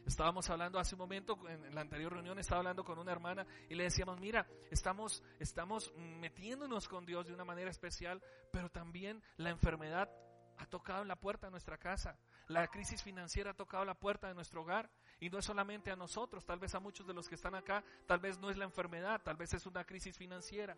Estábamos 0.06 0.50
hablando 0.50 0.80
hace 0.80 0.96
un 0.96 1.00
momento, 1.00 1.38
en 1.48 1.74
la 1.74 1.82
anterior 1.82 2.12
reunión 2.12 2.38
estaba 2.38 2.60
hablando 2.60 2.84
con 2.84 3.00
una 3.00 3.12
hermana 3.12 3.46
y 3.70 3.76
le 3.76 3.86
decíamos, 3.86 4.20
mira, 4.20 4.46
estamos, 4.70 5.24
estamos 5.40 5.94
metiéndonos 5.96 6.88
con 6.90 7.06
Dios 7.06 7.26
de 7.26 7.34
una 7.34 7.46
manera 7.46 7.72
especial, 7.72 8.22
pero 8.52 8.70
también 8.70 9.24
la 9.38 9.50
enfermedad 9.50 10.10
ha 10.58 10.66
tocado 10.66 11.04
la 11.06 11.16
puerta 11.16 11.48
de 11.48 11.52
nuestra 11.52 11.78
casa. 11.78 12.18
La 12.48 12.68
crisis 12.68 13.02
financiera 13.02 13.52
ha 13.52 13.56
tocado 13.56 13.86
la 13.86 13.96
puerta 13.96 14.28
de 14.28 14.34
nuestro 14.34 14.62
hogar. 14.62 14.90
Y 15.20 15.30
no 15.30 15.40
es 15.40 15.46
solamente 15.46 15.90
a 15.90 15.96
nosotros, 15.96 16.46
tal 16.46 16.60
vez 16.60 16.76
a 16.76 16.80
muchos 16.80 17.08
de 17.08 17.14
los 17.14 17.30
que 17.30 17.36
están 17.36 17.56
acá, 17.56 17.82
tal 18.06 18.20
vez 18.20 18.38
no 18.40 18.50
es 18.50 18.58
la 18.58 18.66
enfermedad, 18.66 19.22
tal 19.24 19.38
vez 19.38 19.54
es 19.54 19.66
una 19.66 19.86
crisis 19.86 20.18
financiera. 20.18 20.76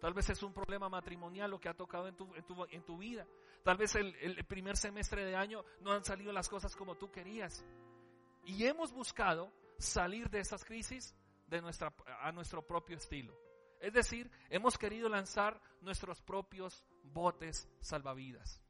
Tal 0.00 0.14
vez 0.14 0.28
es 0.30 0.42
un 0.42 0.52
problema 0.52 0.88
matrimonial 0.88 1.50
lo 1.50 1.60
que 1.60 1.68
ha 1.68 1.74
tocado 1.74 2.08
en 2.08 2.16
tu, 2.16 2.34
en 2.34 2.44
tu, 2.44 2.64
en 2.70 2.82
tu 2.82 2.98
vida. 2.98 3.26
Tal 3.62 3.76
vez 3.76 3.94
el, 3.94 4.14
el 4.16 4.44
primer 4.44 4.76
semestre 4.76 5.24
de 5.24 5.36
año 5.36 5.64
no 5.80 5.92
han 5.92 6.04
salido 6.04 6.32
las 6.32 6.48
cosas 6.48 6.74
como 6.76 6.94
tú 6.94 7.10
querías. 7.10 7.64
Y 8.44 8.66
hemos 8.66 8.92
buscado 8.92 9.52
salir 9.78 10.28
de 10.30 10.40
esas 10.40 10.64
crisis 10.64 11.14
de 11.46 11.60
nuestra, 11.60 11.92
a 12.20 12.32
nuestro 12.32 12.66
propio 12.66 12.96
estilo. 12.96 13.34
Es 13.80 13.92
decir, 13.92 14.30
hemos 14.48 14.78
querido 14.78 15.08
lanzar 15.08 15.60
nuestros 15.80 16.22
propios 16.22 16.84
botes 17.02 17.68
salvavidas. 17.80 18.62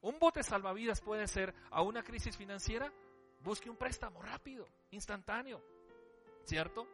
Un 0.00 0.18
bote 0.18 0.42
salvavidas 0.42 1.00
puede 1.00 1.26
ser 1.26 1.54
a 1.70 1.82
una 1.82 2.02
crisis 2.02 2.36
financiera, 2.36 2.92
busque 3.40 3.70
un 3.70 3.76
préstamo 3.76 4.22
rápido, 4.22 4.68
instantáneo, 4.90 5.62
¿cierto? 6.44 6.86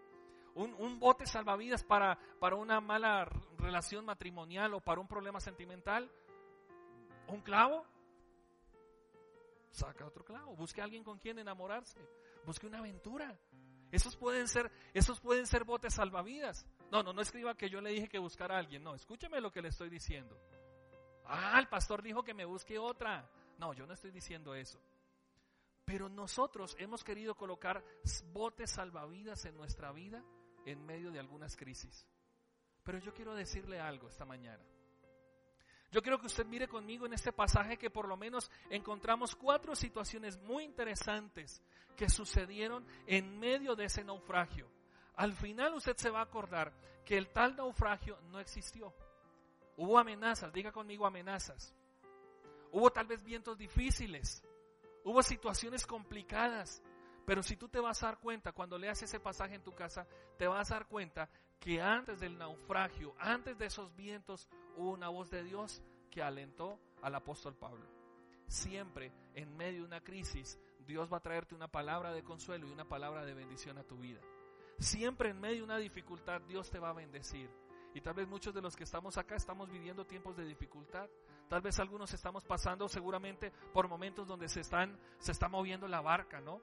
Un, 0.54 0.74
un, 0.74 0.98
bote 0.98 1.26
salvavidas 1.26 1.84
para, 1.84 2.18
para 2.40 2.56
una 2.56 2.80
mala 2.80 3.24
relación 3.58 4.04
matrimonial 4.04 4.74
o 4.74 4.80
para 4.80 5.00
un 5.00 5.06
problema 5.06 5.40
sentimental, 5.40 6.10
un 7.28 7.40
clavo, 7.40 7.86
saca 9.70 10.06
otro 10.06 10.24
clavo, 10.24 10.56
busque 10.56 10.80
a 10.80 10.84
alguien 10.84 11.04
con 11.04 11.18
quien 11.18 11.38
enamorarse, 11.38 12.00
busque 12.44 12.66
una 12.66 12.78
aventura. 12.78 13.38
Esos 13.90 14.16
pueden 14.16 14.46
ser, 14.46 14.70
esos 14.94 15.20
pueden 15.20 15.46
ser 15.46 15.64
botes 15.64 15.94
salvavidas. 15.94 16.64
No, 16.92 17.02
no, 17.02 17.12
no 17.12 17.22
escriba 17.22 17.56
que 17.56 17.68
yo 17.68 17.80
le 17.80 17.90
dije 17.90 18.08
que 18.08 18.18
buscara 18.18 18.54
a 18.54 18.58
alguien. 18.58 18.84
No, 18.84 18.94
escúcheme 18.94 19.40
lo 19.40 19.50
que 19.50 19.62
le 19.62 19.68
estoy 19.68 19.90
diciendo. 19.90 20.38
Ah, 21.24 21.58
el 21.58 21.68
pastor 21.68 22.02
dijo 22.02 22.22
que 22.22 22.34
me 22.34 22.44
busque 22.44 22.78
otra. 22.78 23.28
No, 23.58 23.72
yo 23.72 23.86
no 23.86 23.94
estoy 23.94 24.12
diciendo 24.12 24.54
eso. 24.54 24.80
Pero 25.84 26.08
nosotros 26.08 26.76
hemos 26.78 27.02
querido 27.02 27.34
colocar 27.34 27.84
botes 28.32 28.70
salvavidas 28.70 29.44
en 29.44 29.56
nuestra 29.56 29.90
vida 29.90 30.24
en 30.64 30.84
medio 30.86 31.10
de 31.10 31.18
algunas 31.18 31.56
crisis. 31.56 32.06
Pero 32.84 32.98
yo 32.98 33.12
quiero 33.12 33.34
decirle 33.34 33.80
algo 33.80 34.08
esta 34.08 34.24
mañana. 34.24 34.64
Yo 35.90 36.02
quiero 36.02 36.20
que 36.20 36.26
usted 36.26 36.46
mire 36.46 36.68
conmigo 36.68 37.04
en 37.06 37.12
este 37.12 37.32
pasaje 37.32 37.76
que 37.76 37.90
por 37.90 38.06
lo 38.06 38.16
menos 38.16 38.50
encontramos 38.70 39.34
cuatro 39.34 39.74
situaciones 39.74 40.38
muy 40.38 40.64
interesantes 40.64 41.62
que 41.96 42.08
sucedieron 42.08 42.86
en 43.06 43.38
medio 43.38 43.74
de 43.74 43.86
ese 43.86 44.04
naufragio. 44.04 44.70
Al 45.16 45.32
final 45.32 45.74
usted 45.74 45.96
se 45.96 46.10
va 46.10 46.20
a 46.20 46.24
acordar 46.24 46.72
que 47.04 47.18
el 47.18 47.28
tal 47.28 47.56
naufragio 47.56 48.20
no 48.30 48.38
existió. 48.38 48.94
Hubo 49.76 49.98
amenazas, 49.98 50.52
diga 50.52 50.70
conmigo 50.70 51.06
amenazas. 51.06 51.74
Hubo 52.70 52.90
tal 52.90 53.06
vez 53.06 53.24
vientos 53.24 53.58
difíciles. 53.58 54.44
Hubo 55.02 55.22
situaciones 55.22 55.86
complicadas. 55.86 56.82
Pero 57.26 57.42
si 57.42 57.56
tú 57.56 57.68
te 57.68 57.80
vas 57.80 58.02
a 58.02 58.06
dar 58.06 58.18
cuenta, 58.18 58.52
cuando 58.52 58.78
leas 58.78 59.02
ese 59.02 59.20
pasaje 59.20 59.56
en 59.56 59.62
tu 59.62 59.74
casa, 59.74 60.06
te 60.38 60.46
vas 60.46 60.70
a 60.70 60.74
dar 60.74 60.86
cuenta 60.86 61.28
que 61.60 61.80
antes 61.80 62.18
del 62.20 62.38
naufragio, 62.38 63.14
antes 63.18 63.56
de 63.58 63.66
esos 63.66 63.94
vientos, 63.94 64.48
hubo 64.76 64.90
una 64.90 65.08
voz 65.10 65.30
de 65.30 65.44
Dios 65.44 65.82
que 66.10 66.22
alentó 66.22 66.80
al 67.02 67.14
apóstol 67.14 67.54
Pablo. 67.54 67.86
Siempre 68.48 69.12
en 69.34 69.56
medio 69.56 69.80
de 69.82 69.86
una 69.86 70.00
crisis, 70.00 70.58
Dios 70.86 71.12
va 71.12 71.18
a 71.18 71.22
traerte 71.22 71.54
una 71.54 71.68
palabra 71.68 72.12
de 72.12 72.24
consuelo 72.24 72.66
y 72.66 72.72
una 72.72 72.88
palabra 72.88 73.24
de 73.24 73.34
bendición 73.34 73.78
a 73.78 73.84
tu 73.84 73.98
vida. 73.98 74.20
Siempre 74.78 75.28
en 75.28 75.40
medio 75.40 75.58
de 75.58 75.64
una 75.64 75.76
dificultad, 75.76 76.40
Dios 76.42 76.70
te 76.70 76.78
va 76.78 76.90
a 76.90 76.94
bendecir. 76.94 77.50
Y 77.92 78.00
tal 78.00 78.14
vez 78.14 78.26
muchos 78.26 78.54
de 78.54 78.62
los 78.62 78.74
que 78.74 78.84
estamos 78.84 79.18
acá 79.18 79.36
estamos 79.36 79.70
viviendo 79.70 80.06
tiempos 80.06 80.36
de 80.36 80.46
dificultad. 80.46 81.08
Tal 81.48 81.60
vez 81.60 81.78
algunos 81.78 82.12
estamos 82.14 82.44
pasando 82.44 82.88
seguramente 82.88 83.52
por 83.72 83.88
momentos 83.88 84.26
donde 84.26 84.48
se 84.48 84.60
están 84.60 84.98
se 85.18 85.32
está 85.32 85.48
moviendo 85.48 85.86
la 85.88 86.00
barca, 86.00 86.40
¿no? 86.40 86.60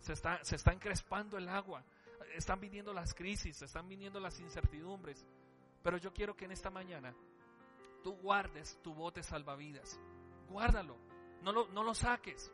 Se 0.00 0.14
está 0.14 0.42
se 0.42 0.56
está 0.56 0.72
encrespando 0.72 1.36
el 1.38 1.48
agua 1.48 1.84
están 2.34 2.60
viniendo 2.60 2.92
las 2.92 3.14
crisis, 3.14 3.60
están 3.62 3.88
viniendo 3.88 4.20
las 4.20 4.38
incertidumbres. 4.40 5.24
Pero 5.82 5.96
yo 5.96 6.12
quiero 6.12 6.36
que 6.36 6.44
en 6.44 6.52
esta 6.52 6.70
mañana 6.70 7.14
tú 8.02 8.12
guardes 8.16 8.78
tu 8.82 8.94
bote 8.94 9.22
salvavidas. 9.22 9.98
Guárdalo. 10.48 10.96
No 11.42 11.52
lo, 11.52 11.68
no 11.68 11.82
lo 11.82 11.94
saques. 11.94 12.52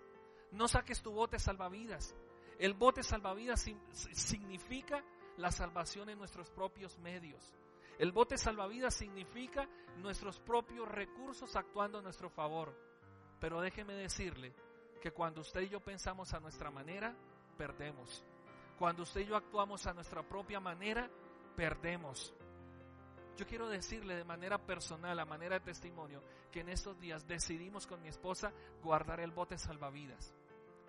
No 0.53 0.69
saques 0.69 1.03
tu 1.03 1.13
bote 1.13 1.39
salvavidas. 1.39 2.15
El 2.59 2.75
bote 2.75 3.03
salvavidas 3.03 3.67
significa 4.13 5.03
la 5.37 5.51
salvación 5.51 6.09
en 6.09 6.19
nuestros 6.19 6.51
propios 6.51 6.99
medios. 6.99 7.55
El 7.99 8.13
bote 8.13 8.39
salvavidas 8.39 8.95
significa 8.95 9.69
nuestros 9.99 10.39
propios 10.41 10.89
recursos 10.89 11.57
actuando 11.57 11.99
a 11.99 12.03
nuestro 12.03 12.31
favor. 12.31 12.75
Pero 13.41 13.61
déjeme 13.61 13.95
decirle 13.95 14.55
que 15.01 15.13
cuando 15.13 15.41
usted 15.41 15.63
y 15.63 15.69
yo 15.69 15.81
pensamos 15.81 16.33
a 16.33 16.41
nuestra 16.41 16.71
manera, 16.71 17.15
perdemos. 17.57 18.25
Cuando 18.79 19.03
usted 19.03 19.23
y 19.23 19.27
yo 19.27 19.37
actuamos 19.37 19.87
a 19.87 19.95
nuestra 19.95 20.23
propia 20.23 20.61
manera, 20.61 21.11
perdemos. 21.57 22.35
Yo 23.37 23.47
quiero 23.47 23.69
decirle 23.69 24.17
de 24.17 24.25
manera 24.25 24.59
personal, 24.59 25.19
a 25.19 25.25
manera 25.25 25.59
de 25.59 25.65
testimonio, 25.65 26.23
que 26.51 26.61
en 26.61 26.69
estos 26.69 26.99
días 26.99 27.27
decidimos 27.27 27.87
con 27.87 28.01
mi 28.03 28.09
esposa 28.09 28.53
guardar 28.83 29.21
el 29.21 29.31
bote 29.31 29.59
salvavidas. 29.59 30.35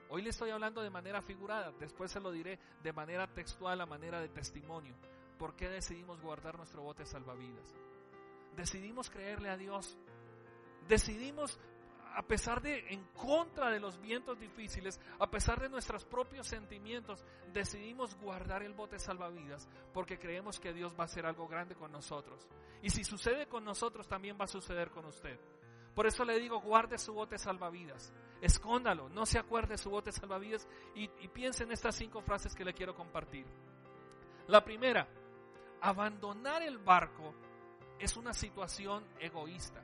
Hoy 0.10 0.21
le 0.21 0.30
estoy 0.30 0.52
hablando 0.52 0.82
de 0.82 0.89
manera 0.89 1.21
figurada, 1.21 1.73
después 1.80 2.12
se 2.12 2.21
lo 2.21 2.32
diré 2.32 2.60
de 2.82 2.93
manera 2.93 3.28
textual, 3.28 3.82
a 3.82 3.86
manera 3.86 4.21
de 4.21 4.30
testimonio. 4.30 4.95
¿Por 5.38 5.56
qué 5.56 5.67
decidimos 5.67 6.21
guardar 6.21 6.58
nuestro 6.58 6.82
bote 6.82 7.06
salvavidas? 7.06 7.76
Decidimos 8.56 9.10
creerle 9.10 9.50
a 9.50 9.58
Dios. 9.58 9.97
Decidimos 10.88 11.60
a 12.17 12.23
pesar 12.23 12.63
de, 12.63 12.80
en 12.89 13.03
contra 13.13 13.69
de 13.69 13.80
los 13.80 14.01
vientos 14.01 14.39
difíciles, 14.39 14.99
a 15.19 15.30
pesar 15.30 15.62
de 15.62 15.69
nuestros 15.69 16.03
propios 16.03 16.47
sentimientos, 16.47 17.23
decidimos 17.53 18.15
guardar 18.15 18.63
el 18.63 18.73
bote 18.73 18.97
salvavidas 18.97 19.69
porque 19.93 20.17
creemos 20.17 20.60
que 20.60 20.73
Dios 20.73 20.95
va 20.97 21.03
a 21.03 21.06
hacer 21.06 21.27
algo 21.27 21.47
grande 21.47 21.75
con 21.75 21.91
nosotros. 21.91 22.47
Y 22.82 22.89
si 22.89 23.03
sucede 23.03 23.45
con 23.45 23.63
nosotros, 23.63 24.08
también 24.08 24.36
va 24.36 24.45
a 24.45 24.47
suceder 24.47 24.89
con 24.89 25.06
usted. 25.06 25.39
Por 25.93 26.08
eso 26.08 26.25
le 26.25 26.39
digo, 26.39 26.60
guarde 26.60 26.97
su 26.97 27.13
bote 27.13 27.38
salvavidas. 27.38 28.12
Escóndalo, 28.41 29.10
no 29.10 29.27
se 29.27 29.38
acuerde 29.38 29.77
su 29.77 29.91
bote 29.91 30.12
salvavidas 30.12 30.67
y, 30.95 31.12
y 31.19 31.27
piense 31.27 31.65
en 31.65 31.71
estas 31.71 31.93
cinco 31.93 32.23
frases 32.23 32.56
que 32.56 32.65
le 32.65 32.73
quiero 32.73 32.95
compartir. 32.95 33.45
La 34.47 34.63
primera, 34.63 35.08
abandonar 35.82 36.63
el 36.63 36.80
barco 36.80 37.36
es 37.99 38.17
una 38.17 38.34
situación 38.34 39.06
egoísta. 39.19 39.84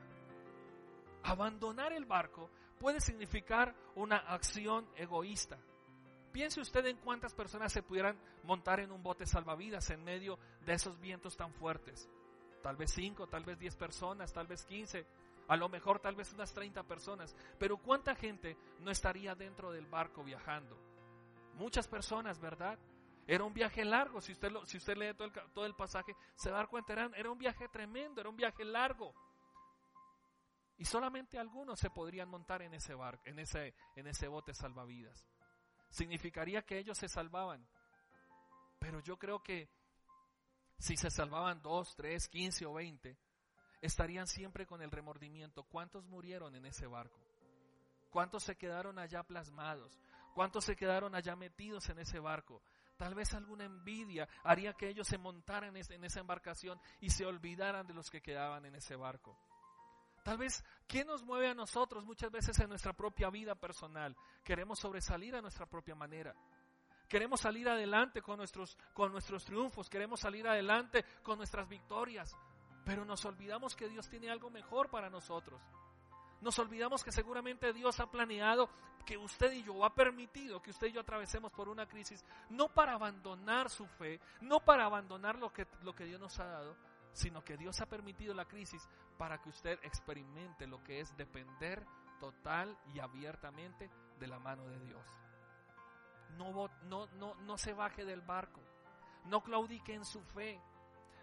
Abandonar 1.24 1.92
el 1.92 2.04
barco 2.04 2.50
puede 2.78 3.00
significar 3.00 3.74
una 3.94 4.18
acción 4.18 4.86
egoísta. 4.94 5.58
Piense 6.32 6.60
usted 6.60 6.84
en 6.86 6.98
cuántas 6.98 7.32
personas 7.32 7.72
se 7.72 7.82
pudieran 7.82 8.18
montar 8.42 8.80
en 8.80 8.92
un 8.92 9.02
bote 9.02 9.24
salvavidas 9.24 9.88
en 9.90 10.04
medio 10.04 10.38
de 10.66 10.74
esos 10.74 11.00
vientos 11.00 11.36
tan 11.36 11.52
fuertes. 11.54 12.10
Tal 12.62 12.76
vez 12.76 12.90
cinco, 12.92 13.26
tal 13.26 13.44
vez 13.44 13.58
diez 13.58 13.74
personas, 13.74 14.32
tal 14.32 14.46
vez 14.46 14.64
quince, 14.66 15.06
a 15.48 15.56
lo 15.56 15.68
mejor 15.68 15.98
tal 16.00 16.14
vez 16.14 16.32
unas 16.32 16.52
treinta 16.52 16.82
personas. 16.82 17.34
Pero 17.58 17.78
¿cuánta 17.78 18.14
gente 18.14 18.56
no 18.80 18.90
estaría 18.90 19.34
dentro 19.34 19.72
del 19.72 19.86
barco 19.86 20.24
viajando? 20.24 20.76
Muchas 21.54 21.88
personas, 21.88 22.38
¿verdad? 22.38 22.78
Era 23.26 23.44
un 23.44 23.54
viaje 23.54 23.82
largo, 23.84 24.20
si 24.20 24.32
usted, 24.32 24.50
lo, 24.50 24.66
si 24.66 24.76
usted 24.76 24.96
lee 24.98 25.14
todo 25.14 25.28
el, 25.28 25.32
todo 25.54 25.64
el 25.64 25.74
pasaje, 25.74 26.14
se 26.34 26.50
va 26.50 26.56
a 26.56 26.60
dar 26.60 26.68
cuenta, 26.68 26.92
era 26.92 27.30
un 27.30 27.38
viaje 27.38 27.68
tremendo, 27.68 28.20
era 28.20 28.28
un 28.28 28.36
viaje 28.36 28.64
largo. 28.64 29.14
Y 30.76 30.84
solamente 30.84 31.38
algunos 31.38 31.78
se 31.78 31.90
podrían 31.90 32.28
montar 32.28 32.62
en 32.62 32.74
ese 32.74 32.94
barco, 32.94 33.22
en 33.26 33.38
ese, 33.38 33.74
en 33.94 34.06
ese 34.06 34.28
bote 34.28 34.54
salvavidas. 34.54 35.24
Significaría 35.90 36.62
que 36.62 36.78
ellos 36.78 36.98
se 36.98 37.08
salvaban. 37.08 37.66
Pero 38.80 39.00
yo 39.00 39.16
creo 39.16 39.42
que 39.42 39.70
si 40.78 40.96
se 40.96 41.10
salvaban 41.10 41.62
dos, 41.62 41.94
tres, 41.94 42.28
quince 42.28 42.66
o 42.66 42.74
veinte, 42.74 43.16
estarían 43.80 44.26
siempre 44.26 44.66
con 44.66 44.82
el 44.82 44.90
remordimiento. 44.90 45.62
¿Cuántos 45.62 46.06
murieron 46.06 46.54
en 46.56 46.66
ese 46.66 46.86
barco? 46.86 47.20
¿Cuántos 48.10 48.42
se 48.42 48.56
quedaron 48.56 48.98
allá 48.98 49.22
plasmados? 49.22 49.98
¿Cuántos 50.34 50.64
se 50.64 50.76
quedaron 50.76 51.14
allá 51.14 51.36
metidos 51.36 51.88
en 51.88 52.00
ese 52.00 52.18
barco? 52.18 52.62
Tal 52.96 53.14
vez 53.14 53.34
alguna 53.34 53.64
envidia 53.64 54.28
haría 54.42 54.72
que 54.72 54.88
ellos 54.88 55.06
se 55.06 55.18
montaran 55.18 55.76
en 55.76 56.04
esa 56.04 56.20
embarcación 56.20 56.80
y 57.00 57.10
se 57.10 57.26
olvidaran 57.26 57.86
de 57.86 57.94
los 57.94 58.10
que 58.10 58.20
quedaban 58.20 58.64
en 58.66 58.74
ese 58.74 58.96
barco. 58.96 59.36
Tal 60.24 60.38
vez, 60.38 60.64
¿qué 60.88 61.04
nos 61.04 61.22
mueve 61.22 61.48
a 61.48 61.54
nosotros 61.54 62.02
muchas 62.02 62.32
veces 62.32 62.58
en 62.58 62.70
nuestra 62.70 62.94
propia 62.94 63.28
vida 63.28 63.54
personal? 63.54 64.16
Queremos 64.42 64.78
sobresalir 64.78 65.36
a 65.36 65.42
nuestra 65.42 65.66
propia 65.66 65.94
manera. 65.94 66.34
Queremos 67.06 67.42
salir 67.42 67.68
adelante 67.68 68.22
con 68.22 68.38
nuestros, 68.38 68.78
con 68.94 69.12
nuestros 69.12 69.44
triunfos, 69.44 69.90
queremos 69.90 70.20
salir 70.20 70.48
adelante 70.48 71.04
con 71.22 71.36
nuestras 71.36 71.68
victorias, 71.68 72.34
pero 72.86 73.04
nos 73.04 73.22
olvidamos 73.26 73.76
que 73.76 73.86
Dios 73.86 74.08
tiene 74.08 74.30
algo 74.30 74.48
mejor 74.48 74.88
para 74.88 75.10
nosotros. 75.10 75.60
Nos 76.40 76.58
olvidamos 76.58 77.04
que 77.04 77.12
seguramente 77.12 77.74
Dios 77.74 78.00
ha 78.00 78.10
planeado 78.10 78.70
que 79.04 79.18
usted 79.18 79.52
y 79.52 79.62
yo, 79.62 79.84
ha 79.84 79.94
permitido 79.94 80.62
que 80.62 80.70
usted 80.70 80.86
y 80.86 80.92
yo 80.92 81.02
atravesemos 81.02 81.52
por 81.52 81.68
una 81.68 81.86
crisis, 81.86 82.24
no 82.48 82.68
para 82.72 82.94
abandonar 82.94 83.68
su 83.68 83.86
fe, 83.86 84.18
no 84.40 84.60
para 84.60 84.86
abandonar 84.86 85.38
lo 85.38 85.52
que, 85.52 85.66
lo 85.82 85.94
que 85.94 86.06
Dios 86.06 86.18
nos 86.18 86.40
ha 86.40 86.46
dado, 86.46 86.74
sino 87.14 87.42
que 87.42 87.56
Dios 87.56 87.80
ha 87.80 87.86
permitido 87.86 88.34
la 88.34 88.44
crisis 88.44 88.86
para 89.16 89.40
que 89.40 89.48
usted 89.48 89.78
experimente 89.82 90.66
lo 90.66 90.82
que 90.82 91.00
es 91.00 91.16
depender 91.16 91.86
total 92.20 92.76
y 92.92 92.98
abiertamente 92.98 93.90
de 94.18 94.26
la 94.26 94.38
mano 94.38 94.66
de 94.66 94.78
Dios. 94.80 95.06
No, 96.36 96.68
no, 96.82 97.06
no, 97.06 97.34
no 97.36 97.56
se 97.56 97.72
baje 97.72 98.04
del 98.04 98.20
barco, 98.20 98.60
no 99.26 99.42
claudique 99.42 99.94
en 99.94 100.04
su 100.04 100.20
fe, 100.22 100.60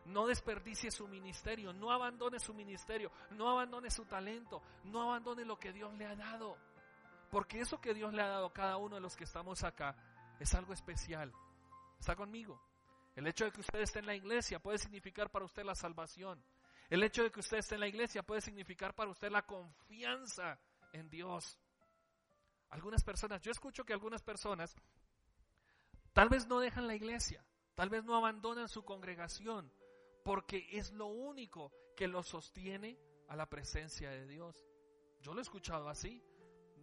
no 0.05 0.25
desperdicie 0.25 0.89
su 0.89 1.07
ministerio, 1.07 1.73
no 1.73 1.91
abandone 1.91 2.39
su 2.39 2.53
ministerio, 2.53 3.11
no 3.31 3.49
abandone 3.49 3.91
su 3.91 4.05
talento, 4.05 4.61
no 4.85 5.03
abandone 5.03 5.43
lo 5.43 5.59
que 5.59 5.73
Dios 5.73 5.93
le 5.95 6.05
ha 6.05 6.15
dado. 6.15 6.57
Porque 7.29 7.59
eso 7.59 7.79
que 7.79 7.93
Dios 7.93 8.13
le 8.13 8.21
ha 8.21 8.27
dado 8.27 8.47
a 8.47 8.53
cada 8.53 8.77
uno 8.77 8.95
de 8.95 9.01
los 9.01 9.15
que 9.15 9.25
estamos 9.25 9.63
acá 9.63 9.95
es 10.39 10.53
algo 10.55 10.73
especial. 10.73 11.31
¿Está 11.99 12.15
conmigo? 12.15 12.59
El 13.15 13.27
hecho 13.27 13.45
de 13.45 13.51
que 13.51 13.61
usted 13.61 13.81
esté 13.81 13.99
en 13.99 14.05
la 14.05 14.15
iglesia 14.15 14.59
puede 14.59 14.77
significar 14.77 15.29
para 15.29 15.45
usted 15.45 15.63
la 15.63 15.75
salvación. 15.75 16.43
El 16.89 17.03
hecho 17.03 17.23
de 17.23 17.31
que 17.31 17.39
usted 17.39 17.57
esté 17.57 17.75
en 17.75 17.81
la 17.81 17.87
iglesia 17.87 18.23
puede 18.23 18.41
significar 18.41 18.93
para 18.95 19.11
usted 19.11 19.29
la 19.29 19.45
confianza 19.45 20.59
en 20.93 21.09
Dios. 21.09 21.57
Algunas 22.69 23.03
personas, 23.03 23.41
yo 23.41 23.51
escucho 23.51 23.83
que 23.83 23.93
algunas 23.93 24.23
personas 24.23 24.75
tal 26.13 26.29
vez 26.29 26.47
no 26.47 26.59
dejan 26.59 26.87
la 26.87 26.95
iglesia, 26.95 27.45
tal 27.75 27.89
vez 27.89 28.03
no 28.03 28.15
abandonan 28.15 28.69
su 28.69 28.83
congregación, 28.83 29.71
porque 30.23 30.67
es 30.71 30.91
lo 30.91 31.07
único 31.07 31.73
que 31.95 32.07
los 32.07 32.27
sostiene 32.27 32.97
a 33.27 33.35
la 33.35 33.49
presencia 33.49 34.09
de 34.09 34.27
Dios. 34.27 34.55
Yo 35.21 35.33
lo 35.33 35.39
he 35.39 35.43
escuchado 35.43 35.89
así, 35.89 36.23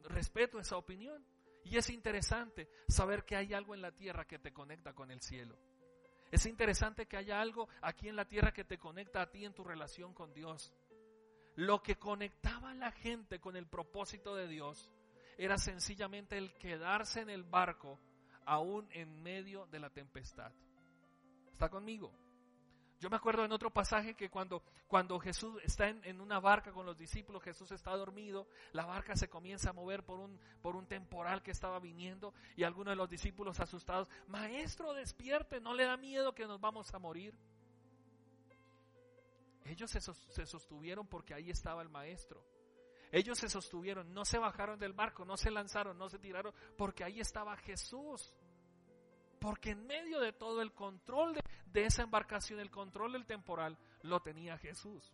respeto 0.04 0.58
esa 0.58 0.76
opinión. 0.76 1.24
Y 1.64 1.76
es 1.76 1.90
interesante 1.90 2.70
saber 2.88 3.24
que 3.24 3.36
hay 3.36 3.52
algo 3.52 3.74
en 3.74 3.82
la 3.82 3.92
tierra 3.92 4.26
que 4.26 4.38
te 4.38 4.54
conecta 4.54 4.94
con 4.94 5.10
el 5.10 5.20
cielo. 5.20 5.58
Es 6.30 6.44
interesante 6.46 7.06
que 7.06 7.16
haya 7.16 7.40
algo 7.40 7.68
aquí 7.80 8.08
en 8.08 8.16
la 8.16 8.26
tierra 8.26 8.52
que 8.52 8.64
te 8.64 8.78
conecta 8.78 9.22
a 9.22 9.30
ti 9.30 9.44
en 9.44 9.54
tu 9.54 9.64
relación 9.64 10.12
con 10.12 10.34
Dios. 10.34 10.74
Lo 11.56 11.82
que 11.82 11.96
conectaba 11.96 12.70
a 12.70 12.74
la 12.74 12.92
gente 12.92 13.40
con 13.40 13.56
el 13.56 13.66
propósito 13.66 14.36
de 14.36 14.46
Dios 14.46 14.92
era 15.38 15.56
sencillamente 15.56 16.36
el 16.36 16.52
quedarse 16.54 17.20
en 17.20 17.30
el 17.30 17.44
barco 17.44 17.98
aún 18.44 18.88
en 18.92 19.22
medio 19.22 19.66
de 19.66 19.80
la 19.80 19.90
tempestad. 19.90 20.52
¿Está 21.52 21.68
conmigo? 21.68 22.12
Yo 23.00 23.08
me 23.08 23.16
acuerdo 23.16 23.44
en 23.44 23.52
otro 23.52 23.70
pasaje 23.70 24.14
que 24.14 24.28
cuando, 24.28 24.62
cuando 24.88 25.20
Jesús 25.20 25.61
está 25.62 25.88
en, 25.88 26.20
una 26.20 26.40
barca 26.40 26.72
con 26.72 26.84
los 26.84 26.98
discípulos, 26.98 27.44
Jesús 27.44 27.70
está 27.70 27.96
dormido, 27.96 28.48
la 28.72 28.87
barca 28.87 29.14
se 29.14 29.28
comienza 29.28 29.70
a 29.70 29.72
mover 29.72 30.04
por 30.04 30.18
un, 30.18 30.38
por 30.61 30.74
un 30.74 30.87
temporal 30.87 31.42
que 31.42 31.52
estaba 31.52 31.78
viniendo 31.78 32.34
y 32.56 32.64
algunos 32.64 32.92
de 32.92 32.96
los 32.96 33.08
discípulos 33.08 33.61
asustados, 33.61 34.08
maestro, 34.26 34.94
despierte, 34.94 35.61
no 35.61 35.74
le 35.74 35.84
da 35.84 35.96
miedo 35.96 36.34
que 36.34 36.46
nos 36.46 36.61
vamos 36.61 36.92
a 36.92 36.98
morir. 36.98 37.38
Ellos 39.64 39.90
se, 39.90 40.00
se 40.00 40.46
sostuvieron 40.46 41.06
porque 41.06 41.34
ahí 41.34 41.50
estaba 41.50 41.82
el 41.82 41.88
maestro. 41.88 42.44
Ellos 43.12 43.38
se 43.38 43.48
sostuvieron, 43.48 44.12
no 44.12 44.24
se 44.24 44.38
bajaron 44.38 44.78
del 44.78 44.92
barco, 44.92 45.24
no 45.24 45.37
se 45.37 45.50
lanzaron, 45.50 45.96
no 45.96 46.08
se 46.08 46.18
tiraron, 46.18 46.52
porque 46.76 47.04
ahí 47.04 47.20
estaba 47.20 47.56
Jesús. 47.56 48.34
Porque 49.40 49.70
en 49.70 49.87
medio 49.87 50.20
de 50.20 50.33
todo 50.33 50.62
el 50.62 50.72
control 50.72 51.35
de, 51.72 51.85
esa 51.85 52.03
embarcación, 52.03 52.61
el 52.61 52.70
control 52.70 53.12
del 53.12 53.27
temporal, 53.27 53.79
lo 54.03 54.20
tenía 54.20 54.59
Jesús. 54.59 55.12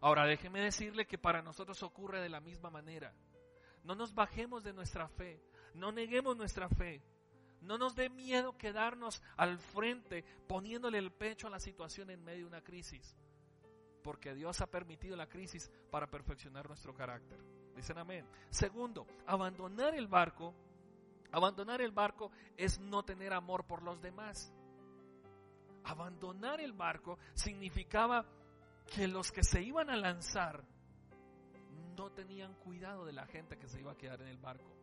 Ahora 0.00 0.26
déjeme 0.26 0.60
decirle 0.60 1.06
que 1.06 1.18
para 1.18 1.42
nosotros 1.42 1.82
ocurre 1.82 2.20
de 2.20 2.28
la 2.28 2.40
misma 2.40 2.70
manera. 2.70 3.14
No 3.84 3.94
nos 3.94 4.14
bajemos 4.14 4.62
de 4.62 4.72
nuestra 4.72 5.08
fe, 5.08 5.40
no 5.74 5.92
neguemos 5.92 6.36
nuestra 6.36 6.68
fe, 6.68 7.02
no 7.60 7.78
nos 7.78 7.94
dé 7.94 8.10
miedo 8.10 8.56
quedarnos 8.56 9.22
al 9.36 9.58
frente 9.58 10.24
poniéndole 10.46 10.98
el 10.98 11.12
pecho 11.12 11.46
a 11.46 11.50
la 11.50 11.60
situación 11.60 12.10
en 12.10 12.22
medio 12.22 12.40
de 12.40 12.48
una 12.48 12.62
crisis, 12.62 13.16
porque 14.02 14.34
Dios 14.34 14.60
ha 14.60 14.66
permitido 14.66 15.16
la 15.16 15.28
crisis 15.28 15.70
para 15.90 16.10
perfeccionar 16.10 16.68
nuestro 16.68 16.94
carácter. 16.94 17.38
Dicen 17.74 17.98
amén. 17.98 18.26
Segundo, 18.50 19.06
abandonar 19.26 19.94
el 19.94 20.06
barco, 20.06 20.54
abandonar 21.34 21.80
el 21.80 21.92
barco 21.92 22.30
es 22.56 22.78
no 22.78 23.04
tener 23.04 23.32
amor 23.32 23.66
por 23.66 23.82
los 23.82 24.00
demás 24.00 24.52
abandonar 25.84 26.60
el 26.60 26.72
barco 26.72 27.18
significaba 27.34 28.26
que 28.94 29.06
los 29.06 29.30
que 29.30 29.44
se 29.44 29.62
iban 29.62 29.90
a 29.90 29.96
lanzar 29.96 30.64
no 31.96 32.10
tenían 32.12 32.54
cuidado 32.54 33.04
de 33.04 33.12
la 33.12 33.26
gente 33.26 33.58
que 33.58 33.68
se 33.68 33.80
iba 33.80 33.92
a 33.92 33.96
quedar 33.96 34.20
en 34.22 34.28
el 34.28 34.38
barco. 34.38 34.74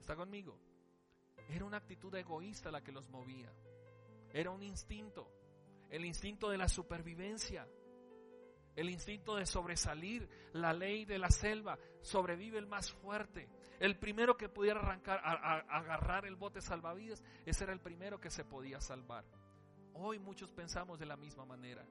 ¿Está 0.00 0.16
conmigo? 0.16 0.58
Era 1.48 1.64
una 1.64 1.76
actitud 1.76 2.14
egoísta 2.14 2.70
la 2.70 2.82
que 2.82 2.92
los 2.92 3.08
movía. 3.08 3.52
Era 4.32 4.50
un 4.50 4.62
instinto, 4.62 5.30
el 5.90 6.04
instinto 6.04 6.48
de 6.50 6.58
la 6.58 6.68
supervivencia, 6.68 7.68
el 8.76 8.90
instinto 8.90 9.36
de 9.36 9.46
sobresalir, 9.46 10.28
la 10.52 10.72
ley 10.72 11.04
de 11.04 11.18
la 11.18 11.30
selva, 11.30 11.78
sobrevive 12.00 12.58
el 12.58 12.66
más 12.66 12.90
fuerte. 12.90 13.48
El 13.80 13.98
primero 13.98 14.36
que 14.36 14.48
pudiera 14.48 14.80
arrancar, 14.80 15.20
a, 15.24 15.58
agarrar 15.68 16.26
el 16.26 16.36
bote 16.36 16.60
salvavidas, 16.60 17.22
ese 17.44 17.64
era 17.64 17.72
el 17.72 17.80
primero 17.80 18.20
que 18.20 18.30
se 18.30 18.44
podía 18.44 18.80
salvar. 18.80 19.24
Hoy 19.94 20.18
muchos 20.18 20.52
pensamos 20.52 20.98
de 20.98 21.06
la 21.06 21.16
misma 21.16 21.44
manera. 21.44 21.86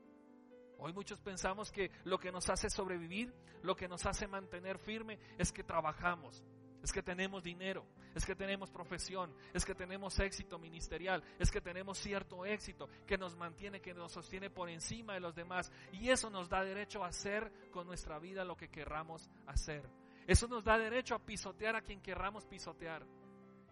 Hoy 0.78 0.92
muchos 0.92 1.20
pensamos 1.22 1.72
que 1.72 1.92
lo 2.04 2.20
que 2.20 2.32
nos 2.32 2.50
hace 2.50 2.70
sobrevivir, 2.70 3.34
lo 3.62 3.76
que 3.76 3.88
nos 3.88 4.06
hace 4.06 4.28
mantener 4.28 4.78
firme, 4.78 5.20
es 5.38 5.52
que 5.52 5.64
trabajamos, 5.64 6.44
es 6.84 6.92
que 6.92 7.02
tenemos 7.02 7.42
dinero, 7.42 7.86
es 8.14 8.26
que 8.26 8.36
tenemos 8.36 8.70
profesión, 8.70 9.34
es 9.54 9.64
que 9.64 9.74
tenemos 9.74 10.20
éxito 10.20 10.60
ministerial, 10.60 11.24
es 11.40 11.50
que 11.50 11.62
tenemos 11.62 11.98
cierto 11.98 12.46
éxito 12.46 12.90
que 13.08 13.18
nos 13.18 13.38
mantiene, 13.38 13.80
que 13.80 13.94
nos 13.94 14.12
sostiene 14.12 14.50
por 14.50 14.70
encima 14.70 15.14
de 15.14 15.22
los 15.22 15.34
demás. 15.34 15.72
Y 15.94 16.10
eso 16.10 16.30
nos 16.30 16.50
da 16.50 16.62
derecho 16.62 17.02
a 17.02 17.08
hacer 17.08 17.50
con 17.72 17.88
nuestra 17.88 18.20
vida 18.20 18.44
lo 18.44 18.58
que 18.58 18.68
querramos 18.68 19.30
hacer. 19.48 19.90
Eso 20.28 20.48
nos 20.50 20.66
da 20.66 20.78
derecho 20.78 21.16
a 21.16 21.20
pisotear 21.20 21.78
a 21.78 21.82
quien 21.82 22.02
querramos 22.02 22.46
pisotear. 22.46 23.06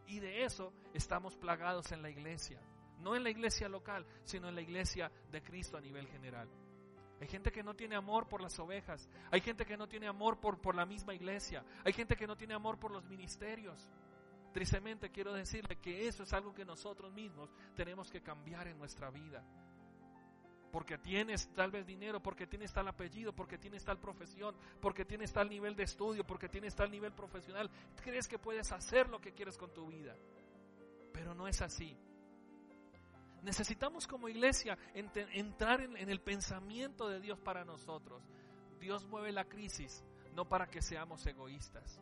Y 0.08 0.20
de 0.20 0.46
eso 0.46 0.74
estamos 0.94 1.36
plagados 1.36 1.92
en 1.92 2.02
la 2.02 2.10
iglesia. 2.10 2.62
No 3.00 3.14
en 3.14 3.24
la 3.24 3.30
iglesia 3.30 3.68
local, 3.68 4.06
sino 4.24 4.48
en 4.48 4.56
la 4.56 4.62
iglesia 4.62 5.12
de 5.30 5.44
Cristo 5.44 5.76
a 5.76 5.82
nivel 5.82 6.08
general. 6.08 6.50
Hay 7.22 7.28
gente 7.28 7.52
que 7.52 7.62
no 7.62 7.76
tiene 7.76 7.96
amor 7.96 8.28
por 8.28 8.42
las 8.42 8.58
ovejas. 8.58 9.08
Hay 9.30 9.42
gente 9.42 9.64
que 9.64 9.78
no 9.78 9.88
tiene 9.88 10.08
amor 10.08 10.40
por, 10.40 10.60
por 10.60 10.74
la 10.74 10.88
misma 10.88 11.14
iglesia. 11.14 11.64
Hay 11.86 11.94
gente 11.94 12.16
que 12.16 12.26
no 12.26 12.36
tiene 12.36 12.56
amor 12.56 12.80
por 12.80 12.90
los 12.90 13.06
ministerios. 13.06 13.92
Tristemente 14.52 15.12
quiero 15.12 15.32
decirle 15.32 15.78
que 15.78 16.08
eso 16.08 16.24
es 16.24 16.34
algo 16.34 16.54
que 16.54 16.66
nosotros 16.66 17.14
mismos 17.14 17.54
tenemos 17.76 18.10
que 18.12 18.22
cambiar 18.22 18.68
en 18.68 18.78
nuestra 18.80 19.12
vida. 19.12 19.46
porque 20.72 20.98
tienes 20.98 21.54
tal 21.54 21.70
vez 21.70 21.86
dinero, 21.86 22.22
porque 22.22 22.48
tienes 22.48 22.74
tal 22.74 22.88
apellido, 22.88 23.34
porque 23.34 23.58
tienes 23.58 23.84
tal 23.84 24.00
profesión, 24.00 24.56
porque 24.80 25.06
tienes 25.06 25.32
tal 25.32 25.50
nivel 25.50 25.76
de 25.76 25.84
estudio, 25.84 26.26
porque 26.26 26.50
tienes 26.50 26.74
tal 26.76 26.90
nivel 26.90 27.12
profesional, 27.12 27.70
crees 28.04 28.28
que 28.28 28.40
puedes 28.40 28.72
hacer 28.72 29.10
lo 29.10 29.20
que 29.20 29.34
quieres 29.34 29.58
con 29.58 29.72
tu 29.74 29.86
vida. 29.88 30.16
Pero 31.14 31.36
no 31.36 31.48
es 31.48 31.62
así. 31.62 31.96
Necesitamos 33.42 34.08
como 34.08 34.30
iglesia 34.30 34.78
entrar 34.94 35.82
en, 35.82 36.10
el 36.10 36.22
pensamiento 36.22 37.08
de 37.08 37.20
Dios 37.20 37.40
para 37.40 37.66
nosotros. 37.66 38.22
Dios 38.80 39.06
mueve 39.08 39.32
la 39.32 39.46
crisis, 39.46 40.04
no 40.34 40.48
para 40.48 40.68
que 40.68 40.82
seamos 40.82 41.26
egoístas. 41.26 42.00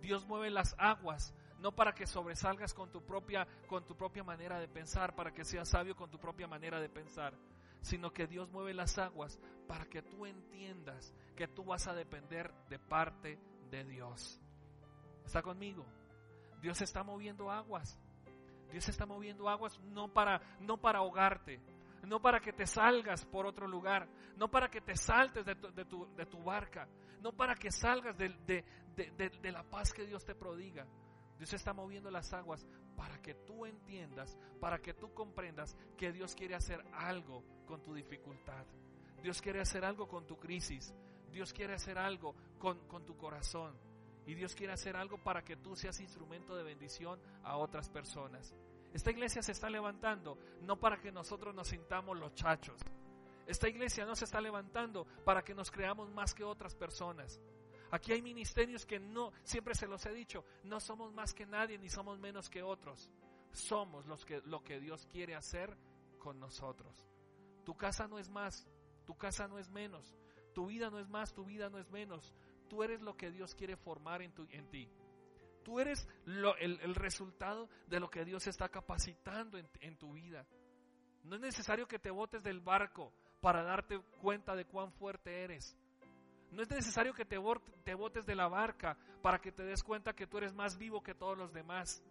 Dios 0.00 0.26
mueve 0.26 0.50
las 0.50 0.76
aguas, 0.78 1.34
no 1.58 1.74
para 1.74 1.94
que 1.94 2.06
sobresalgas 2.06 2.74
con 2.74 2.92
tu 2.92 3.04
propia 3.04 3.46
con 3.66 3.84
tu 3.86 3.96
propia 3.96 4.22
manera 4.22 4.60
de 4.60 4.68
pensar, 4.68 5.16
para 5.16 5.32
que 5.32 5.44
seas 5.44 5.68
sabio 5.68 5.96
con 5.96 6.10
tu 6.10 6.20
propia 6.20 6.46
manera 6.46 6.80
de 6.80 6.88
pensar, 6.88 7.34
sino 7.82 8.12
que 8.12 8.28
Dios 8.28 8.48
mueve 8.50 8.72
las 8.74 8.98
aguas 8.98 9.40
para 9.66 9.84
que 9.86 10.02
tú 10.02 10.26
entiendas 10.26 11.12
que 11.36 11.48
tú 11.48 11.64
vas 11.64 11.88
a 11.88 11.94
depender 11.94 12.52
de 12.68 12.78
parte 12.78 13.38
de 13.70 13.84
Dios. 13.84 14.40
¿Está 15.24 15.42
conmigo? 15.42 15.86
Dios 16.60 16.80
está 16.80 17.02
moviendo 17.02 17.50
aguas. 17.50 17.98
Dios 18.70 18.88
está 18.88 19.06
moviendo 19.06 19.48
aguas 19.48 19.78
no 19.80 20.12
para 20.12 20.40
no 20.60 20.76
para 20.78 20.98
ahogarte, 20.98 21.60
no 22.04 22.20
para 22.20 22.40
que 22.40 22.52
te 22.52 22.66
salgas 22.66 23.24
por 23.26 23.46
otro 23.46 23.66
lugar, 23.66 24.08
no 24.36 24.50
para 24.50 24.68
que 24.68 24.80
te 24.80 24.96
saltes 24.96 25.44
de 25.44 25.54
tu, 25.54 26.14
de 26.14 26.26
tu, 26.26 26.42
barca, 26.42 26.88
no 27.20 27.32
para 27.32 27.54
que 27.54 27.70
salgas 27.70 28.16
de, 28.16 28.64
de 28.96 29.52
la 29.52 29.62
paz 29.62 29.92
que 29.92 30.06
Dios 30.06 30.24
te 30.24 30.34
prodiga, 30.34 30.86
Dios 31.38 31.52
está 31.52 31.72
moviendo 31.72 32.10
las 32.10 32.32
aguas 32.32 32.66
para 32.96 33.16
que 33.22 33.34
tú 33.34 33.64
entiendas, 33.64 34.36
para 34.60 34.78
que 34.80 34.92
tú 34.92 35.14
comprendas 35.14 35.76
que 35.96 36.12
Dios 36.12 36.34
quiere 36.34 36.56
hacer 36.56 36.84
algo 36.92 37.44
con 37.64 37.80
tu 37.80 37.94
dificultad. 37.94 38.66
Dios 39.22 39.40
quiere 39.40 39.60
hacer 39.60 39.84
algo 39.84 40.08
con 40.08 40.26
tu 40.26 40.36
crisis. 40.36 40.92
Dios 41.30 41.52
quiere 41.52 41.74
hacer 41.74 41.96
algo 41.96 42.34
con, 42.58 42.86
con 42.88 43.04
tu 43.04 43.16
corazón. 43.16 43.76
Y 44.28 44.34
Dios 44.34 44.54
quiere 44.54 44.74
hacer 44.74 44.94
algo 44.94 45.16
para 45.16 45.42
que 45.42 45.56
tú 45.56 45.74
seas 45.74 45.98
instrumento 46.00 46.54
de 46.54 46.62
bendición 46.62 47.18
a 47.42 47.56
otras 47.56 47.88
personas. 47.88 48.54
Esta 48.92 49.10
iglesia 49.10 49.40
se 49.40 49.52
está 49.52 49.70
levantando 49.70 50.36
no 50.60 50.78
para 50.78 51.00
que 51.00 51.10
nosotros 51.10 51.54
nos 51.54 51.68
sintamos 51.68 52.18
los 52.18 52.34
chachos. 52.34 52.78
Esta 53.46 53.70
iglesia 53.70 54.04
no 54.04 54.14
se 54.14 54.26
está 54.26 54.38
levantando 54.42 55.06
para 55.24 55.42
que 55.42 55.54
nos 55.54 55.70
creamos 55.70 56.10
más 56.10 56.34
que 56.34 56.44
otras 56.44 56.74
personas. 56.74 57.40
Aquí 57.90 58.12
hay 58.12 58.20
ministerios 58.20 58.84
que 58.84 59.00
no, 59.00 59.32
siempre 59.44 59.74
se 59.74 59.86
los 59.86 60.04
he 60.04 60.12
dicho, 60.12 60.44
no 60.64 60.78
somos 60.78 61.10
más 61.14 61.32
que 61.32 61.46
nadie 61.46 61.78
ni 61.78 61.88
somos 61.88 62.18
menos 62.18 62.50
que 62.50 62.62
otros. 62.62 63.10
Somos 63.52 64.04
los 64.04 64.26
que, 64.26 64.42
lo 64.44 64.62
que 64.62 64.78
Dios 64.78 65.06
quiere 65.10 65.36
hacer 65.36 65.74
con 66.18 66.38
nosotros. 66.38 67.08
Tu 67.64 67.74
casa 67.74 68.06
no 68.06 68.18
es 68.18 68.28
más, 68.28 68.68
tu 69.06 69.16
casa 69.16 69.48
no 69.48 69.58
es 69.58 69.70
menos, 69.70 70.14
tu 70.52 70.66
vida 70.66 70.90
no 70.90 70.98
es 70.98 71.08
más, 71.08 71.32
tu 71.32 71.46
vida 71.46 71.70
no 71.70 71.78
es 71.78 71.88
menos. 71.88 72.34
Tú 72.68 72.82
eres 72.82 73.00
lo 73.00 73.16
que 73.16 73.30
Dios 73.30 73.54
quiere 73.54 73.76
formar 73.76 74.22
en, 74.22 74.32
ti. 74.70 74.88
Tú 75.64 75.80
eres 75.80 76.08
el, 76.26 76.94
resultado 76.94 77.68
de 77.86 78.00
lo 78.00 78.10
que 78.10 78.24
Dios 78.24 78.46
está 78.46 78.68
capacitando 78.68 79.58
en, 79.58 79.68
en 79.80 79.96
tu 79.96 80.12
vida. 80.12 80.46
No 81.24 81.36
es 81.36 81.40
necesario 81.40 81.86
que 81.86 81.98
te 81.98 82.10
botes 82.10 82.42
del 82.42 82.60
barco 82.60 83.12
para 83.40 83.62
darte 83.62 84.00
cuenta 84.20 84.54
de 84.56 84.64
cuán 84.64 84.92
fuerte 84.92 85.44
eres. 85.44 85.76
No 86.50 86.62
es 86.62 86.70
necesario 86.70 87.12
que 87.12 87.24
te, 87.24 87.36
botes 87.36 88.24
de 88.24 88.34
la 88.34 88.48
barca 88.48 88.96
para 89.22 89.38
que 89.38 89.52
te 89.52 89.64
des 89.64 89.82
cuenta 89.82 90.14
que 90.14 90.26
tú 90.26 90.38
eres 90.38 90.54
más 90.54 90.78
vivo 90.78 91.02
que 91.02 91.14
todos 91.14 91.36
los 91.36 91.52
demás. 91.52 92.02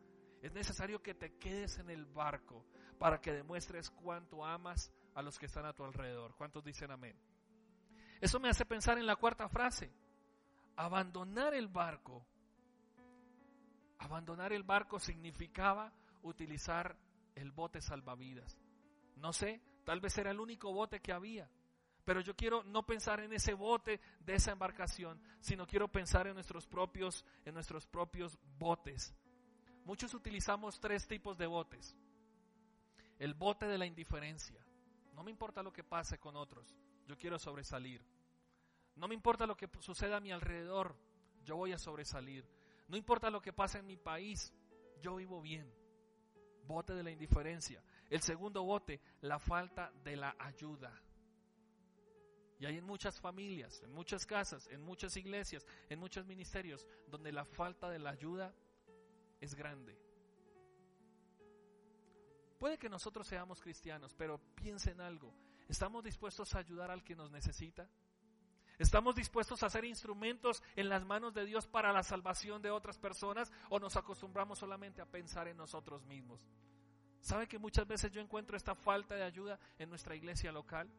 Es 0.41 0.54
necesario 0.54 1.02
que 1.02 1.15
te 1.15 1.34
quedes 1.38 1.80
en 1.80 1.89
el 1.89 2.06
barco 2.06 2.63
para 3.00 3.20
que 3.20 3.34
demuestres 3.34 3.89
cuánto 3.89 4.46
amas 4.46 4.91
a 5.15 5.22
los 5.22 5.39
que 5.39 5.48
están 5.48 5.65
a 5.65 5.74
tu 5.74 5.84
alrededor. 5.84 6.36
¿Cuántos 6.36 6.63
dicen 6.63 6.91
amén? 6.91 7.17
Eso 8.22 8.39
me 8.39 8.50
hace 8.50 8.65
pensar 8.65 8.98
en 8.98 9.08
la 9.08 9.15
cuarta 9.15 9.50
frase. 9.50 9.91
Abandonar 10.77 11.53
el 11.53 11.67
barco. 11.67 12.25
Abandonar 13.99 14.53
el 14.53 14.63
barco 14.63 14.99
significaba 14.99 15.91
utilizar 16.21 16.95
el 17.35 17.51
bote 17.51 17.81
salvavidas. 17.81 18.57
No 19.15 19.33
sé, 19.33 19.61
tal 19.83 19.99
vez 19.99 20.17
era 20.17 20.31
el 20.31 20.39
único 20.39 20.71
bote 20.71 20.99
que 20.99 21.11
había. 21.11 21.49
Pero 22.05 22.21
yo 22.21 22.35
quiero 22.35 22.63
no 22.63 22.85
pensar 22.85 23.19
en 23.19 23.33
ese 23.33 23.53
bote 23.53 23.99
de 24.19 24.35
esa 24.35 24.51
embarcación, 24.51 25.19
sino 25.41 25.67
quiero 25.67 25.87
pensar 25.87 26.27
en 26.27 26.35
nuestros 26.35 26.67
propios, 26.67 27.25
en 27.43 27.53
nuestros 27.53 27.85
propios 27.85 28.37
botes. 28.57 29.13
Muchos 29.83 30.13
utilizamos 30.13 30.79
tres 30.79 31.07
tipos 31.07 31.37
de 31.37 31.47
botes. 31.47 31.97
El 33.19 33.33
bote 33.33 33.65
de 33.65 33.77
la 33.77 33.85
indiferencia. 33.85 34.63
No 35.15 35.23
me 35.23 35.31
importa 35.31 35.63
lo 35.63 35.73
que 35.73 35.83
pase 35.83 36.19
con 36.19 36.35
otros, 36.35 36.75
yo 37.07 37.17
quiero 37.17 37.39
sobresalir. 37.39 38.05
No 38.97 39.07
me 39.07 39.13
importa 39.13 39.45
lo 39.45 39.55
que 39.55 39.69
suceda 39.79 40.17
a 40.17 40.19
mi 40.21 40.31
alrededor, 40.31 40.95
yo 41.43 41.55
voy 41.55 41.71
a 41.71 41.77
sobresalir. 41.77 42.45
No 42.88 42.97
importa 42.97 43.29
lo 43.29 43.41
que 43.41 43.53
pase 43.53 43.79
en 43.79 43.86
mi 43.86 43.97
país, 43.97 44.53
yo 45.01 45.15
vivo 45.15 45.41
bien. 45.41 45.71
Bote 46.65 46.93
de 46.93 47.03
la 47.03 47.12
indiferencia. 47.12 47.83
El 48.10 48.21
segundo 48.21 48.63
bote, 48.63 48.99
la 49.21 49.39
falta 49.39 49.91
de 50.03 50.15
la 50.15 50.36
ayuda. 50.39 50.91
Y 52.60 52.65
hay 52.65 52.77
en 52.77 52.86
muchas 52.86 53.19
familias, 53.19 53.81
en 53.83 53.93
muchas 53.93 54.25
casas, 54.25 54.67
en 54.67 54.81
muchas 54.81 55.15
iglesias, 55.15 55.65
en 55.89 55.99
muchos 55.99 56.25
ministerios, 56.25 56.86
donde 57.07 57.31
la 57.31 57.45
falta 57.45 57.89
de 57.89 57.99
la 57.99 58.10
ayuda 58.10 58.53
es 59.39 59.53
grande. 59.53 59.95
Puede 62.57 62.79
que 62.79 62.89
nosotros 62.89 63.27
seamos 63.27 63.62
cristianos, 63.62 64.15
pero 64.15 64.39
piensen 64.55 64.99
algo. 64.99 65.31
¿Estamos 65.67 66.03
dispuestos 66.03 66.55
a 66.55 66.60
ayudar 66.60 66.89
al 66.89 67.03
que 67.03 67.15
nos 67.15 67.29
necesita? 67.29 67.88
¿Estamos 68.77 69.15
dispuestos 69.15 69.63
a 69.63 69.69
ser 69.69 69.85
instrumentos 69.85 70.61
en 70.75 70.89
las 70.89 71.03
manos 71.03 71.33
de 71.33 71.45
Dios 71.45 71.65
para 71.65 71.91
la 71.91 72.03
salvación 72.03 72.61
de 72.61 72.69
otras 72.69 72.99
personas 72.99 73.51
o 73.69 73.79
nos 73.79 73.97
acostumbramos 73.97 74.59
solamente 74.59 75.01
a 75.01 75.05
pensar 75.05 75.47
en 75.47 75.57
nosotros 75.57 76.05
mismos? 76.05 76.47
¿Sabe 77.19 77.47
que 77.47 77.57
muchas 77.57 77.87
veces 77.87 78.11
yo 78.11 78.21
encuentro 78.21 78.55
esta 78.55 78.75
falta 78.75 79.15
de 79.15 79.23
ayuda 79.23 79.59
en 79.79 79.89
nuestra 79.89 80.15
iglesia 80.15 80.51
local? 80.51 80.89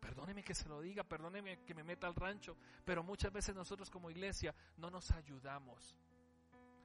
Perdóneme 0.00 0.44
que 0.44 0.54
se 0.54 0.68
lo 0.68 0.80
diga, 0.82 1.02
perdóneme 1.04 1.64
que 1.64 1.74
me 1.74 1.82
meta 1.82 2.06
al 2.06 2.14
rancho, 2.14 2.56
pero 2.84 3.02
muchas 3.02 3.32
veces 3.32 3.54
nosotros 3.54 3.88
como 3.88 4.10
iglesia 4.10 4.54
no 4.76 4.90
nos 4.90 5.10
ayudamos. 5.12 5.96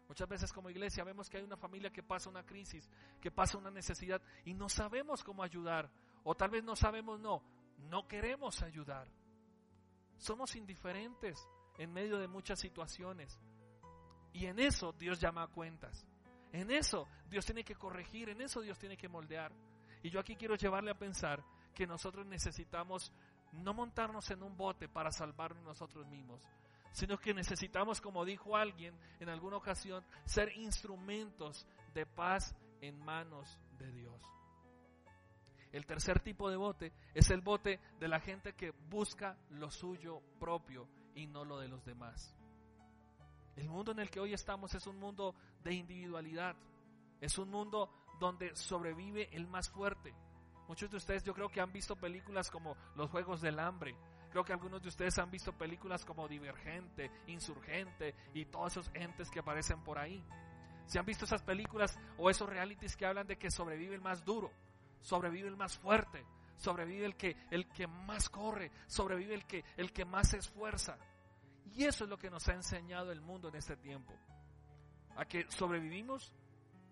Muchas 0.08 0.30
veces 0.30 0.54
como 0.54 0.70
iglesia 0.70 1.04
vemos 1.04 1.30
que 1.30 1.38
hay 1.38 1.44
una 1.44 1.58
familia 1.58 1.92
que 1.92 2.02
pasa 2.02 2.30
una 2.30 2.46
crisis, 2.46 2.90
que 3.20 3.30
pasa 3.30 3.58
una 3.58 3.72
necesidad 3.72 4.22
y 4.46 4.54
no 4.54 4.70
sabemos 4.70 5.22
cómo 5.24 5.44
ayudar. 5.44 5.92
O 6.24 6.34
tal 6.36 6.50
vez 6.50 6.64
no 6.64 6.78
sabemos, 6.78 7.20
no, 7.20 7.44
no 7.90 8.08
queremos 8.08 8.62
ayudar. 8.62 9.10
Somos 10.18 10.56
indiferentes 10.56 11.48
en 11.78 11.94
medio 11.94 12.18
de 12.18 12.28
muchas 12.28 12.60
situaciones. 12.60 13.40
Y 14.34 14.46
en 14.46 14.60
eso 14.60 14.94
Dios 14.94 15.20
llama 15.20 15.44
a 15.44 15.48
cuentas. 15.48 16.06
En 16.52 16.72
eso 16.72 17.08
Dios 17.30 17.46
tiene 17.46 17.64
que 17.64 17.76
corregir, 17.76 18.30
en 18.30 18.42
eso 18.42 18.62
Dios 18.62 18.78
tiene 18.78 18.98
que 18.98 19.08
moldear. 19.08 19.52
Y 20.04 20.10
yo 20.10 20.20
aquí 20.20 20.36
quiero 20.36 20.56
llevarle 20.56 20.92
a 20.92 20.98
pensar 20.98 21.44
que 21.74 21.88
nosotros 21.88 22.26
necesitamos 22.26 23.12
no 23.52 23.74
montarnos 23.74 24.30
en 24.32 24.44
un 24.44 24.56
bote 24.56 24.88
para 24.88 25.12
salvarnos 25.12 25.64
nosotros 25.64 26.06
mismos, 26.08 26.42
sino 26.92 27.18
que 27.18 27.34
necesitamos, 27.34 28.02
como 28.02 28.26
dijo 28.26 28.56
alguien 28.56 28.98
en 29.20 29.30
alguna 29.30 29.58
ocasión, 29.58 30.04
ser 30.26 30.56
instrumentos 30.58 31.68
de 31.94 32.06
paz 32.06 32.56
en 32.82 32.98
manos 33.00 33.58
de 33.78 33.92
Dios. 33.92 34.37
El 35.78 35.86
tercer 35.86 36.20
tipo 36.20 36.50
de 36.50 36.58
bote 36.58 36.92
es 37.14 37.30
el 37.30 37.42
bote 37.42 37.80
de 38.00 38.08
la 38.08 38.20
gente 38.20 38.54
que 38.54 38.72
busca 38.90 39.38
lo 39.52 39.70
suyo 39.70 40.22
propio 40.40 40.88
y 41.14 41.28
no 41.28 41.46
lo 41.46 41.60
de 41.60 41.68
los 41.68 41.86
demás. 41.86 42.36
El 43.56 43.70
mundo 43.70 43.92
en 43.92 44.00
el 44.00 44.10
que 44.10 44.20
hoy 44.20 44.34
estamos 44.34 44.74
es 44.74 44.88
un 44.88 44.98
mundo 44.98 45.36
de 45.64 45.74
individualidad, 45.74 46.56
es 47.22 47.38
un 47.38 47.50
mundo 47.50 47.92
donde 48.20 48.56
sobrevive 48.56 49.30
el 49.36 49.48
más 49.48 49.70
fuerte, 49.70 50.16
Muchos 50.68 50.92
de 50.92 50.98
ustedes 50.98 51.24
yo 51.24 51.34
creo 51.34 51.48
que 51.48 51.62
han 51.62 51.72
visto 51.72 51.96
películas 51.96 52.52
como 52.52 52.76
Los 52.96 53.10
Juegos 53.10 53.40
del 53.40 53.58
Hambre. 53.58 53.96
Creo 54.32 54.44
que 54.44 54.52
algunos 54.52 54.82
de 54.82 54.90
ustedes 54.90 55.18
han 55.18 55.32
visto 55.32 55.54
películas 55.54 56.04
como 56.04 56.28
Divergente, 56.28 57.10
Insurgente 57.28 58.14
y 58.34 58.46
todos 58.46 58.74
esos 58.74 58.92
entes 58.94 59.32
que 59.32 59.40
aparecen 59.40 59.82
por 59.82 59.98
ahí. 59.98 60.22
Si 60.86 60.98
han 60.98 61.06
visto 61.06 61.24
esas 61.24 61.42
películas 61.42 61.98
o 62.18 62.30
esos 62.30 62.50
realities 62.50 62.98
que 62.98 63.06
hablan 63.06 63.28
de 63.28 63.38
que 63.38 63.50
sobrevive 63.50 63.96
el 63.96 64.02
más 64.02 64.26
duro, 64.26 64.52
sobrevive 65.02 65.48
el 65.48 65.58
más 65.58 65.78
fuerte, 65.78 66.26
sobrevive 66.56 67.06
el 67.06 67.16
que, 67.16 67.36
el 67.52 67.68
que 67.70 67.88
más 67.88 68.30
corre, 68.30 68.72
sobrevive 68.88 69.34
el 69.34 69.46
que, 69.46 69.64
el 69.78 69.92
que 69.92 70.06
más 70.06 70.30
se 70.30 70.38
esfuerza. 70.38 70.98
Y 71.74 71.86
eso 71.86 72.06
es 72.06 72.10
lo 72.10 72.18
que 72.18 72.30
nos 72.30 72.48
ha 72.48 72.54
enseñado 72.54 73.12
el 73.12 73.22
mundo 73.22 73.50
en 73.50 73.56
este 73.56 73.78
tiempo. 73.78 74.14
A 75.16 75.26
que 75.26 75.50
sobrevivimos 75.50 76.34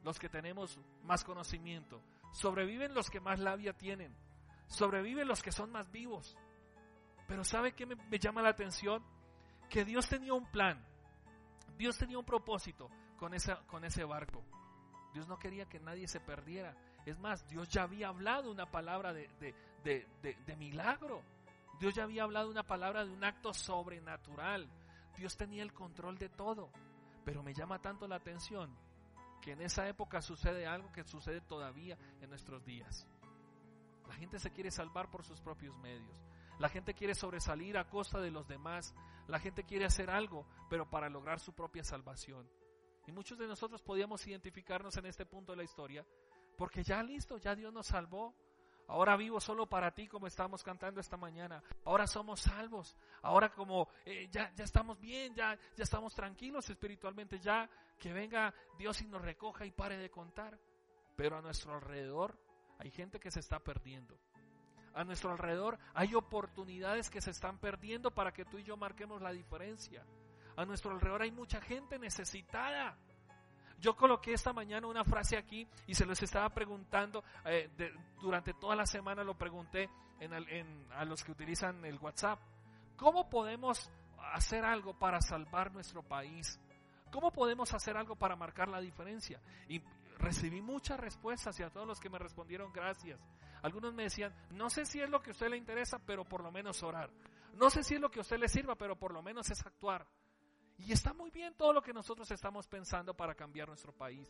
los 0.03 0.19
que 0.19 0.29
tenemos 0.29 0.79
más 1.03 1.23
conocimiento, 1.23 2.01
Sobreviven 2.35 2.93
los 2.93 3.09
que 3.09 3.21
más 3.21 3.39
labia 3.39 3.71
tienen. 3.71 4.13
Sobreviven 4.67 5.25
los 5.25 5.41
que 5.41 5.53
son 5.53 5.71
más 5.71 5.89
vivos. 5.89 6.37
Pero 7.29 7.45
¿sabe 7.45 7.71
qué 7.71 7.85
me, 7.85 8.19
llama 8.19 8.41
la 8.41 8.49
atención? 8.49 9.01
Que 9.69 9.85
Dios 9.85 10.09
tenía 10.09 10.33
un 10.33 10.45
plan. 10.51 10.85
Dios 11.77 11.97
tenía 11.97 12.19
un 12.19 12.25
propósito 12.25 12.89
con, 13.15 13.33
esa, 13.33 13.65
con 13.67 13.85
ese 13.85 14.03
barco. 14.03 14.43
Dios 15.13 15.29
no 15.29 15.39
quería 15.39 15.65
que 15.69 15.79
nadie 15.79 16.09
se 16.09 16.19
perdiera. 16.19 16.75
Es 17.05 17.19
más, 17.19 17.47
Dios 17.47 17.69
ya 17.69 17.83
había 17.83 18.07
hablado 18.07 18.51
una 18.51 18.65
palabra 18.65 19.13
de, 19.13 19.55
milagro. 20.57 21.21
Dios 21.79 21.93
ya 21.93 22.03
había 22.03 22.23
hablado 22.23 22.49
una 22.49 22.63
palabra 22.63 23.05
de 23.05 23.11
un 23.11 23.23
acto 23.23 23.53
sobrenatural. 23.53 24.67
Dios 25.17 25.37
tenía 25.37 25.61
el 25.61 25.73
control 25.73 26.17
de 26.17 26.29
todo. 26.29 26.71
Pero 27.23 27.43
me 27.43 27.53
llama 27.53 27.79
tanto 27.79 28.07
la 28.07 28.15
atención 28.15 28.75
que 29.41 29.51
en 29.51 29.61
esa 29.61 29.87
época 29.87 30.21
sucede 30.21 30.65
algo 30.65 30.91
que 30.91 31.03
sucede 31.03 31.41
todavía 31.41 31.97
en 32.21 32.29
nuestros 32.29 32.65
días. 32.65 33.07
La 34.07 34.15
gente 34.15 34.39
se 34.39 34.51
quiere 34.51 34.71
salvar 34.71 35.09
por 35.09 35.23
sus 35.23 35.39
propios 35.41 35.77
medios. 35.77 36.23
La 36.57 36.69
gente 36.69 36.93
quiere 36.93 37.13
sobresalir 37.13 37.77
a 37.77 37.89
costa 37.89 38.19
de 38.19 38.31
los 38.31 38.47
demás. 38.47 38.95
La 39.27 39.39
gente 39.39 39.63
quiere 39.63 39.85
hacer 39.85 40.09
algo, 40.09 40.47
pero 40.69 40.89
para 40.89 41.09
lograr 41.09 41.39
su 41.39 41.53
propia 41.53 41.83
salvación. 41.83 42.49
Y 43.07 43.11
muchos 43.11 43.37
de 43.37 43.47
nosotros 43.47 43.83
podíamos 43.83 44.25
identificarnos 44.25 44.97
en 44.97 45.05
este 45.05 45.25
punto 45.25 45.51
de 45.51 45.57
la 45.57 45.63
historia, 45.63 46.05
porque 46.55 46.83
ya 46.83 47.03
listo, 47.03 47.37
ya 47.37 47.55
Dios 47.55 47.73
nos 47.73 47.87
salvó. 47.87 48.33
Ahora 48.87 49.17
vivo 49.17 49.39
solo 49.39 49.65
para 49.65 49.91
ti, 49.91 50.07
como 50.07 50.27
estamos 50.27 50.63
cantando 50.63 50.99
esta 50.99 51.17
mañana. 51.17 51.63
Ahora 51.85 52.05
somos 52.05 52.41
salvos. 52.41 52.95
Ahora 53.23 53.49
como 53.49 53.89
eh, 54.05 54.27
ya, 54.31 54.53
ya 54.53 54.63
estamos 54.63 54.99
bien, 54.99 55.33
ya, 55.33 55.57
ya 55.75 55.83
estamos 55.83 56.13
tranquilos 56.13 56.69
espiritualmente, 56.69 57.39
ya 57.39 57.67
que 57.97 58.13
venga 58.13 58.53
Dios 58.77 59.01
y 59.01 59.07
nos 59.07 59.21
recoja 59.21 59.65
y 59.65 59.71
pare 59.71 59.97
de 59.97 60.11
contar. 60.11 60.59
Pero 61.15 61.37
a 61.37 61.41
nuestro 61.41 61.73
alrededor 61.73 62.37
hay 62.77 62.91
gente 62.91 63.19
que 63.19 63.31
se 63.31 63.39
está 63.39 63.59
perdiendo. 63.59 64.19
A 64.93 65.03
nuestro 65.03 65.31
alrededor 65.31 65.77
hay 65.93 66.15
oportunidades 66.15 67.09
que 67.09 67.21
se 67.21 67.31
están 67.31 67.59
perdiendo 67.59 68.11
para 68.11 68.31
que 68.31 68.45
tú 68.45 68.59
y 68.59 68.63
yo 68.63 68.77
marquemos 68.77 69.21
la 69.21 69.31
diferencia. 69.31 70.05
A 70.55 70.65
nuestro 70.65 70.91
alrededor 70.91 71.23
hay 71.23 71.31
mucha 71.31 71.59
gente 71.59 71.99
necesitada. 71.99 72.97
Yo 73.79 73.95
coloqué 73.95 74.33
esta 74.33 74.53
mañana 74.53 74.87
una 74.87 75.03
frase 75.03 75.37
aquí 75.37 75.67
y 75.87 75.95
se 75.95 76.05
los 76.05 76.21
estaba 76.21 76.49
preguntando, 76.49 77.23
eh, 77.45 77.69
durante 78.21 78.53
toda 78.53 78.75
la 78.75 78.85
semana 78.85 79.23
lo 79.23 79.37
pregunté 79.37 79.89
a 80.91 81.05
los 81.05 81.23
que 81.23 81.31
utilizan 81.31 81.83
el 81.85 81.97
WhatsApp. 81.99 82.39
¿Cómo 82.95 83.29
podemos 83.29 83.91
hacer 84.33 84.63
algo 84.65 84.97
para 84.97 85.21
salvar 85.21 85.71
nuestro 85.71 86.01
país? 86.01 86.59
¿Cómo 87.11 87.31
podemos 87.31 87.73
hacer 87.73 87.97
algo 87.97 88.15
para 88.15 88.35
marcar 88.35 88.67
la 88.69 88.81
diferencia? 88.81 89.39
Y 89.67 89.81
recibí 90.17 90.61
muchas 90.61 90.99
respuestas 90.99 91.59
y 91.59 91.63
a 91.63 91.69
todos 91.69 91.87
los 91.87 91.99
que 91.99 92.09
me 92.09 92.17
respondieron 92.17 92.71
gracias. 92.71 93.19
Algunos 93.61 93.93
me 93.93 94.03
decían, 94.03 94.33
no 94.51 94.69
sé 94.69 94.85
si 94.85 95.01
es 95.01 95.09
lo 95.09 95.21
que 95.21 95.31
a 95.31 95.33
usted 95.33 95.49
le 95.49 95.57
interesa, 95.57 95.99
pero 95.99 96.23
por 96.23 96.41
lo 96.41 96.51
menos 96.51 96.81
orar. 96.83 97.09
No 97.55 97.69
sé 97.69 97.83
si 97.83 97.95
es 97.95 98.01
lo 98.01 98.09
que 98.11 98.19
a 98.19 98.21
usted 98.21 98.37
le 98.37 98.47
sirva, 98.47 98.75
pero 98.75 98.95
por 98.95 99.13
lo 99.13 99.21
menos 99.21 99.49
es 99.49 99.65
actuar. 99.65 100.05
Y 100.77 100.91
está 100.91 101.13
muy 101.13 101.31
bien 101.31 101.53
todo 101.55 101.73
lo 101.73 101.81
que 101.81 101.93
nosotros 101.93 102.29
estamos 102.31 102.67
pensando 102.67 103.13
para 103.13 103.35
cambiar 103.35 103.67
nuestro 103.67 103.93
país. 103.93 104.27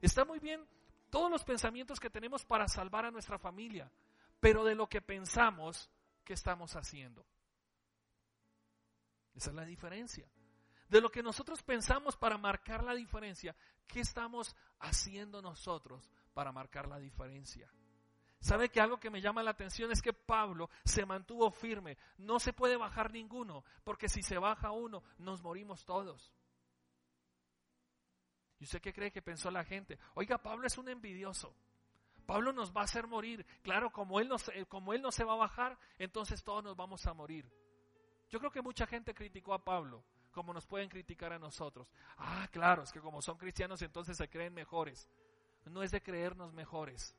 Está 0.00 0.24
muy 0.24 0.38
bien 0.38 0.66
todos 1.10 1.30
los 1.30 1.44
pensamientos 1.44 2.00
que 2.00 2.10
tenemos 2.10 2.44
para 2.44 2.68
salvar 2.68 3.04
a 3.04 3.10
nuestra 3.10 3.38
familia. 3.38 3.90
Pero 4.40 4.64
de 4.64 4.74
lo 4.74 4.88
que 4.88 5.00
pensamos, 5.00 5.90
¿qué 6.24 6.32
estamos 6.32 6.74
haciendo? 6.76 7.26
Esa 9.34 9.50
es 9.50 9.56
la 9.56 9.64
diferencia. 9.64 10.28
De 10.88 11.00
lo 11.00 11.10
que 11.10 11.22
nosotros 11.22 11.62
pensamos 11.62 12.16
para 12.16 12.38
marcar 12.38 12.84
la 12.84 12.94
diferencia, 12.94 13.56
¿qué 13.86 14.00
estamos 14.00 14.54
haciendo 14.80 15.40
nosotros 15.42 16.10
para 16.32 16.52
marcar 16.52 16.88
la 16.88 16.98
diferencia? 16.98 17.72
¿Sabe 18.44 18.68
que 18.68 18.78
algo 18.78 19.00
que 19.00 19.08
me 19.08 19.22
llama 19.22 19.42
la 19.42 19.52
atención 19.52 19.90
es 19.90 20.02
que 20.02 20.12
Pablo 20.12 20.68
se 20.84 21.06
mantuvo 21.06 21.50
firme? 21.50 21.96
No 22.18 22.38
se 22.38 22.52
puede 22.52 22.76
bajar 22.76 23.10
ninguno, 23.10 23.64
porque 23.84 24.06
si 24.06 24.22
se 24.22 24.36
baja 24.36 24.70
uno, 24.70 25.02
nos 25.16 25.42
morimos 25.42 25.86
todos. 25.86 26.30
¿Y 28.60 28.64
usted 28.64 28.82
qué 28.82 28.92
cree 28.92 29.10
que 29.10 29.22
pensó 29.22 29.50
la 29.50 29.64
gente? 29.64 29.98
Oiga, 30.12 30.36
Pablo 30.36 30.66
es 30.66 30.76
un 30.76 30.90
envidioso. 30.90 31.56
Pablo 32.26 32.52
nos 32.52 32.70
va 32.70 32.82
a 32.82 32.84
hacer 32.84 33.06
morir. 33.06 33.46
Claro, 33.62 33.90
como 33.90 34.20
él, 34.20 34.28
no, 34.28 34.36
como 34.68 34.92
él 34.92 35.00
no 35.00 35.10
se 35.10 35.24
va 35.24 35.32
a 35.32 35.36
bajar, 35.36 35.78
entonces 35.96 36.44
todos 36.44 36.62
nos 36.62 36.76
vamos 36.76 37.06
a 37.06 37.14
morir. 37.14 37.50
Yo 38.28 38.38
creo 38.40 38.50
que 38.50 38.60
mucha 38.60 38.86
gente 38.86 39.14
criticó 39.14 39.54
a 39.54 39.64
Pablo, 39.64 40.04
como 40.32 40.52
nos 40.52 40.66
pueden 40.66 40.90
criticar 40.90 41.32
a 41.32 41.38
nosotros. 41.38 41.90
Ah, 42.18 42.46
claro, 42.52 42.82
es 42.82 42.92
que 42.92 43.00
como 43.00 43.22
son 43.22 43.38
cristianos 43.38 43.80
entonces 43.80 44.18
se 44.18 44.28
creen 44.28 44.52
mejores. 44.52 45.08
No 45.64 45.82
es 45.82 45.92
de 45.92 46.02
creernos 46.02 46.52
mejores. 46.52 47.16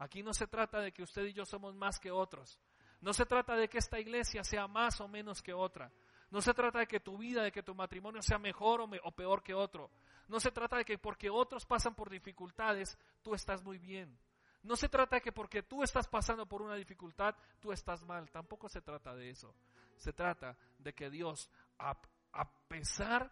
Aquí 0.00 0.22
no 0.22 0.32
se 0.32 0.46
trata 0.46 0.80
de 0.80 0.92
que 0.92 1.02
usted 1.02 1.26
y 1.26 1.34
yo 1.34 1.44
somos 1.44 1.74
más 1.74 2.00
que 2.00 2.10
otros. 2.10 2.58
No 3.02 3.12
se 3.12 3.26
trata 3.26 3.54
de 3.54 3.68
que 3.68 3.76
esta 3.76 4.00
iglesia 4.00 4.42
sea 4.42 4.66
más 4.66 4.98
o 5.02 5.08
menos 5.08 5.42
que 5.42 5.52
otra. 5.52 5.92
No 6.30 6.40
se 6.40 6.54
trata 6.54 6.78
de 6.78 6.86
que 6.86 7.00
tu 7.00 7.18
vida, 7.18 7.42
de 7.42 7.52
que 7.52 7.62
tu 7.62 7.74
matrimonio 7.74 8.22
sea 8.22 8.38
mejor 8.38 8.80
o, 8.80 9.12
peor 9.12 9.42
que 9.42 9.52
otro. 9.52 9.90
No 10.26 10.40
se 10.40 10.52
trata 10.52 10.78
de 10.78 10.86
que 10.86 10.96
porque 10.96 11.28
otros 11.28 11.66
pasan 11.66 11.94
por 11.94 12.08
dificultades, 12.08 12.96
tú 13.22 13.34
estás 13.34 13.62
muy 13.62 13.76
bien. 13.76 14.18
No 14.62 14.74
se 14.74 14.88
trata 14.88 15.16
de 15.16 15.22
que 15.22 15.32
porque 15.32 15.62
tú 15.62 15.82
estás 15.82 16.08
pasando 16.08 16.46
por 16.46 16.62
una 16.62 16.76
dificultad, 16.76 17.34
tú 17.60 17.70
estás 17.70 18.02
mal. 18.02 18.30
Tampoco 18.30 18.70
se 18.70 18.80
trata 18.80 19.14
de 19.14 19.28
eso. 19.28 19.54
Se 19.98 20.14
trata 20.14 20.56
de 20.78 20.94
que 20.94 21.10
Dios, 21.10 21.50
a, 21.78 21.94
a 22.32 22.50
pesar 22.68 23.30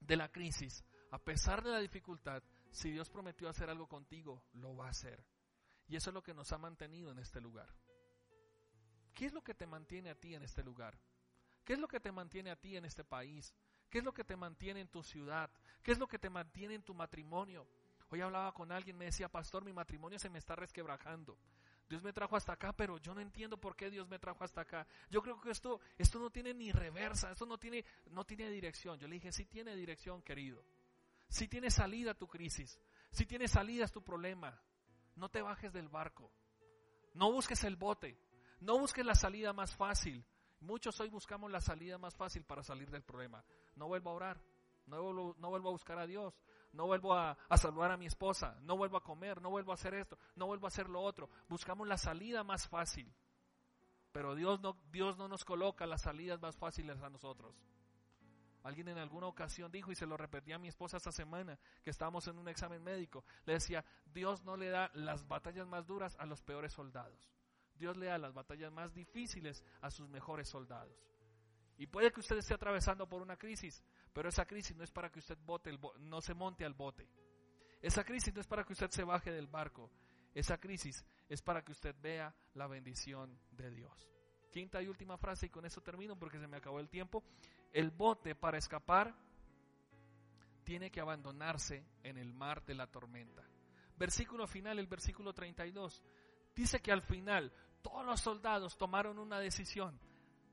de 0.00 0.16
la 0.16 0.28
crisis, 0.30 0.84
a 1.12 1.18
pesar 1.18 1.62
de 1.62 1.70
la 1.70 1.78
dificultad, 1.78 2.42
si 2.70 2.90
Dios 2.90 3.08
prometió 3.08 3.48
hacer 3.48 3.70
algo 3.70 3.86
contigo, 3.86 4.42
lo 4.52 4.76
va 4.76 4.88
a 4.88 4.90
hacer. 4.90 5.24
Y 5.88 5.96
eso 5.96 6.10
es 6.10 6.14
lo 6.14 6.22
que 6.22 6.34
nos 6.34 6.52
ha 6.52 6.58
mantenido 6.58 7.10
en 7.10 7.18
este 7.18 7.40
lugar. 7.40 7.68
¿Qué 9.14 9.26
es 9.26 9.32
lo 9.32 9.42
que 9.42 9.54
te 9.54 9.66
mantiene 9.66 10.10
a 10.10 10.14
ti 10.14 10.34
en 10.34 10.42
este 10.42 10.62
lugar? 10.62 10.98
¿Qué 11.64 11.72
es 11.72 11.78
lo 11.78 11.88
que 11.88 11.98
te 11.98 12.12
mantiene 12.12 12.50
a 12.50 12.56
ti 12.56 12.76
en 12.76 12.84
este 12.84 13.04
país? 13.04 13.52
¿Qué 13.90 13.98
es 13.98 14.04
lo 14.04 14.12
que 14.12 14.24
te 14.24 14.36
mantiene 14.36 14.80
en 14.80 14.88
tu 14.88 15.02
ciudad? 15.02 15.50
¿Qué 15.82 15.92
es 15.92 15.98
lo 15.98 16.06
que 16.06 16.18
te 16.18 16.30
mantiene 16.30 16.74
en 16.74 16.82
tu 16.82 16.94
matrimonio? 16.94 17.66
Hoy 18.10 18.20
hablaba 18.20 18.52
con 18.52 18.70
alguien, 18.70 18.96
me 18.96 19.06
decía, 19.06 19.28
pastor, 19.28 19.64
mi 19.64 19.72
matrimonio 19.72 20.18
se 20.18 20.30
me 20.30 20.38
está 20.38 20.54
resquebrajando. 20.54 21.38
Dios 21.88 22.02
me 22.02 22.12
trajo 22.12 22.36
hasta 22.36 22.52
acá, 22.52 22.72
pero 22.74 22.98
yo 22.98 23.14
no 23.14 23.20
entiendo 23.20 23.58
por 23.58 23.74
qué 23.74 23.90
Dios 23.90 24.06
me 24.08 24.18
trajo 24.18 24.44
hasta 24.44 24.60
acá. 24.60 24.86
Yo 25.10 25.22
creo 25.22 25.40
que 25.40 25.50
esto, 25.50 25.80
esto 25.96 26.18
no 26.18 26.30
tiene 26.30 26.52
ni 26.52 26.70
reversa, 26.70 27.32
esto 27.32 27.46
no 27.46 27.58
tiene, 27.58 27.84
no 28.10 28.24
tiene 28.24 28.50
dirección. 28.50 28.98
Yo 28.98 29.08
le 29.08 29.14
dije, 29.14 29.32
sí 29.32 29.46
tiene 29.46 29.74
dirección, 29.74 30.22
querido. 30.22 30.62
Sí 31.28 31.48
tiene 31.48 31.70
salida 31.70 32.14
tu 32.14 32.28
crisis. 32.28 32.78
Sí 33.10 33.24
tiene 33.24 33.48
salida 33.48 33.88
tu 33.88 34.02
problema. 34.02 34.58
No 35.18 35.28
te 35.28 35.42
bajes 35.42 35.72
del 35.72 35.88
barco. 35.88 36.30
No 37.14 37.32
busques 37.32 37.64
el 37.64 37.76
bote. 37.76 38.16
No 38.60 38.78
busques 38.78 39.04
la 39.04 39.14
salida 39.14 39.52
más 39.52 39.74
fácil. 39.74 40.24
Muchos 40.60 40.98
hoy 41.00 41.08
buscamos 41.08 41.50
la 41.50 41.60
salida 41.60 41.98
más 41.98 42.14
fácil 42.14 42.44
para 42.44 42.62
salir 42.62 42.90
del 42.90 43.02
problema. 43.02 43.44
No 43.74 43.88
vuelvo 43.88 44.10
a 44.10 44.14
orar. 44.14 44.40
No 44.86 45.02
vuelvo, 45.02 45.68
a 45.68 45.72
buscar 45.72 45.98
a 45.98 46.06
Dios. 46.06 46.40
No 46.72 46.86
vuelvo 46.86 47.14
a, 47.14 47.36
saludar 47.56 47.90
a 47.90 47.96
mi 47.96 48.06
esposa. 48.06 48.56
No 48.62 48.76
vuelvo 48.76 48.96
a 48.96 49.02
comer. 49.02 49.42
No 49.42 49.50
vuelvo 49.50 49.72
a 49.72 49.74
hacer 49.74 49.94
esto. 49.94 50.16
No 50.36 50.46
vuelvo 50.46 50.66
a 50.66 50.68
hacer 50.68 50.88
lo 50.88 51.02
otro. 51.02 51.28
Buscamos 51.48 51.86
la 51.88 51.98
salida 51.98 52.44
más 52.44 52.68
fácil. 52.68 53.12
Pero 54.12 54.36
Dios 54.36 54.60
no, 54.60 54.76
Dios 54.90 55.18
no 55.18 55.26
nos 55.26 55.44
coloca 55.44 55.86
las 55.86 56.02
salidas 56.02 56.40
más 56.40 56.56
fáciles 56.56 57.02
a 57.02 57.10
nosotros. 57.10 57.54
Alguien 58.68 58.88
en 58.88 58.98
alguna 58.98 59.28
ocasión 59.28 59.72
dijo, 59.72 59.90
y 59.90 59.94
se 59.94 60.04
lo 60.04 60.18
repetía 60.18 60.56
a 60.56 60.58
mi 60.58 60.68
esposa 60.68 60.98
esta 60.98 61.10
semana, 61.10 61.58
que 61.82 61.88
estábamos 61.88 62.28
en 62.28 62.36
un 62.36 62.48
examen 62.48 62.84
médico, 62.84 63.24
le 63.46 63.54
decía, 63.54 63.82
Dios 64.12 64.44
no 64.44 64.58
le 64.58 64.68
da 64.68 64.90
las 64.92 65.26
batallas 65.26 65.66
más 65.66 65.86
duras 65.86 66.14
a 66.20 66.26
los 66.26 66.42
peores 66.42 66.74
soldados. 66.74 67.30
Dios 67.76 67.96
le 67.96 68.06
da 68.06 68.18
las 68.18 68.34
batallas 68.34 68.70
más 68.70 68.92
difíciles 68.92 69.64
a 69.80 69.90
sus 69.90 70.06
mejores 70.10 70.50
soldados. 70.50 70.94
Y 71.78 71.86
puede 71.86 72.12
que 72.12 72.20
usted 72.20 72.36
esté 72.36 72.52
atravesando 72.52 73.08
por 73.08 73.22
una 73.22 73.38
crisis, 73.38 73.82
pero 74.12 74.28
esa 74.28 74.44
crisis 74.44 74.76
no 74.76 74.84
es 74.84 74.90
para 74.90 75.10
que 75.10 75.20
usted 75.20 75.38
bote 75.46 75.70
el 75.70 75.80
no 76.00 76.20
se 76.20 76.34
monte 76.34 76.66
al 76.66 76.74
bote. 76.74 77.08
Esa 77.80 78.04
crisis 78.04 78.34
no 78.34 78.42
es 78.42 78.46
para 78.46 78.64
que 78.64 78.74
usted 78.74 78.90
se 78.90 79.02
baje 79.02 79.32
del 79.32 79.46
barco. 79.46 79.90
Esa 80.34 80.58
crisis 80.58 81.06
es 81.26 81.40
para 81.40 81.64
que 81.64 81.72
usted 81.72 81.96
vea 82.02 82.34
la 82.52 82.66
bendición 82.66 83.40
de 83.50 83.70
Dios. 83.70 84.10
Quinta 84.52 84.82
y 84.82 84.88
última 84.88 85.16
frase 85.16 85.46
y 85.46 85.50
con 85.50 85.64
eso 85.64 85.80
termino 85.80 86.18
porque 86.18 86.38
se 86.38 86.46
me 86.46 86.58
acabó 86.58 86.80
el 86.80 86.90
tiempo 86.90 87.24
el 87.72 87.90
bote 87.90 88.34
para 88.34 88.58
escapar 88.58 89.14
tiene 90.64 90.90
que 90.90 91.00
abandonarse 91.00 91.84
en 92.02 92.18
el 92.18 92.34
mar 92.34 92.64
de 92.64 92.74
la 92.74 92.86
tormenta. 92.86 93.42
Versículo 93.96 94.46
final, 94.46 94.78
el 94.78 94.86
versículo 94.86 95.32
32. 95.32 96.02
Dice 96.54 96.80
que 96.80 96.92
al 96.92 97.02
final 97.02 97.52
todos 97.82 98.04
los 98.04 98.20
soldados 98.20 98.76
tomaron 98.76 99.18
una 99.18 99.40
decisión. 99.40 99.98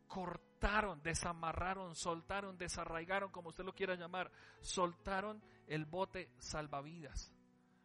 Cortaron, 0.07 1.01
desamarraron, 1.03 1.95
soltaron, 1.95 2.57
desarraigaron, 2.57 3.31
como 3.31 3.49
usted 3.49 3.65
lo 3.65 3.73
quiera 3.73 3.95
llamar. 3.95 4.31
Soltaron 4.61 5.43
el 5.67 5.85
bote 5.85 6.31
salvavidas. 6.37 7.31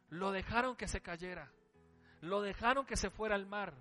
Lo 0.08 0.32
dejaron 0.32 0.76
que 0.76 0.88
se 0.88 1.00
cayera. 1.00 1.50
Lo 2.20 2.42
dejaron 2.42 2.86
que 2.86 2.96
se 2.96 3.10
fuera 3.10 3.34
al 3.34 3.46
mar. 3.46 3.74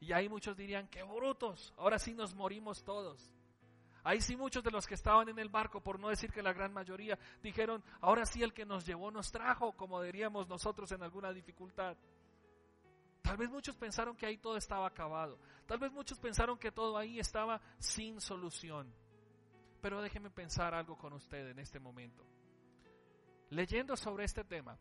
Y 0.00 0.12
ahí 0.12 0.28
muchos 0.28 0.56
dirían, 0.56 0.88
qué 0.88 1.02
brutos, 1.02 1.72
ahora 1.78 1.98
sí 1.98 2.14
nos 2.14 2.34
morimos 2.34 2.84
todos. 2.84 3.32
Ahí 4.04 4.20
sí 4.20 4.36
muchos 4.36 4.62
de 4.62 4.70
los 4.70 4.86
que 4.86 4.94
estaban 4.94 5.30
en 5.30 5.38
el 5.38 5.48
barco, 5.48 5.80
por 5.80 5.98
no 5.98 6.10
decir 6.10 6.30
que 6.30 6.42
la 6.42 6.52
gran 6.52 6.72
mayoría, 6.74 7.18
dijeron, 7.42 7.82
ahora 8.02 8.26
sí 8.26 8.42
el 8.42 8.52
que 8.52 8.66
nos 8.66 8.84
llevó 8.84 9.10
nos 9.10 9.32
trajo, 9.32 9.72
como 9.72 10.02
diríamos 10.02 10.46
nosotros 10.46 10.92
en 10.92 11.02
alguna 11.02 11.32
dificultad. 11.32 11.96
Tal 13.22 13.38
vez 13.38 13.48
muchos 13.48 13.74
pensaron 13.76 14.14
que 14.14 14.26
ahí 14.26 14.36
todo 14.36 14.58
estaba 14.58 14.86
acabado. 14.86 15.38
Tal 15.66 15.78
vez 15.78 15.90
muchos 15.90 16.18
pensaron 16.18 16.58
que 16.58 16.70
todo 16.70 16.98
ahí 16.98 17.18
estaba 17.18 17.58
sin 17.78 18.20
solución. 18.20 18.92
Pero 19.80 20.02
déjeme 20.02 20.28
pensar 20.28 20.74
algo 20.74 20.98
con 20.98 21.14
usted 21.14 21.48
en 21.48 21.58
este 21.58 21.80
momento. 21.80 22.22
Leyendo 23.48 23.96
sobre 23.96 24.24
este 24.24 24.44
tema, 24.44 24.78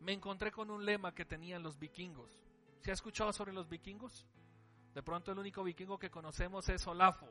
me 0.00 0.12
encontré 0.12 0.50
con 0.50 0.70
un 0.72 0.84
lema 0.84 1.14
que 1.14 1.24
tenían 1.24 1.62
los 1.62 1.78
vikingos. 1.78 2.42
¿Se 2.80 2.90
ha 2.90 2.94
escuchado 2.94 3.32
sobre 3.32 3.52
los 3.52 3.68
vikingos? 3.68 4.26
De 4.94 5.02
pronto 5.02 5.30
el 5.30 5.38
único 5.38 5.62
vikingo 5.62 5.98
que 5.98 6.10
conocemos 6.10 6.68
es 6.68 6.84
Olafo, 6.88 7.28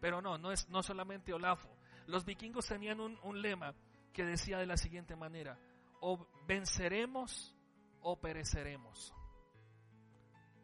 pero 0.00 0.20
no, 0.20 0.38
no 0.38 0.52
es 0.52 0.68
no 0.68 0.82
solamente 0.82 1.32
Olafo. 1.32 1.68
Los 2.06 2.24
vikingos 2.24 2.66
tenían 2.66 3.00
un, 3.00 3.18
un 3.22 3.40
lema 3.40 3.74
que 4.12 4.24
decía 4.24 4.58
de 4.58 4.66
la 4.66 4.76
siguiente 4.76 5.14
manera, 5.16 5.58
o 6.00 6.26
venceremos 6.46 7.54
o 8.00 8.16
pereceremos. 8.16 9.14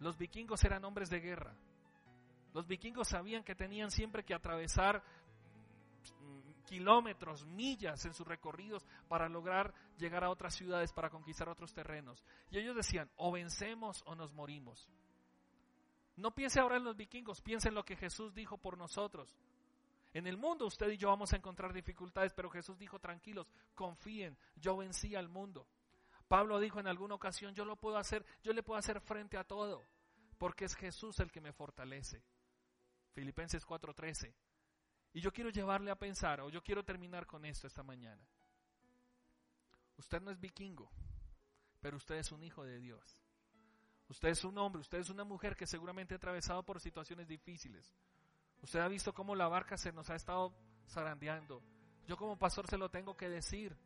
Los 0.01 0.17
vikingos 0.17 0.63
eran 0.65 0.85
hombres 0.85 1.11
de 1.11 1.21
guerra. 1.21 1.55
Los 2.53 2.67
vikingos 2.67 3.09
sabían 3.09 3.45
que 3.45 3.55
tenían 3.55 3.91
siempre 3.91 4.25
que 4.25 4.35
atravesar 4.35 5.03
mm, 6.21 6.65
kilómetros, 6.65 7.45
millas 7.47 8.05
en 8.05 8.15
sus 8.15 8.27
recorridos 8.27 8.87
para 9.09 9.29
lograr 9.29 9.73
llegar 9.99 10.25
a 10.25 10.31
otras 10.31 10.55
ciudades, 10.55 10.93
para 10.93 11.11
conquistar 11.11 11.49
otros 11.49 11.73
terrenos. 11.73 12.25
Y 12.51 12.59
ellos 12.59 12.77
decían, 12.77 13.11
o 13.17 13.33
vencemos 13.33 14.03
o 14.07 14.15
nos 14.15 14.33
morimos. 14.33 14.89
No 16.17 16.35
piense 16.35 16.61
ahora 16.61 16.77
en 16.77 16.85
los 16.85 16.97
vikingos, 16.97 17.41
piense 17.43 17.69
en 17.69 17.75
lo 17.75 17.85
que 17.85 17.97
Jesús 17.97 18.35
dijo 18.35 18.57
por 18.57 18.79
nosotros. 18.79 19.37
En 20.15 20.27
el 20.27 20.39
mundo 20.39 20.65
usted 20.65 20.91
y 20.91 20.97
yo 20.97 21.09
vamos 21.09 21.33
a 21.33 21.37
encontrar 21.37 21.75
dificultades, 21.75 22.33
pero 22.33 22.49
Jesús 22.49 22.79
dijo, 22.79 22.99
tranquilos, 22.99 23.53
confíen, 23.75 24.39
yo 24.57 24.77
vencí 24.79 25.15
al 25.15 25.29
mundo. 25.29 25.69
Pablo 26.27 26.59
dijo 26.59 26.81
en 26.81 26.87
alguna 26.87 27.15
ocasión, 27.15 27.55
yo 27.55 27.67
lo 27.67 27.77
puedo 27.77 27.99
hacer, 27.99 28.25
yo 28.43 28.55
le 28.55 28.63
puedo 28.63 28.79
hacer 28.79 29.01
frente 29.01 29.37
a 29.37 29.45
todo, 29.45 29.85
porque 30.39 30.65
es 30.65 30.75
Jesús 30.75 31.21
el 31.21 31.31
que 31.31 31.43
me 31.43 31.53
fortalece. 31.53 32.25
Filipenses 33.13 33.67
4:13. 33.67 34.35
Y 35.13 35.21
yo 35.21 35.33
quiero 35.33 35.51
llevarle 35.51 35.91
a 35.91 35.99
pensar, 35.99 36.41
o 36.41 36.49
yo 36.49 36.63
quiero 36.63 36.83
terminar 36.83 37.27
con 37.27 37.45
esto 37.45 37.67
esta 37.67 37.83
mañana. 37.83 38.27
Usted 39.99 40.21
no 40.21 40.31
es 40.31 40.41
vikingo, 40.41 40.91
pero 41.81 41.97
usted 41.99 42.17
es 42.17 42.33
un 42.33 42.43
hijo 42.43 42.65
de 42.65 42.79
Dios. 42.79 43.26
Usted 44.09 44.29
es 44.29 44.45
un 44.45 44.57
hombre, 44.59 44.81
usted 44.81 44.99
es 44.99 45.11
una 45.11 45.25
mujer 45.25 45.57
que 45.57 45.67
seguramente 45.67 46.15
ha 46.15 46.17
atravesado 46.17 46.63
por 46.63 46.81
situaciones 46.81 47.27
difíciles. 47.27 47.95
Usted 48.63 48.81
ha 48.81 48.89
visto 48.89 49.13
cómo 49.13 49.35
la 49.35 49.49
barca 49.49 49.77
se 49.77 49.93
nos 49.93 50.09
ha 50.11 50.15
estado 50.15 50.55
zarandeando. 50.89 51.63
Yo 52.07 52.17
como 52.17 52.39
pastor 52.39 52.67
se 52.69 52.79
lo 52.79 52.89
tengo 52.89 53.17
que 53.17 53.29
decir. 53.29 53.77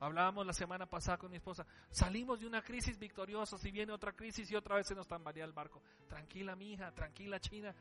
Hablábamos 0.00 0.46
la 0.46 0.54
semana 0.54 0.86
pasada 0.86 1.18
con 1.18 1.30
mi 1.30 1.36
esposa. 1.36 1.66
Salimos 1.90 2.40
de 2.40 2.46
una 2.46 2.62
crisis 2.62 2.98
victoriosa, 2.98 3.58
si 3.58 3.70
viene 3.70 3.92
otra 3.92 4.12
crisis 4.12 4.50
y 4.50 4.56
otra 4.56 4.76
vez 4.76 4.86
se 4.86 4.94
nos 4.94 5.06
tambalea 5.06 5.44
el 5.44 5.52
barco. 5.52 5.82
Tranquila, 6.08 6.56
mi 6.56 6.72
hija, 6.72 6.90
tranquila, 6.94 7.38
China, 7.38 7.74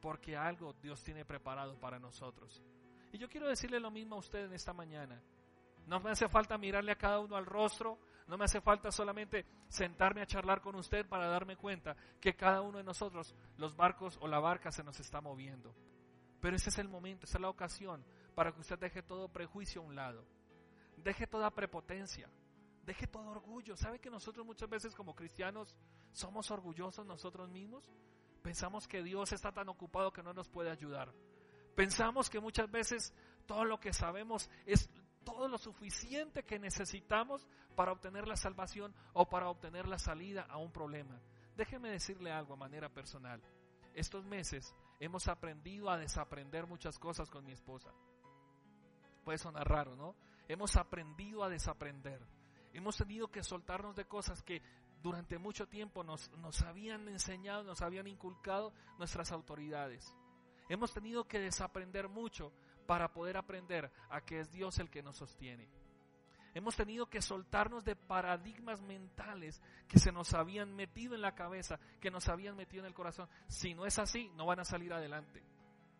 porque 0.00 0.38
algo 0.38 0.72
Dios 0.72 1.02
tiene 1.02 1.26
preparado 1.26 1.78
para 1.78 1.98
nosotros. 1.98 2.62
Y 3.12 3.18
yo 3.18 3.28
quiero 3.28 3.46
decirle 3.46 3.78
lo 3.78 3.90
mismo 3.90 4.16
a 4.16 4.20
usted 4.20 4.46
en 4.46 4.54
esta 4.54 4.72
mañana. 4.72 5.20
No 5.86 6.00
me 6.00 6.10
hace 6.10 6.28
falta 6.28 6.56
mirarle 6.56 6.92
a 6.92 6.96
cada 6.98 7.20
uno 7.20 7.36
al 7.36 7.44
rostro, 7.44 7.98
no 8.30 8.38
me 8.38 8.44
hace 8.44 8.60
falta 8.60 8.90
solamente 8.90 9.44
sentarme 9.68 10.22
a 10.22 10.26
charlar 10.26 10.60
con 10.60 10.76
usted 10.76 11.06
para 11.06 11.26
darme 11.26 11.56
cuenta 11.56 11.96
que 12.20 12.34
cada 12.34 12.62
uno 12.62 12.78
de 12.78 12.84
nosotros, 12.84 13.34
los 13.56 13.76
barcos 13.76 14.16
o 14.22 14.28
la 14.28 14.38
barca 14.38 14.70
se 14.70 14.84
nos 14.84 14.98
está 15.00 15.20
moviendo. 15.20 15.74
Pero 16.40 16.56
ese 16.56 16.70
es 16.70 16.78
el 16.78 16.88
momento, 16.88 17.26
esa 17.26 17.38
es 17.38 17.42
la 17.42 17.50
ocasión 17.50 18.04
para 18.34 18.52
que 18.52 18.60
usted 18.60 18.78
deje 18.78 19.02
todo 19.02 19.28
prejuicio 19.28 19.82
a 19.82 19.84
un 19.84 19.94
lado 19.94 20.24
Deje 21.02 21.26
toda 21.26 21.50
prepotencia. 21.50 22.28
Deje 22.84 23.06
todo 23.06 23.28
orgullo. 23.30 23.76
¿Sabe 23.76 23.98
que 23.98 24.10
nosotros 24.10 24.44
muchas 24.44 24.68
veces 24.68 24.94
como 24.94 25.14
cristianos 25.14 25.74
somos 26.12 26.50
orgullosos 26.50 27.06
nosotros 27.06 27.48
mismos? 27.48 27.90
Pensamos 28.42 28.88
que 28.88 29.02
Dios 29.02 29.32
está 29.32 29.52
tan 29.52 29.68
ocupado 29.68 30.12
que 30.12 30.22
no 30.22 30.32
nos 30.32 30.48
puede 30.48 30.70
ayudar. 30.70 31.12
Pensamos 31.74 32.28
que 32.28 32.40
muchas 32.40 32.70
veces 32.70 33.14
todo 33.46 33.64
lo 33.64 33.80
que 33.80 33.92
sabemos 33.92 34.50
es 34.66 34.90
todo 35.24 35.48
lo 35.48 35.58
suficiente 35.58 36.44
que 36.44 36.58
necesitamos 36.58 37.46
para 37.76 37.92
obtener 37.92 38.26
la 38.26 38.36
salvación 38.36 38.94
o 39.12 39.28
para 39.28 39.48
obtener 39.48 39.86
la 39.86 39.98
salida 39.98 40.46
a 40.48 40.58
un 40.58 40.72
problema. 40.72 41.20
Déjeme 41.56 41.90
decirle 41.90 42.32
algo 42.32 42.54
a 42.54 42.56
manera 42.56 42.88
personal. 42.88 43.40
Estos 43.94 44.24
meses 44.24 44.74
hemos 44.98 45.28
aprendido 45.28 45.90
a 45.90 45.98
desaprender 45.98 46.66
muchas 46.66 46.98
cosas 46.98 47.30
con 47.30 47.44
mi 47.44 47.52
esposa. 47.52 47.92
Puede 49.24 49.38
sonar 49.38 49.68
raro, 49.68 49.96
¿no? 49.96 50.14
Hemos 50.48 50.76
aprendido 50.76 51.44
a 51.44 51.48
desaprender. 51.48 52.20
Hemos 52.72 52.96
tenido 52.96 53.28
que 53.28 53.42
soltarnos 53.42 53.96
de 53.96 54.06
cosas 54.06 54.42
que 54.42 54.62
durante 55.02 55.38
mucho 55.38 55.66
tiempo 55.66 56.04
nos, 56.04 56.30
nos 56.38 56.62
habían 56.62 57.08
enseñado, 57.08 57.64
nos 57.64 57.82
habían 57.82 58.06
inculcado 58.06 58.72
nuestras 58.98 59.32
autoridades. 59.32 60.14
Hemos 60.68 60.92
tenido 60.92 61.26
que 61.26 61.40
desaprender 61.40 62.08
mucho 62.08 62.52
para 62.90 63.12
poder 63.12 63.36
aprender 63.36 63.88
a 64.08 64.20
que 64.20 64.40
es 64.40 64.50
Dios 64.50 64.80
el 64.80 64.90
que 64.90 65.00
nos 65.00 65.16
sostiene. 65.16 65.68
Hemos 66.54 66.74
tenido 66.74 67.06
que 67.06 67.22
soltarnos 67.22 67.84
de 67.84 67.94
paradigmas 67.94 68.82
mentales 68.82 69.62
que 69.86 70.00
se 70.00 70.10
nos 70.10 70.34
habían 70.34 70.74
metido 70.74 71.14
en 71.14 71.20
la 71.20 71.36
cabeza, 71.36 71.78
que 72.00 72.10
nos 72.10 72.28
habían 72.28 72.56
metido 72.56 72.82
en 72.82 72.88
el 72.88 72.94
corazón. 72.94 73.28
Si 73.46 73.74
no 73.74 73.86
es 73.86 74.00
así, 74.00 74.28
no 74.34 74.44
van 74.44 74.58
a 74.58 74.64
salir 74.64 74.92
adelante. 74.92 75.40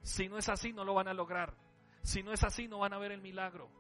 Si 0.03 0.29
no 0.29 0.37
es 0.37 0.49
así, 0.49 0.73
no 0.73 0.85
lo 0.85 0.95
van 0.95 1.07
a 1.07 1.15
lograr. 1.15 1.55
Si 2.03 2.25
no 2.25 2.33
es 2.33 2.43
así, 2.43 2.67
no 2.67 2.81
van 2.81 2.93
a 2.93 2.99
ver 2.99 3.13
el 3.13 3.21
milagro. 3.21 3.71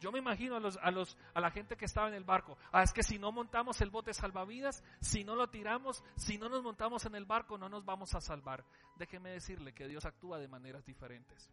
Yo 0.00 0.10
me 0.10 0.18
imagino 0.18 0.56
a, 0.56 0.60
los, 0.60 0.78
a, 0.78 0.90
los, 0.90 1.18
a 1.34 1.42
la 1.42 1.50
gente 1.50 1.76
que 1.76 1.84
estaba 1.84 2.08
en 2.08 2.14
el 2.14 2.24
barco. 2.24 2.56
Ah, 2.72 2.82
es 2.82 2.94
que 2.94 3.02
si 3.02 3.18
no 3.18 3.32
montamos 3.32 3.82
el 3.82 3.90
bote 3.90 4.14
salvavidas, 4.14 4.82
si 5.02 5.24
no 5.24 5.36
lo 5.36 5.50
tiramos, 5.50 6.02
si 6.16 6.38
no 6.38 6.48
nos 6.48 6.62
montamos 6.62 7.04
en 7.04 7.16
el 7.16 7.26
barco, 7.26 7.58
no 7.58 7.68
nos 7.68 7.84
vamos 7.84 8.14
a 8.14 8.22
salvar. 8.22 8.64
Déjeme 8.94 9.28
decirle 9.28 9.74
que 9.74 9.88
Dios 9.88 10.06
actúa 10.06 10.38
de 10.38 10.48
maneras 10.48 10.86
diferentes. 10.86 11.50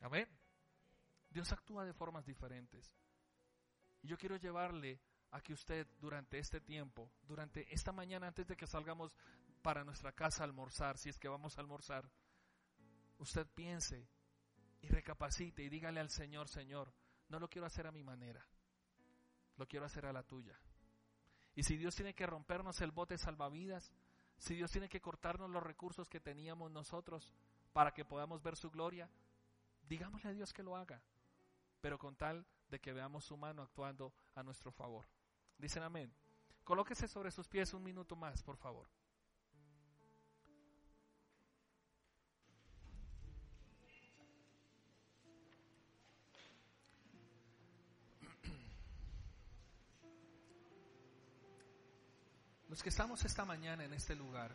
Amén. 0.00 0.28
Dios 1.30 1.52
actúa 1.52 1.84
de 1.84 1.92
formas 1.92 2.26
diferentes. 2.26 2.94
Y 4.02 4.08
yo 4.08 4.16
quiero 4.16 4.36
llevarle 4.36 5.00
a 5.30 5.40
que 5.40 5.52
usted 5.52 5.86
durante 6.00 6.38
este 6.38 6.60
tiempo, 6.60 7.12
durante 7.22 7.72
esta 7.72 7.92
mañana 7.92 8.26
antes 8.26 8.46
de 8.46 8.56
que 8.56 8.66
salgamos 8.66 9.16
para 9.62 9.84
nuestra 9.84 10.12
casa 10.12 10.42
a 10.42 10.46
almorzar, 10.46 10.98
si 10.98 11.08
es 11.08 11.18
que 11.18 11.28
vamos 11.28 11.56
a 11.56 11.60
almorzar, 11.60 12.10
usted 13.18 13.46
piense 13.54 14.08
y 14.80 14.88
recapacite 14.88 15.62
y 15.62 15.68
dígale 15.68 16.00
al 16.00 16.10
Señor, 16.10 16.48
Señor, 16.48 16.92
no 17.28 17.38
lo 17.38 17.48
quiero 17.48 17.66
hacer 17.66 17.86
a 17.86 17.92
mi 17.92 18.02
manera, 18.02 18.44
lo 19.56 19.68
quiero 19.68 19.86
hacer 19.86 20.06
a 20.06 20.12
la 20.12 20.22
tuya. 20.22 20.58
Y 21.54 21.62
si 21.62 21.76
Dios 21.76 21.94
tiene 21.94 22.14
que 22.14 22.26
rompernos 22.26 22.80
el 22.80 22.90
bote 22.90 23.18
salvavidas, 23.18 23.92
si 24.38 24.54
Dios 24.54 24.70
tiene 24.70 24.88
que 24.88 25.00
cortarnos 25.00 25.50
los 25.50 25.62
recursos 25.62 26.08
que 26.08 26.20
teníamos 26.20 26.70
nosotros 26.70 27.34
para 27.72 27.92
que 27.92 28.04
podamos 28.04 28.42
ver 28.42 28.56
su 28.56 28.70
gloria, 28.70 29.10
digámosle 29.90 30.30
a 30.30 30.32
Dios 30.32 30.52
que 30.52 30.62
lo 30.62 30.76
haga, 30.76 31.02
pero 31.80 31.98
con 31.98 32.14
tal 32.14 32.46
de 32.68 32.80
que 32.80 32.92
veamos 32.92 33.24
su 33.24 33.36
mano 33.36 33.62
actuando 33.62 34.14
a 34.36 34.44
nuestro 34.44 34.70
favor. 34.70 35.04
Dicen 35.58 35.82
amén. 35.82 36.14
Colóquese 36.62 37.08
sobre 37.08 37.32
sus 37.32 37.48
pies 37.48 37.74
un 37.74 37.82
minuto 37.82 38.14
más, 38.14 38.40
por 38.44 38.56
favor. 38.56 38.88
Los 52.68 52.80
que 52.80 52.90
estamos 52.90 53.24
esta 53.24 53.44
mañana 53.44 53.84
en 53.84 53.92
este 53.92 54.14
lugar, 54.14 54.54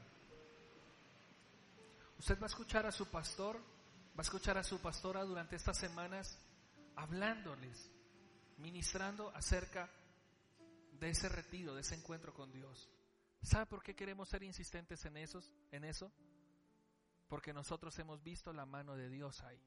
usted 2.17 2.39
va 2.39 2.43
a 2.43 2.47
escuchar 2.47 2.85
a 2.85 2.93
su 2.93 3.07
pastor, 3.07 3.74
va 4.15 4.19
a 4.19 4.21
escuchar 4.21 4.57
a 4.57 4.63
su 4.63 4.79
pastora 4.79 5.23
durante 5.23 5.55
estas 5.55 5.77
semanas 5.77 6.39
hablándoles, 6.95 7.91
ministrando 8.57 9.29
acerca 9.35 9.89
de 10.99 11.09
ese 11.09 11.27
retiro, 11.29 11.75
de 11.75 11.81
ese 11.81 11.95
encuentro 11.95 12.33
con 12.33 12.51
Dios. 12.51 12.89
¿Sabe 13.41 13.65
por 13.65 13.83
qué 13.83 13.95
queremos 13.95 14.29
ser 14.29 14.43
insistentes 14.43 15.03
en, 15.05 15.17
esos, 15.17 15.51
en 15.71 15.83
eso? 15.83 16.11
Porque 17.27 17.53
nosotros 17.53 17.97
hemos 17.99 18.23
visto 18.23 18.53
la 18.53 18.65
mano 18.65 18.95
de 18.95 19.09
Dios 19.09 19.41
ahí. 19.43 19.61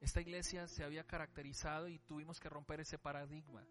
Esta 0.00 0.20
iglesia 0.20 0.66
se 0.68 0.84
había 0.84 1.04
caracterizado 1.04 1.88
y 1.88 1.98
tuvimos 1.98 2.40
que 2.40 2.48
romper 2.48 2.80
ese 2.80 2.98
paradigma 2.98 3.66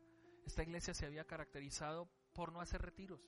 esta 0.48 0.64
iglesia 0.64 0.94
se 0.94 1.06
había 1.06 1.26
caracterizado 1.26 2.10
por 2.34 2.54
no 2.54 2.62
hacer 2.62 2.82
retiros. 2.82 3.20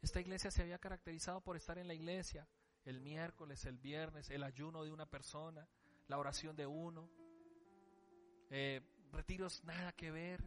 Esta 0.00 0.20
iglesia 0.20 0.52
se 0.52 0.62
había 0.62 0.78
caracterizado 0.78 1.40
por 1.40 1.56
estar 1.56 1.76
en 1.76 1.88
la 1.88 1.94
iglesia 1.94 2.46
el 2.84 3.00
miércoles, 3.00 3.64
el 3.64 3.78
viernes, 3.78 4.30
el 4.30 4.42
ayuno 4.42 4.84
de 4.84 4.92
una 4.92 5.06
persona, 5.06 5.66
la 6.08 6.18
oración 6.18 6.54
de 6.56 6.66
uno. 6.66 7.08
Eh, 8.50 8.80
retiros 9.12 9.64
nada 9.64 9.92
que 9.92 10.10
ver. 10.10 10.44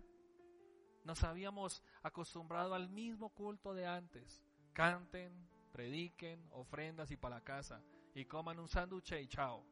Nos 1.04 1.24
habíamos 1.24 1.82
acostumbrado 2.04 2.74
al 2.74 2.90
mismo 2.90 3.30
culto 3.30 3.74
de 3.74 3.88
antes. 3.88 4.44
Canten, 4.74 5.48
prediquen, 5.72 6.48
ofrendas 6.52 7.12
y 7.12 7.18
para 7.18 7.36
la 7.36 7.42
casa. 7.42 7.82
Y 8.14 8.26
coman 8.26 8.60
un 8.60 8.68
sándwich 8.68 9.14
y 9.14 9.28
chao. 9.28 9.64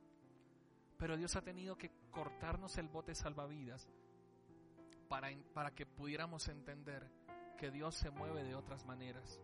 Pero 0.97 1.17
Dios 1.17 1.35
ha 1.35 1.41
tenido 1.41 1.77
que 1.77 1.91
cortarnos 2.09 2.77
el 2.77 2.87
bote 2.87 3.13
salvavidas 3.13 3.89
para, 5.09 5.29
para 5.53 5.71
que 5.71 5.85
pudiéramos 5.85 6.47
entender 6.47 7.11
que 7.57 7.69
Dios 7.69 7.95
se 7.95 8.09
mueve 8.09 8.43
de 8.43 8.55
otras 8.55 8.85
maneras. 8.85 9.39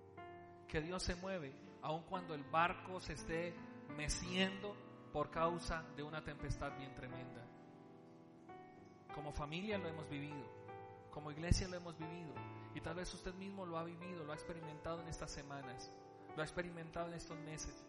Que 0.68 0.82
Dios 0.82 1.04
se 1.04 1.16
mueve 1.16 1.54
aun 1.82 2.04
cuando 2.04 2.34
el 2.34 2.44
barco 2.44 3.00
se 3.00 3.14
esté 3.14 3.54
meciendo 3.96 4.76
por 5.12 5.30
causa 5.30 5.84
de 5.96 6.04
una 6.04 6.24
tempestad 6.24 6.76
bien 6.78 6.94
tremenda. 6.96 7.46
Como 9.14 9.32
familia 9.32 9.78
lo 9.78 9.88
hemos 9.88 10.10
vivido. 10.10 10.62
Como 11.12 11.32
iglesia 11.32 11.68
lo 11.68 11.76
hemos 11.76 11.98
vivido. 11.98 12.34
Y 12.74 12.82
tal 12.82 12.96
vez 12.96 13.14
usted 13.14 13.34
mismo 13.34 13.66
lo 13.66 13.78
ha 13.78 13.84
vivido, 13.84 14.24
lo 14.24 14.32
ha 14.32 14.36
experimentado 14.36 15.02
en 15.02 15.08
estas 15.10 15.30
semanas, 15.30 15.92
lo 16.36 16.42
ha 16.42 16.46
experimentado 16.46 17.10
en 17.10 17.16
estos 17.16 17.38
meses. 17.40 17.84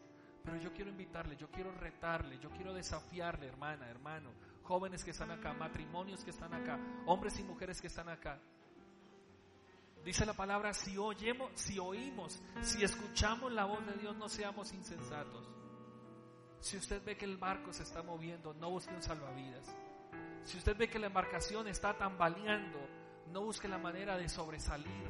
Pero 0.44 0.56
yo 0.56 0.72
quiero 0.72 0.90
invitarle, 0.90 1.36
yo 1.36 1.48
quiero 1.50 1.70
retarle, 1.72 2.38
yo 2.40 2.50
quiero 2.50 2.74
desafiarle, 2.74 3.46
hermana, 3.46 3.88
hermano, 3.88 4.30
jóvenes 4.64 5.04
que 5.04 5.12
están 5.12 5.30
acá, 5.30 5.52
matrimonios 5.52 6.24
que 6.24 6.30
están 6.30 6.52
acá, 6.52 6.80
hombres 7.06 7.38
y 7.38 7.44
mujeres 7.44 7.80
que 7.80 7.86
están 7.86 8.08
acá. 8.08 8.40
Dice 10.04 10.26
la 10.26 10.34
palabra, 10.34 10.74
si 10.74 10.98
oyemos, 10.98 11.50
si 11.54 11.78
oímos, 11.78 12.42
si 12.60 12.82
escuchamos 12.82 13.52
la 13.52 13.64
voz 13.64 13.86
de 13.86 13.92
Dios, 13.94 14.16
no 14.16 14.28
seamos 14.28 14.72
insensatos. 14.72 15.48
Si 16.58 16.76
usted 16.76 17.02
ve 17.04 17.16
que 17.16 17.24
el 17.24 17.36
barco 17.36 17.72
se 17.72 17.84
está 17.84 18.02
moviendo, 18.02 18.54
no 18.54 18.70
busque 18.70 18.94
un 18.94 19.02
salvavidas. 19.02 19.66
Si 20.44 20.58
usted 20.58 20.76
ve 20.76 20.88
que 20.88 20.98
la 20.98 21.06
embarcación 21.06 21.68
está 21.68 21.96
tambaleando, 21.96 22.78
no 23.32 23.42
busque 23.42 23.68
la 23.68 23.78
manera 23.78 24.16
de 24.16 24.28
sobresalir. 24.28 25.08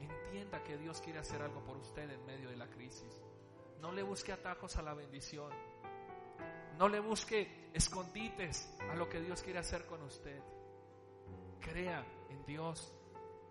Entienda 0.00 0.62
que 0.62 0.76
Dios 0.76 1.00
quiere 1.00 1.18
hacer 1.18 1.40
algo 1.42 1.64
por 1.64 1.76
usted 1.78 2.10
en 2.10 2.24
medio 2.26 2.50
de 2.50 2.56
la 2.56 2.68
crisis. 2.68 3.22
No 3.80 3.92
le 3.92 4.02
busque 4.02 4.32
atajos 4.32 4.76
a 4.76 4.82
la 4.82 4.94
bendición. 4.94 5.50
No 6.78 6.88
le 6.88 7.00
busque 7.00 7.70
escondites 7.72 8.74
a 8.90 8.94
lo 8.94 9.08
que 9.08 9.20
Dios 9.20 9.42
quiere 9.42 9.58
hacer 9.58 9.86
con 9.86 10.02
usted. 10.02 10.40
Crea 11.60 12.04
en 12.30 12.44
Dios. 12.44 12.92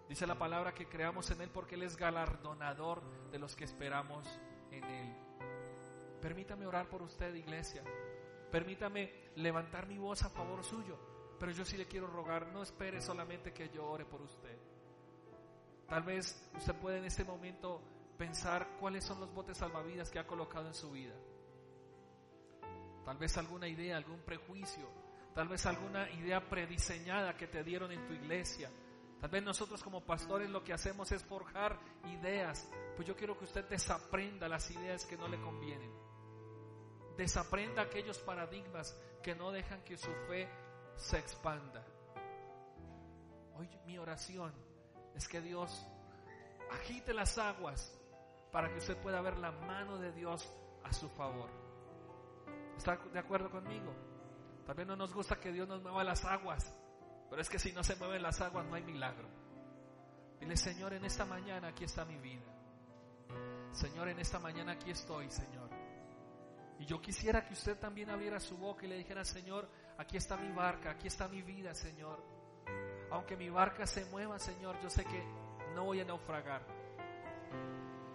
Dice 0.08 0.28
la 0.28 0.38
palabra 0.38 0.74
que 0.74 0.88
creamos 0.88 1.30
en 1.32 1.42
Él 1.42 1.50
porque 1.50 1.76
Él 1.76 1.84
es 1.84 1.98
galardonador 1.98 3.02
de 3.32 3.40
los 3.40 3.56
que 3.56 3.64
esperamos 3.64 4.28
en 4.72 4.84
Él. 4.84 5.16
Permítame 6.22 6.66
orar 6.66 6.88
por 6.88 7.02
usted, 7.02 7.34
iglesia. 7.36 7.84
Permítame 8.52 9.32
levantar 9.36 9.88
mi 9.88 9.98
voz 9.98 10.24
a 10.24 10.30
favor 10.30 10.64
suyo. 10.64 10.98
Pero 11.40 11.52
yo 11.52 11.66
sí 11.66 11.76
le 11.76 11.88
quiero 11.88 12.08
rogar, 12.08 12.48
no 12.48 12.64
espere 12.64 13.02
solamente 13.02 13.52
que 13.52 13.70
yo 13.70 13.86
ore 13.86 14.06
por 14.06 14.22
usted. 14.22 14.58
Tal 15.88 16.04
vez 16.04 16.50
usted 16.56 16.74
puede 16.76 17.00
en 17.00 17.06
este 17.06 17.24
momento 17.24 17.82
pensar 18.18 18.78
cuáles 18.80 19.04
son 19.04 19.20
los 19.20 19.34
botes 19.34 19.58
salvavidas 19.58 20.10
que 20.10 20.20
ha 20.20 20.28
colocado 20.28 20.68
en 20.68 20.74
su 20.74 20.92
vida. 20.92 21.14
Tal 23.04 23.18
vez 23.18 23.38
alguna 23.38 23.68
idea, 23.68 23.98
algún 23.98 24.22
prejuicio, 24.22 24.88
tal 25.36 25.50
vez 25.50 25.66
alguna 25.66 26.10
idea 26.12 26.48
prediseñada 26.50 27.36
que 27.36 27.48
te 27.48 27.64
dieron 27.64 27.92
en 27.92 28.06
tu 28.08 28.14
iglesia. 28.14 28.72
Tal 29.24 29.30
vez 29.30 29.42
nosotros 29.42 29.82
como 29.82 30.02
pastores 30.02 30.50
lo 30.50 30.66
que 30.66 30.74
hacemos 30.74 31.10
es 31.14 31.24
forjar 31.24 31.80
ideas. 32.08 32.70
Pues 32.98 33.08
yo 33.08 33.16
quiero 33.16 33.38
que 33.38 33.46
usted 33.46 33.64
desaprenda 33.70 34.50
las 34.50 34.70
ideas 34.70 35.06
que 35.06 35.16
no 35.16 35.30
le 35.30 35.40
convienen. 35.40 35.90
Desaprenda 37.16 37.84
aquellos 37.84 38.18
paradigmas 38.20 38.94
que 39.24 39.34
no 39.34 39.54
dejan 39.54 39.82
que 39.86 39.96
su 39.96 40.12
fe 40.28 40.50
se 40.98 41.20
expanda. 41.20 41.86
Hoy 43.56 43.70
mi 43.86 43.98
oración 43.98 44.52
es 45.16 45.30
que 45.30 45.40
Dios 45.40 45.88
agite 46.74 47.14
las 47.14 47.38
aguas 47.38 47.98
para 48.52 48.74
que 48.74 48.80
usted 48.80 48.98
pueda 48.98 49.22
ver 49.22 49.38
la 49.38 49.54
mano 49.54 50.00
de 50.00 50.12
Dios 50.12 50.54
a 50.84 50.92
su 50.92 51.08
favor. 51.08 51.50
¿Está 52.76 52.98
de 52.98 53.20
acuerdo 53.20 53.50
conmigo? 53.50 53.96
También 54.66 54.90
no 54.90 54.98
nos 54.98 55.14
gusta 55.14 55.40
que 55.40 55.54
Dios 55.54 55.66
nos 55.66 55.82
mueva 55.82 56.04
las 56.04 56.26
aguas, 56.26 56.76
pero 57.34 57.42
es 57.42 57.50
que 57.50 57.58
si 57.58 57.72
no 57.72 57.84
se 57.84 57.96
mueven 57.96 58.22
las 58.22 58.40
aguas 58.42 58.64
no 58.68 58.76
hay 58.76 58.84
milagro. 58.84 59.28
Dile, 60.40 60.56
Señor, 60.56 60.94
en 60.94 61.04
esta 61.04 61.26
mañana 61.26 61.70
aquí 61.70 61.84
está 61.84 62.06
mi 62.06 62.20
vida. 62.20 62.46
Señor, 63.72 64.10
en 64.10 64.20
esta 64.20 64.38
mañana 64.38 64.74
aquí 64.74 64.92
estoy, 64.92 65.32
Señor. 65.32 65.68
Y 66.78 66.86
yo 66.86 67.02
quisiera 67.02 67.44
que 67.44 67.54
usted 67.54 67.76
también 67.80 68.12
abriera 68.12 68.40
su 68.40 68.56
boca 68.56 68.86
y 68.86 68.90
le 68.90 69.00
dijera, 69.00 69.26
Señor, 69.26 69.68
aquí 69.98 70.16
está 70.16 70.38
mi 70.38 70.52
barca, 70.52 70.92
aquí 70.92 71.08
está 71.08 71.28
mi 71.28 71.42
vida, 71.42 71.74
Señor. 71.74 72.24
Aunque 73.10 73.36
mi 73.36 73.50
barca 73.50 73.88
se 73.88 74.06
mueva, 74.12 74.38
Señor, 74.38 74.80
yo 74.84 74.92
sé 74.92 75.04
que 75.04 75.24
no 75.74 75.86
voy 75.86 76.02
a 76.02 76.06
naufragar. 76.06 76.62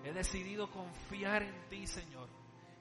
He 0.05 0.12
decidido 0.12 0.71
confiar 0.71 1.43
en 1.43 1.69
ti, 1.69 1.89
Señor. 1.89 2.29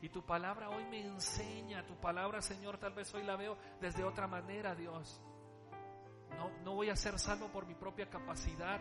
Y 0.03 0.09
tu 0.09 0.23
palabra 0.23 0.69
hoy 0.69 0.85
me 0.85 1.01
enseña, 1.01 1.83
tu 1.87 1.95
palabra 1.95 2.43
Señor, 2.43 2.77
tal 2.77 2.93
vez 2.93 3.11
hoy 3.15 3.23
la 3.23 3.35
veo 3.35 3.57
desde 3.81 4.03
otra 4.03 4.27
manera, 4.27 4.75
Dios. 4.75 5.19
No, 6.35 6.49
no 6.63 6.75
voy 6.75 6.89
a 6.89 6.95
ser 6.95 7.17
salvo 7.19 7.47
por 7.49 7.65
mi 7.65 7.75
propia 7.75 8.09
capacidad. 8.09 8.79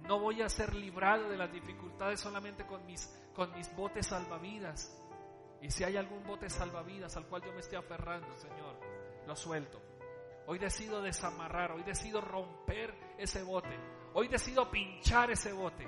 No 0.00 0.20
voy 0.20 0.42
a 0.42 0.48
ser 0.48 0.74
librado 0.74 1.28
de 1.28 1.36
las 1.36 1.52
dificultades 1.52 2.20
solamente 2.20 2.66
con 2.66 2.84
mis, 2.86 3.06
con 3.34 3.52
mis 3.54 3.74
botes 3.74 4.06
salvavidas. 4.06 4.94
Y 5.60 5.70
si 5.70 5.84
hay 5.84 5.96
algún 5.96 6.22
bote 6.24 6.48
salvavidas 6.48 7.16
al 7.16 7.26
cual 7.26 7.42
yo 7.42 7.52
me 7.52 7.60
esté 7.60 7.76
aferrando, 7.76 8.36
Señor, 8.36 8.78
lo 9.26 9.34
suelto. 9.34 9.80
Hoy 10.46 10.58
decido 10.58 11.02
desamarrar, 11.02 11.72
hoy 11.72 11.82
decido 11.82 12.20
romper 12.20 12.94
ese 13.18 13.42
bote. 13.42 13.76
Hoy 14.14 14.28
decido 14.28 14.70
pinchar 14.70 15.30
ese 15.30 15.52
bote. 15.52 15.86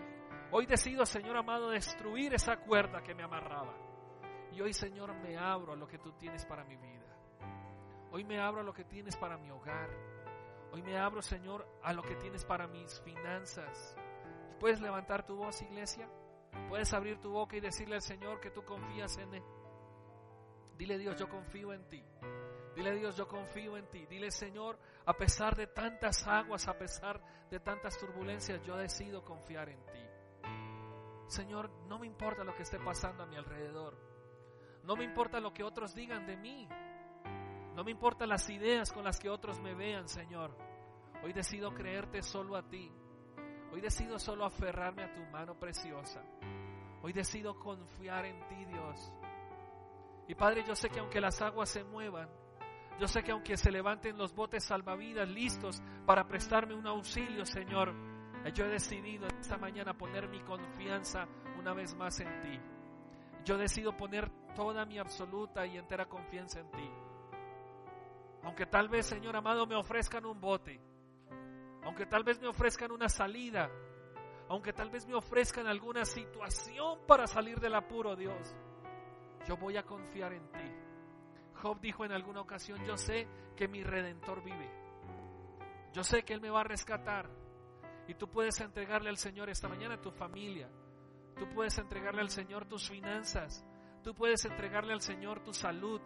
Hoy 0.53 0.67
decido, 0.67 1.07
Señor 1.07 1.37
amado, 1.37 1.71
destruir 1.71 2.35
esa 2.35 2.57
cuerda 2.57 3.03
que 3.03 3.15
me 3.15 3.23
amarraba. 3.23 3.73
Y 4.53 4.61
hoy, 4.61 4.73
Señor, 4.73 5.15
me 5.15 5.37
abro 5.39 5.73
a 5.73 5.77
lo 5.77 5.87
que 5.87 5.99
tú 5.99 6.13
tienes 6.13 6.45
para 6.45 6.65
mi 6.65 6.77
vida. 6.77 7.07
Hoy 8.11 8.25
me 8.25 8.41
abro 8.41 8.61
a 8.61 8.65
lo 8.65 8.75
que 8.75 8.85
tienes 8.85 9.17
para 9.17 9.39
mi 9.39 9.51
hogar. 9.51 9.89
Hoy 10.73 10.83
me 10.83 10.99
abro, 10.99 11.21
Señor, 11.23 11.67
a 11.83 11.93
lo 11.93 12.03
que 12.03 12.17
tienes 12.17 12.45
para 12.45 12.67
mis 12.67 13.01
finanzas. 13.01 13.97
¿Puedes 14.59 14.81
levantar 14.81 15.27
tu 15.27 15.37
voz, 15.37 15.61
iglesia? 15.63 16.09
¿Puedes 16.69 16.93
abrir 16.93 17.21
tu 17.21 17.31
boca 17.31 17.57
y 17.57 17.61
decirle 17.61 17.97
al 17.97 18.03
Señor 18.03 18.41
que 18.41 18.51
tú 18.51 18.65
confías 18.65 19.17
en 19.19 19.35
Él? 19.35 19.43
Dile, 20.77 20.99
Dios, 20.99 21.19
yo 21.19 21.29
confío 21.29 21.73
en 21.73 21.89
ti. 21.89 22.03
Dile, 22.75 22.95
Dios, 22.95 23.17
yo 23.17 23.27
confío 23.27 23.77
en 23.77 23.87
ti. 23.89 24.07
Dile, 24.07 24.31
Señor, 24.31 24.79
a 25.05 25.13
pesar 25.15 25.57
de 25.57 25.67
tantas 25.67 26.27
aguas, 26.27 26.69
a 26.69 26.79
pesar 26.79 27.21
de 27.51 27.61
tantas 27.61 27.99
turbulencias, 27.99 28.63
yo 28.65 28.77
decido 28.77 29.25
confiar 29.25 29.69
en 29.69 29.85
ti. 29.87 30.07
Señor, 31.27 31.71
no 31.87 31.99
me 31.99 32.07
importa 32.07 32.45
lo 32.45 32.55
que 32.55 32.63
esté 32.63 32.79
pasando 32.79 33.23
a 33.23 33.27
mi 33.27 33.37
alrededor. 33.37 33.97
No 34.85 34.97
me 34.97 35.05
importa 35.05 35.41
lo 35.41 35.53
que 35.53 35.63
otros 35.63 35.95
digan 35.95 36.27
de 36.27 36.37
mí. 36.37 36.69
No 37.75 37.85
me 37.85 37.91
importa 37.91 38.27
las 38.27 38.49
ideas 38.51 38.93
con 38.93 39.05
las 39.05 39.19
que 39.19 39.31
otros 39.31 39.61
me 39.61 39.75
vean, 39.75 40.09
Señor. 40.09 40.57
Hoy 41.23 41.33
decido 41.33 41.73
creerte 41.73 42.23
solo 42.23 42.57
a 42.57 42.69
ti. 42.69 42.91
Hoy 43.73 43.81
decido 43.81 44.19
solo 44.19 44.45
aferrarme 44.45 45.05
a 45.05 45.15
tu 45.15 45.21
mano 45.27 45.59
preciosa. 45.59 46.23
Hoy 47.03 47.13
decido 47.13 47.59
confiar 47.59 48.27
en 48.27 48.47
ti, 48.49 48.65
Dios. 48.65 49.13
Y 50.29 50.35
Padre, 50.35 50.65
yo 50.67 50.75
sé 50.75 50.91
que 50.91 51.01
aunque 51.01 51.21
las 51.21 51.41
aguas 51.41 51.69
se 51.69 51.85
muevan, 51.85 52.29
yo 52.99 53.09
sé 53.09 53.23
que 53.23 53.33
aunque 53.33 53.57
se 53.57 53.71
levanten 53.71 54.19
los 54.19 54.35
botes 54.35 54.65
salvavidas 54.65 55.29
listos 55.29 55.83
para 56.05 56.27
prestarme 56.27 56.75
un 56.75 56.87
auxilio, 56.87 57.47
Señor, 57.47 57.95
yo 58.55 58.67
he 58.67 58.69
decidido 58.69 59.27
esta 59.41 59.57
mañana 59.57 59.97
poner 59.97 60.29
mi 60.29 60.41
confianza 60.41 61.27
una 61.59 61.73
vez 61.73 61.95
más 61.95 62.21
en 62.21 62.41
ti. 62.41 62.61
Yo 63.45 63.57
decido 63.57 63.97
poner 63.97 64.31
toda 64.55 64.85
mi 64.85 64.99
absoluta 64.99 65.67
y 65.67 65.79
entera 65.79 66.07
confianza 66.07 66.61
en 66.61 66.71
ti. 66.71 66.91
Aunque 68.43 68.67
tal 68.67 68.89
vez, 68.89 69.07
Señor 69.07 69.37
amado, 69.37 69.67
me 69.67 69.77
ofrezcan 69.77 70.25
un 70.25 70.41
bote, 70.41 70.81
aunque 71.83 72.07
tal 72.07 72.25
vez 72.25 72.41
me 72.41 72.49
ofrezcan 72.49 72.91
una 72.93 73.09
salida, 73.09 73.71
aunque 74.49 74.73
tal 74.73 74.91
vez 74.91 75.07
me 75.07 75.15
ofrezcan 75.15 75.67
alguna 75.67 76.05
situación 76.05 77.01
para 77.07 77.27
salir 77.27 77.61
del 77.61 77.75
apuro, 77.75 78.17
Dios, 78.17 78.55
yo 79.47 79.57
voy 79.57 79.77
a 79.77 79.85
confiar 79.85 80.33
en 80.33 80.51
ti. 80.53 80.73
Job 81.63 81.81
dijo 81.81 82.05
en 82.05 82.13
alguna 82.13 82.41
ocasión, 82.41 82.85
yo 82.87 82.97
sé 82.97 83.29
que 83.57 83.69
mi 83.69 83.83
redentor 83.83 84.43
vive. 84.43 84.71
Yo 85.93 86.03
sé 86.03 86.23
que 86.23 86.33
Él 86.33 86.41
me 86.41 86.51
va 86.51 86.61
a 86.61 86.65
rescatar. 86.65 87.29
Y 88.09 88.15
tú 88.15 88.29
puedes 88.29 88.61
entregarle 88.61 89.11
al 89.11 89.19
Señor 89.19 89.51
esta 89.51 89.69
mañana 89.69 90.01
tu 90.01 90.11
familia. 90.11 90.69
Tú 91.37 91.49
puedes 91.51 91.79
entregarle 91.79 92.23
al 92.23 92.31
Señor 92.31 92.67
tus 92.67 92.89
finanzas. 92.89 93.65
Tú 94.03 94.15
puedes 94.15 94.45
entregarle 94.45 94.93
al 94.93 95.01
Señor 95.01 95.43
tu 95.43 95.53
salud, 95.53 96.01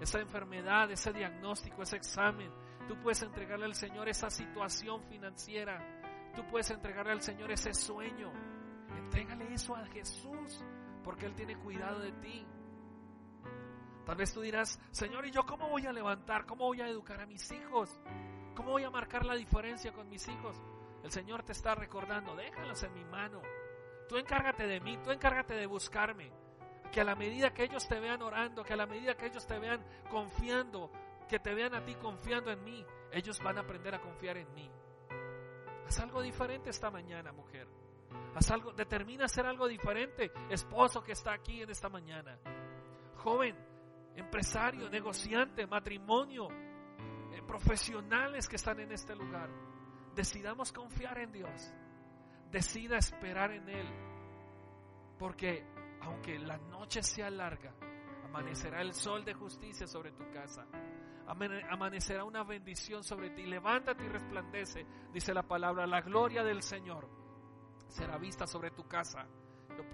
esa 0.00 0.18
enfermedad, 0.18 0.90
ese 0.90 1.12
diagnóstico, 1.12 1.82
ese 1.82 1.96
examen. 1.96 2.50
Tú 2.88 2.98
puedes 3.00 3.22
entregarle 3.22 3.66
al 3.66 3.74
Señor 3.74 4.08
esa 4.08 4.30
situación 4.30 5.02
financiera. 5.04 6.00
Tú 6.34 6.42
puedes 6.50 6.70
entregarle 6.70 7.12
al 7.12 7.20
Señor 7.20 7.52
ese 7.52 7.74
sueño. 7.74 8.32
Entrégale 8.96 9.52
eso 9.52 9.76
a 9.76 9.84
Jesús, 9.86 10.64
porque 11.04 11.26
Él 11.26 11.34
tiene 11.34 11.56
cuidado 11.56 12.00
de 12.00 12.12
ti. 12.12 12.46
Tal 14.06 14.16
vez 14.16 14.32
tú 14.32 14.40
dirás, 14.40 14.80
Señor, 14.90 15.26
¿y 15.26 15.30
yo 15.30 15.44
cómo 15.44 15.68
voy 15.68 15.86
a 15.86 15.92
levantar? 15.92 16.46
¿Cómo 16.46 16.64
voy 16.64 16.80
a 16.80 16.88
educar 16.88 17.20
a 17.20 17.26
mis 17.26 17.50
hijos? 17.52 18.00
¿Cómo 18.56 18.70
voy 18.70 18.84
a 18.84 18.90
marcar 18.90 19.24
la 19.24 19.34
diferencia 19.34 19.92
con 19.92 20.08
mis 20.08 20.26
hijos? 20.28 20.60
El 21.04 21.10
Señor 21.10 21.42
te 21.42 21.52
está 21.52 21.74
recordando, 21.74 22.34
déjalos 22.34 22.82
en 22.82 22.94
mi 22.94 23.04
mano. 23.04 23.40
Tú 24.08 24.16
encárgate 24.16 24.66
de 24.66 24.80
mí, 24.80 24.98
tú 25.04 25.10
encárgate 25.10 25.54
de 25.54 25.66
buscarme 25.66 26.32
que 26.90 27.00
a 27.00 27.04
la 27.04 27.14
medida 27.14 27.52
que 27.52 27.64
ellos 27.64 27.86
te 27.86 28.00
vean 28.00 28.22
orando, 28.22 28.64
que 28.64 28.72
a 28.72 28.76
la 28.76 28.86
medida 28.86 29.14
que 29.14 29.26
ellos 29.26 29.46
te 29.46 29.58
vean 29.58 29.84
confiando, 30.10 30.90
que 31.28 31.38
te 31.38 31.54
vean 31.54 31.74
a 31.74 31.84
ti 31.84 31.94
confiando 31.94 32.50
en 32.50 32.62
mí, 32.64 32.84
ellos 33.12 33.40
van 33.42 33.58
a 33.58 33.60
aprender 33.62 33.94
a 33.94 34.00
confiar 34.00 34.36
en 34.36 34.52
mí. 34.54 34.70
Haz 35.86 36.00
algo 36.00 36.22
diferente 36.22 36.70
esta 36.70 36.90
mañana, 36.90 37.32
mujer. 37.32 37.68
Haz 38.34 38.50
algo, 38.50 38.72
determina 38.72 39.24
hacer 39.24 39.46
algo 39.46 39.66
diferente, 39.66 40.30
esposo 40.48 41.02
que 41.02 41.12
está 41.12 41.32
aquí 41.32 41.62
en 41.62 41.70
esta 41.70 41.88
mañana. 41.88 42.38
Joven, 43.16 43.56
empresario, 44.14 44.88
negociante, 44.88 45.66
matrimonio, 45.66 46.48
eh, 47.32 47.42
profesionales 47.46 48.48
que 48.48 48.56
están 48.56 48.80
en 48.80 48.92
este 48.92 49.14
lugar. 49.14 49.50
decidamos 50.14 50.72
confiar 50.72 51.18
en 51.18 51.32
Dios. 51.32 51.72
Decida 52.50 52.98
esperar 52.98 53.52
en 53.52 53.68
Él. 53.68 53.86
Porque 55.18 55.64
aunque 56.02 56.38
la 56.38 56.58
noche 56.58 57.02
sea 57.02 57.30
larga, 57.30 57.74
amanecerá 58.24 58.80
el 58.82 58.92
sol 58.94 59.24
de 59.24 59.34
justicia 59.34 59.86
sobre 59.86 60.12
tu 60.12 60.30
casa. 60.30 60.66
Amanecerá 61.26 62.24
una 62.24 62.42
bendición 62.42 63.04
sobre 63.04 63.30
ti. 63.30 63.44
Levántate 63.44 64.04
y 64.04 64.08
resplandece, 64.08 64.84
dice 65.12 65.32
la 65.32 65.42
palabra. 65.42 65.86
La 65.86 66.00
gloria 66.00 66.42
del 66.42 66.62
Señor 66.62 67.08
será 67.88 68.18
vista 68.18 68.46
sobre 68.46 68.72
tu 68.72 68.88
casa 68.88 69.26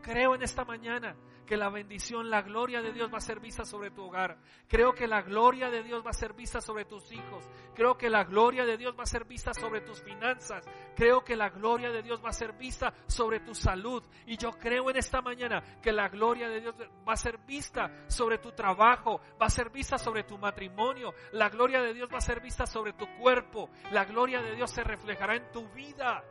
creo 0.03 0.35
en 0.35 0.43
esta 0.43 0.65
mañana 0.65 1.17
que 1.47 1.57
la 1.57 1.71
bendición, 1.71 2.29
la 2.29 2.43
gloria 2.43 2.83
de 2.83 2.93
Dios 2.93 3.11
va 3.13 3.19
a 3.19 3.21
ser 3.21 3.41
vista 3.41 3.65
sobre 3.65 3.91
tu 3.91 4.03
hogar. 4.03 4.37
Creo 4.69 4.93
que 4.93 5.07
la 5.07 5.23
gloria 5.23 5.71
de 5.71 5.83
Dios 5.83 6.05
va 6.05 6.11
a 6.11 6.13
ser 6.13 6.35
vista 6.35 6.61
sobre 6.61 6.85
tus 6.85 7.11
hijos. 7.13 7.49
Creo 7.75 7.97
que 7.97 8.11
la 8.11 8.25
gloria 8.25 8.65
de 8.65 8.77
Dios 8.77 8.95
va 8.99 9.05
a 9.05 9.07
ser 9.07 9.25
vista 9.25 9.55
sobre 9.55 9.81
tus 9.81 10.03
finanzas. 10.03 10.65
Creo 10.95 11.25
que 11.25 11.37
la 11.37 11.49
gloria 11.49 11.91
de 11.91 12.03
Dios 12.03 12.23
va 12.23 12.31
a 12.31 12.33
ser 12.33 12.53
vista 12.53 12.93
sobre 13.07 13.41
tu 13.41 13.55
salud. 13.55 14.03
Y 14.27 14.37
yo 14.37 14.51
creo 14.53 14.91
en 14.91 14.97
esta 14.97 15.23
mañana 15.23 15.63
que 15.81 15.93
la 15.93 16.09
gloria 16.09 16.49
de 16.49 16.61
Dios 16.61 16.75
va 17.09 17.13
a 17.13 17.17
ser 17.17 17.39
vista 17.39 17.91
sobre 18.09 18.39
tu 18.39 18.53
trabajo, 18.53 19.21
va 19.41 19.47
a 19.47 19.51
ser 19.51 19.71
vista 19.71 19.97
sobre 19.97 20.25
tu 20.25 20.37
matrimonio. 20.37 21.15
La 21.33 21.49
gloria 21.49 21.81
de 21.81 21.95
Dios 21.95 22.09
va 22.13 22.19
a 22.19 22.23
ser 22.23 22.41
vista 22.41 22.67
sobre 22.67 22.93
tu 22.93 23.07
cuerpo. 23.19 23.71
La 23.93 24.05
gloria 24.05 24.43
de 24.43 24.55
Dios 24.57 24.71
se 24.71 24.83
reflejará 24.83 25.37
en 25.37 25.51
tu 25.53 25.69
vida. 25.69 26.25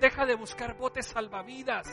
Deja 0.00 0.26
de 0.26 0.34
buscar 0.36 0.76
botes 0.76 1.06
salvavidas. 1.06 1.86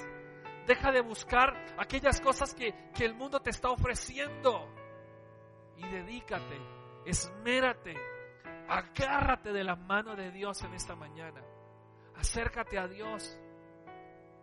Deja 0.65 0.91
de 0.91 1.01
buscar 1.01 1.53
aquellas 1.77 2.21
cosas 2.21 2.53
que, 2.53 2.73
el 2.99 3.13
mundo 3.13 3.41
te 3.41 3.49
está 3.49 3.69
ofreciendo. 3.69 4.67
Y 5.77 5.87
dedícate, 5.87 6.57
esmérate, 7.05 7.95
agárrate 8.69 9.51
de 9.51 9.63
la 9.63 9.75
mano 9.75 10.15
de 10.15 10.31
Dios 10.31 10.61
en 10.63 10.73
esta 10.73 10.95
mañana. 10.95 11.41
Acércate 12.15 12.77
a 12.77 12.87
Dios. 12.87 13.37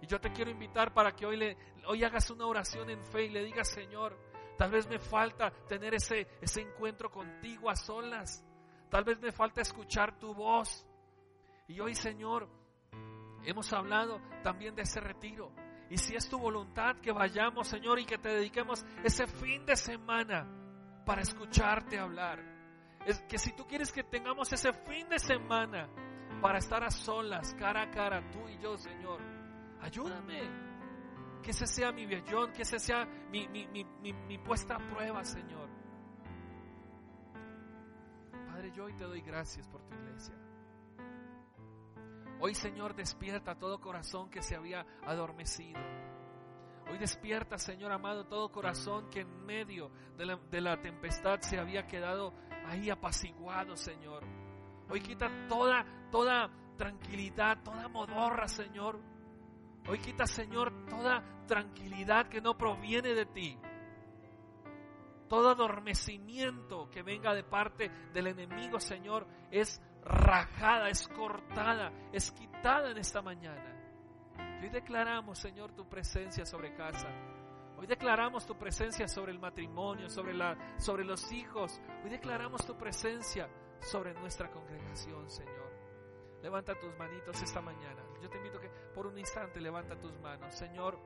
Y 0.03 0.07
yo 0.07 0.21
te 0.21 0.33
quiero 0.33 0.51
invitar 0.51 0.93
para 0.93 1.12
que 1.12 1.25
hoy, 1.25 1.37
le, 1.37 1.57
hoy 1.87 2.05
hagas 2.05 2.31
una 2.31 2.47
oración 2.47 2.91
en 2.91 3.03
fe 3.05 3.25
y 3.25 3.31
le 3.31 3.45
digas, 3.45 3.68
Señor, 3.68 4.18
tal 4.59 4.71
vez 4.71 4.87
me 4.89 4.99
falta 4.99 5.51
tener 5.68 5.95
ese, 5.95 6.27
ese 6.41 6.61
encuentro 6.61 7.11
contigo 7.11 7.71
a 7.71 7.77
solas. 7.77 8.45
Tal 8.91 9.05
vez 9.05 9.21
me 9.21 9.33
falta 9.33 9.62
escuchar 9.62 10.18
tu 10.18 10.35
voz. 10.35 10.87
Y 11.68 11.81
hoy, 11.81 11.95
Señor, 11.95 12.49
hemos 13.45 13.73
hablado 13.73 14.21
también 14.43 14.75
de 14.75 14.83
ese 14.83 15.01
retiro. 15.01 15.53
Y 15.91 15.99
si 15.99 16.14
es 16.14 16.28
tu 16.28 16.38
voluntad 16.38 16.97
que 17.03 17.11
vayamos, 17.11 17.66
Señor, 17.66 17.99
y 17.99 18.05
que 18.05 18.16
te 18.16 18.28
dediquemos 18.28 18.84
ese 19.03 19.26
fin 19.26 19.66
de 19.66 19.74
semana 19.74 20.47
para 21.05 21.22
escucharte 21.22 21.99
hablar. 21.99 22.38
Es 23.05 23.20
que 23.22 23.38
si 23.38 23.53
tú 23.53 23.66
quieres 23.66 23.91
que 23.91 24.05
tengamos 24.05 24.53
ese 24.53 24.72
fin 24.72 25.09
de 25.09 25.18
semana 25.18 25.88
para 26.41 26.59
estar 26.59 26.84
a 26.84 26.91
solas, 26.91 27.55
cara 27.55 27.82
a 27.82 27.91
cara, 27.91 28.30
tú 28.30 28.49
y 28.49 28.59
yo, 28.62 28.78
Señor, 28.78 29.20
ayúdame. 29.80 30.70
Que 31.43 31.51
ese 31.51 31.66
sea 31.66 31.91
mi 31.91 32.07
vellón, 32.07 32.53
que 32.53 32.62
ese 32.62 32.78
sea 32.78 33.05
mi, 33.30 33.49
mi, 33.49 33.66
mi, 33.66 34.12
mi 34.12 34.38
puesta 34.38 34.76
a 34.76 34.78
prueba, 34.78 35.24
Señor. 35.24 35.68
Padre, 38.47 38.70
yo 38.76 38.84
hoy 38.84 38.93
te 38.95 39.05
doy 39.05 39.22
gracias 39.22 39.66
por 39.66 39.82
tu 39.82 39.95
iglesia. 39.95 40.34
Hoy 42.43 42.55
Señor 42.55 42.95
despierta 42.95 43.55
todo 43.55 43.80
corazón 43.80 44.30
que 44.30 44.41
se 44.41 44.57
había 44.57 44.86
adormecido. 45.05 45.78
Hoy 46.91 46.97
despierta 46.97 47.59
Señor 47.59 47.93
amado 47.93 48.26
todo 48.26 48.51
corazón 48.51 49.11
que 49.11 49.20
en 49.20 49.45
medio 49.45 49.91
de 50.16 50.61
la, 50.61 50.80
tempestad 50.80 51.41
se 51.41 51.59
había 51.59 51.86
quedado 51.86 52.32
ahí 52.66 52.88
apaciguado 52.88 53.76
Señor. 53.76 54.24
Hoy 54.88 55.03
quita 55.03 55.30
toda, 55.49 55.84
toda 56.11 56.51
tranquilidad, 56.78 57.62
toda 57.62 57.88
modorra 57.88 58.49
Señor. 58.49 58.99
Hoy 59.86 59.99
quita 59.99 60.26
Señor 60.26 60.86
toda 60.86 61.22
tranquilidad 61.47 62.28
que 62.28 62.41
no 62.41 62.57
proviene 62.57 63.12
de 63.12 63.26
ti 63.26 63.59
todo 65.30 65.51
adormecimiento 65.51 66.91
que 66.91 67.05
venga 67.05 67.32
de 67.32 67.45
parte 67.45 67.88
del 68.12 68.26
enemigo, 68.26 68.80
Señor, 68.80 69.28
es 69.53 69.80
rajada, 70.05 70.88
es 70.88 71.07
cortada, 71.09 71.92
es 72.12 72.30
quitada 72.32 72.90
en 72.90 72.98
esta 72.98 73.22
mañana. 73.22 73.76
Hoy 74.62 74.68
declaramos, 74.68 75.38
Señor, 75.38 75.72
tu 75.72 75.88
presencia 75.88 76.44
sobre 76.44 76.74
casa. 76.74 77.09
Hoy 77.78 77.86
declaramos 77.86 78.46
tu 78.46 78.59
presencia 78.59 79.09
sobre 79.09 79.32
el 79.32 79.38
matrimonio, 79.38 80.11
sobre, 80.11 80.34
la, 80.34 80.76
sobre 80.78 81.05
los 81.05 81.32
hijos. 81.32 81.80
Hoy 82.05 82.11
declaramos 82.11 82.66
tu 82.66 82.76
presencia 82.76 83.48
sobre 83.80 84.12
nuestra 84.14 84.51
congregación, 84.51 85.30
Señor. 85.30 85.70
Levanta 86.42 86.78
tus 86.78 86.94
manitos 86.98 87.40
esta 87.42 87.62
mañana. 87.62 88.03
Yo 88.22 88.28
te 88.28 88.36
invito 88.36 88.61
que 88.61 88.68
por 88.94 89.07
un 89.07 89.18
instante 89.18 89.61
levanta 89.61 89.98
tus 89.98 90.18
manos. 90.20 90.55
Señor, 90.55 90.98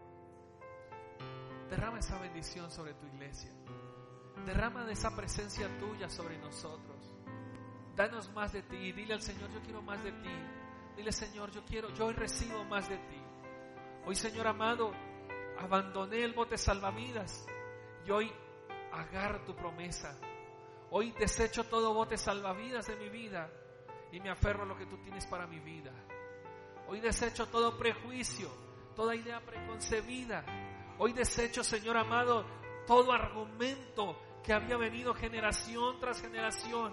derrama 1.71 2.01
esa 2.01 2.19
bendición 2.19 2.71
sobre 2.71 2.95
tu 2.95 3.07
iglesia. 3.07 3.53
Derrama 4.45 4.85
de 4.85 4.93
esa 4.95 5.15
presencia 5.15 5.69
tuya 5.79 6.09
sobre 6.09 6.39
nosotros. 6.39 7.14
Danos 7.97 8.31
más 8.33 8.53
de 8.53 8.63
ti. 8.63 8.93
Dile 8.93 9.15
al 9.15 9.23
Señor, 9.23 9.51
yo 9.53 9.61
quiero 9.63 9.83
más 9.83 10.03
de 10.03 10.13
ti. 10.13 10.31
Dile, 10.97 11.13
Señor, 11.13 11.51
yo 11.51 11.65
quiero, 11.65 11.89
yo 11.91 12.07
hoy 12.07 12.15
recibo 12.15 12.65
más 12.65 12.89
de 12.89 12.97
ti. 12.97 13.23
Hoy, 14.07 14.15
Señor 14.15 14.47
amado, 14.47 14.93
abandoné 15.59 16.23
el 16.23 16.35
bote 16.35 16.57
salvavidas 16.57 17.47
y 18.07 18.11
hoy 18.11 18.33
agarro 18.93 19.45
tu 19.45 19.55
promesa. 19.55 20.19
Hoy 20.91 21.13
desecho 21.13 21.65
todo 21.65 21.95
bote 21.95 22.17
salvavidas 22.17 22.87
de 22.87 22.97
mi 22.97 23.09
vida 23.09 23.51
y 24.13 24.21
me 24.21 24.31
aferro 24.31 24.63
a 24.63 24.67
lo 24.67 24.77
que 24.77 24.87
tú 24.87 24.99
tienes 24.99 25.27
para 25.27 25.47
mi 25.47 25.59
vida. 25.59 25.93
Hoy 26.87 27.01
desecho 27.01 27.49
todo 27.49 27.77
prejuicio, 27.77 28.49
toda 28.95 29.17
idea 29.17 29.41
preconcebida. 29.41 30.45
Hoy 30.99 31.13
desecho, 31.13 31.65
Señor 31.65 31.97
amado, 31.97 32.45
todo 32.87 33.13
argumento 33.13 34.17
que 34.45 34.53
había 34.53 34.77
venido 34.77 35.15
generación 35.15 35.99
tras 35.99 36.21
generación 36.21 36.93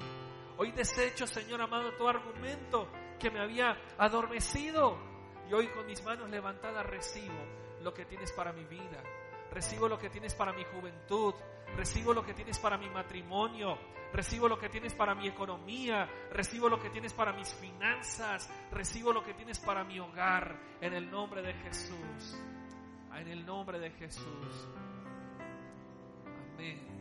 Hoy 0.62 0.72
desecho, 0.74 1.26
Señor 1.26 1.60
amado, 1.60 1.92
tu 1.96 2.08
argumento 2.08 2.88
que 3.20 3.32
me 3.32 3.40
había 3.40 3.76
adormecido. 3.98 4.96
Y 5.50 5.54
hoy 5.56 5.68
con 5.70 5.88
mis 5.88 6.04
manos 6.04 6.30
levantadas 6.30 6.86
recibo 6.86 7.34
lo 7.82 7.92
que 7.92 8.06
tienes 8.06 8.32
para 8.32 8.54
mi 8.54 8.64
vida. 8.66 9.02
Recibo 9.50 9.90
lo 9.90 9.98
que 9.98 10.12
tienes 10.12 10.36
para 10.36 10.54
mi 10.54 10.64
juventud. 10.66 11.34
Recibo 11.76 12.14
lo 12.14 12.24
que 12.24 12.36
tienes 12.36 12.60
para 12.60 12.78
mi 12.78 12.88
matrimonio. 12.92 13.76
Recibo 14.14 14.48
lo 14.48 14.60
que 14.60 14.70
tienes 14.70 14.94
para 14.94 15.16
mi 15.16 15.28
economía. 15.28 16.08
Recibo 16.30 16.70
lo 16.70 16.78
que 16.78 16.92
tienes 16.92 17.12
para 17.12 17.34
mis 17.34 17.52
finanzas. 17.56 18.48
Recibo 18.70 19.12
lo 19.12 19.24
que 19.24 19.34
tienes 19.34 19.58
para 19.58 19.84
mi 19.84 20.00
hogar. 20.00 20.60
En 20.80 20.94
el 20.94 21.10
nombre 21.10 21.42
de 21.42 21.56
Jesús. 21.56 22.40
En 23.16 23.28
el 23.28 23.44
nombre 23.44 23.80
de 23.80 23.90
Jesús. 23.90 24.68
Amén. 26.54 27.01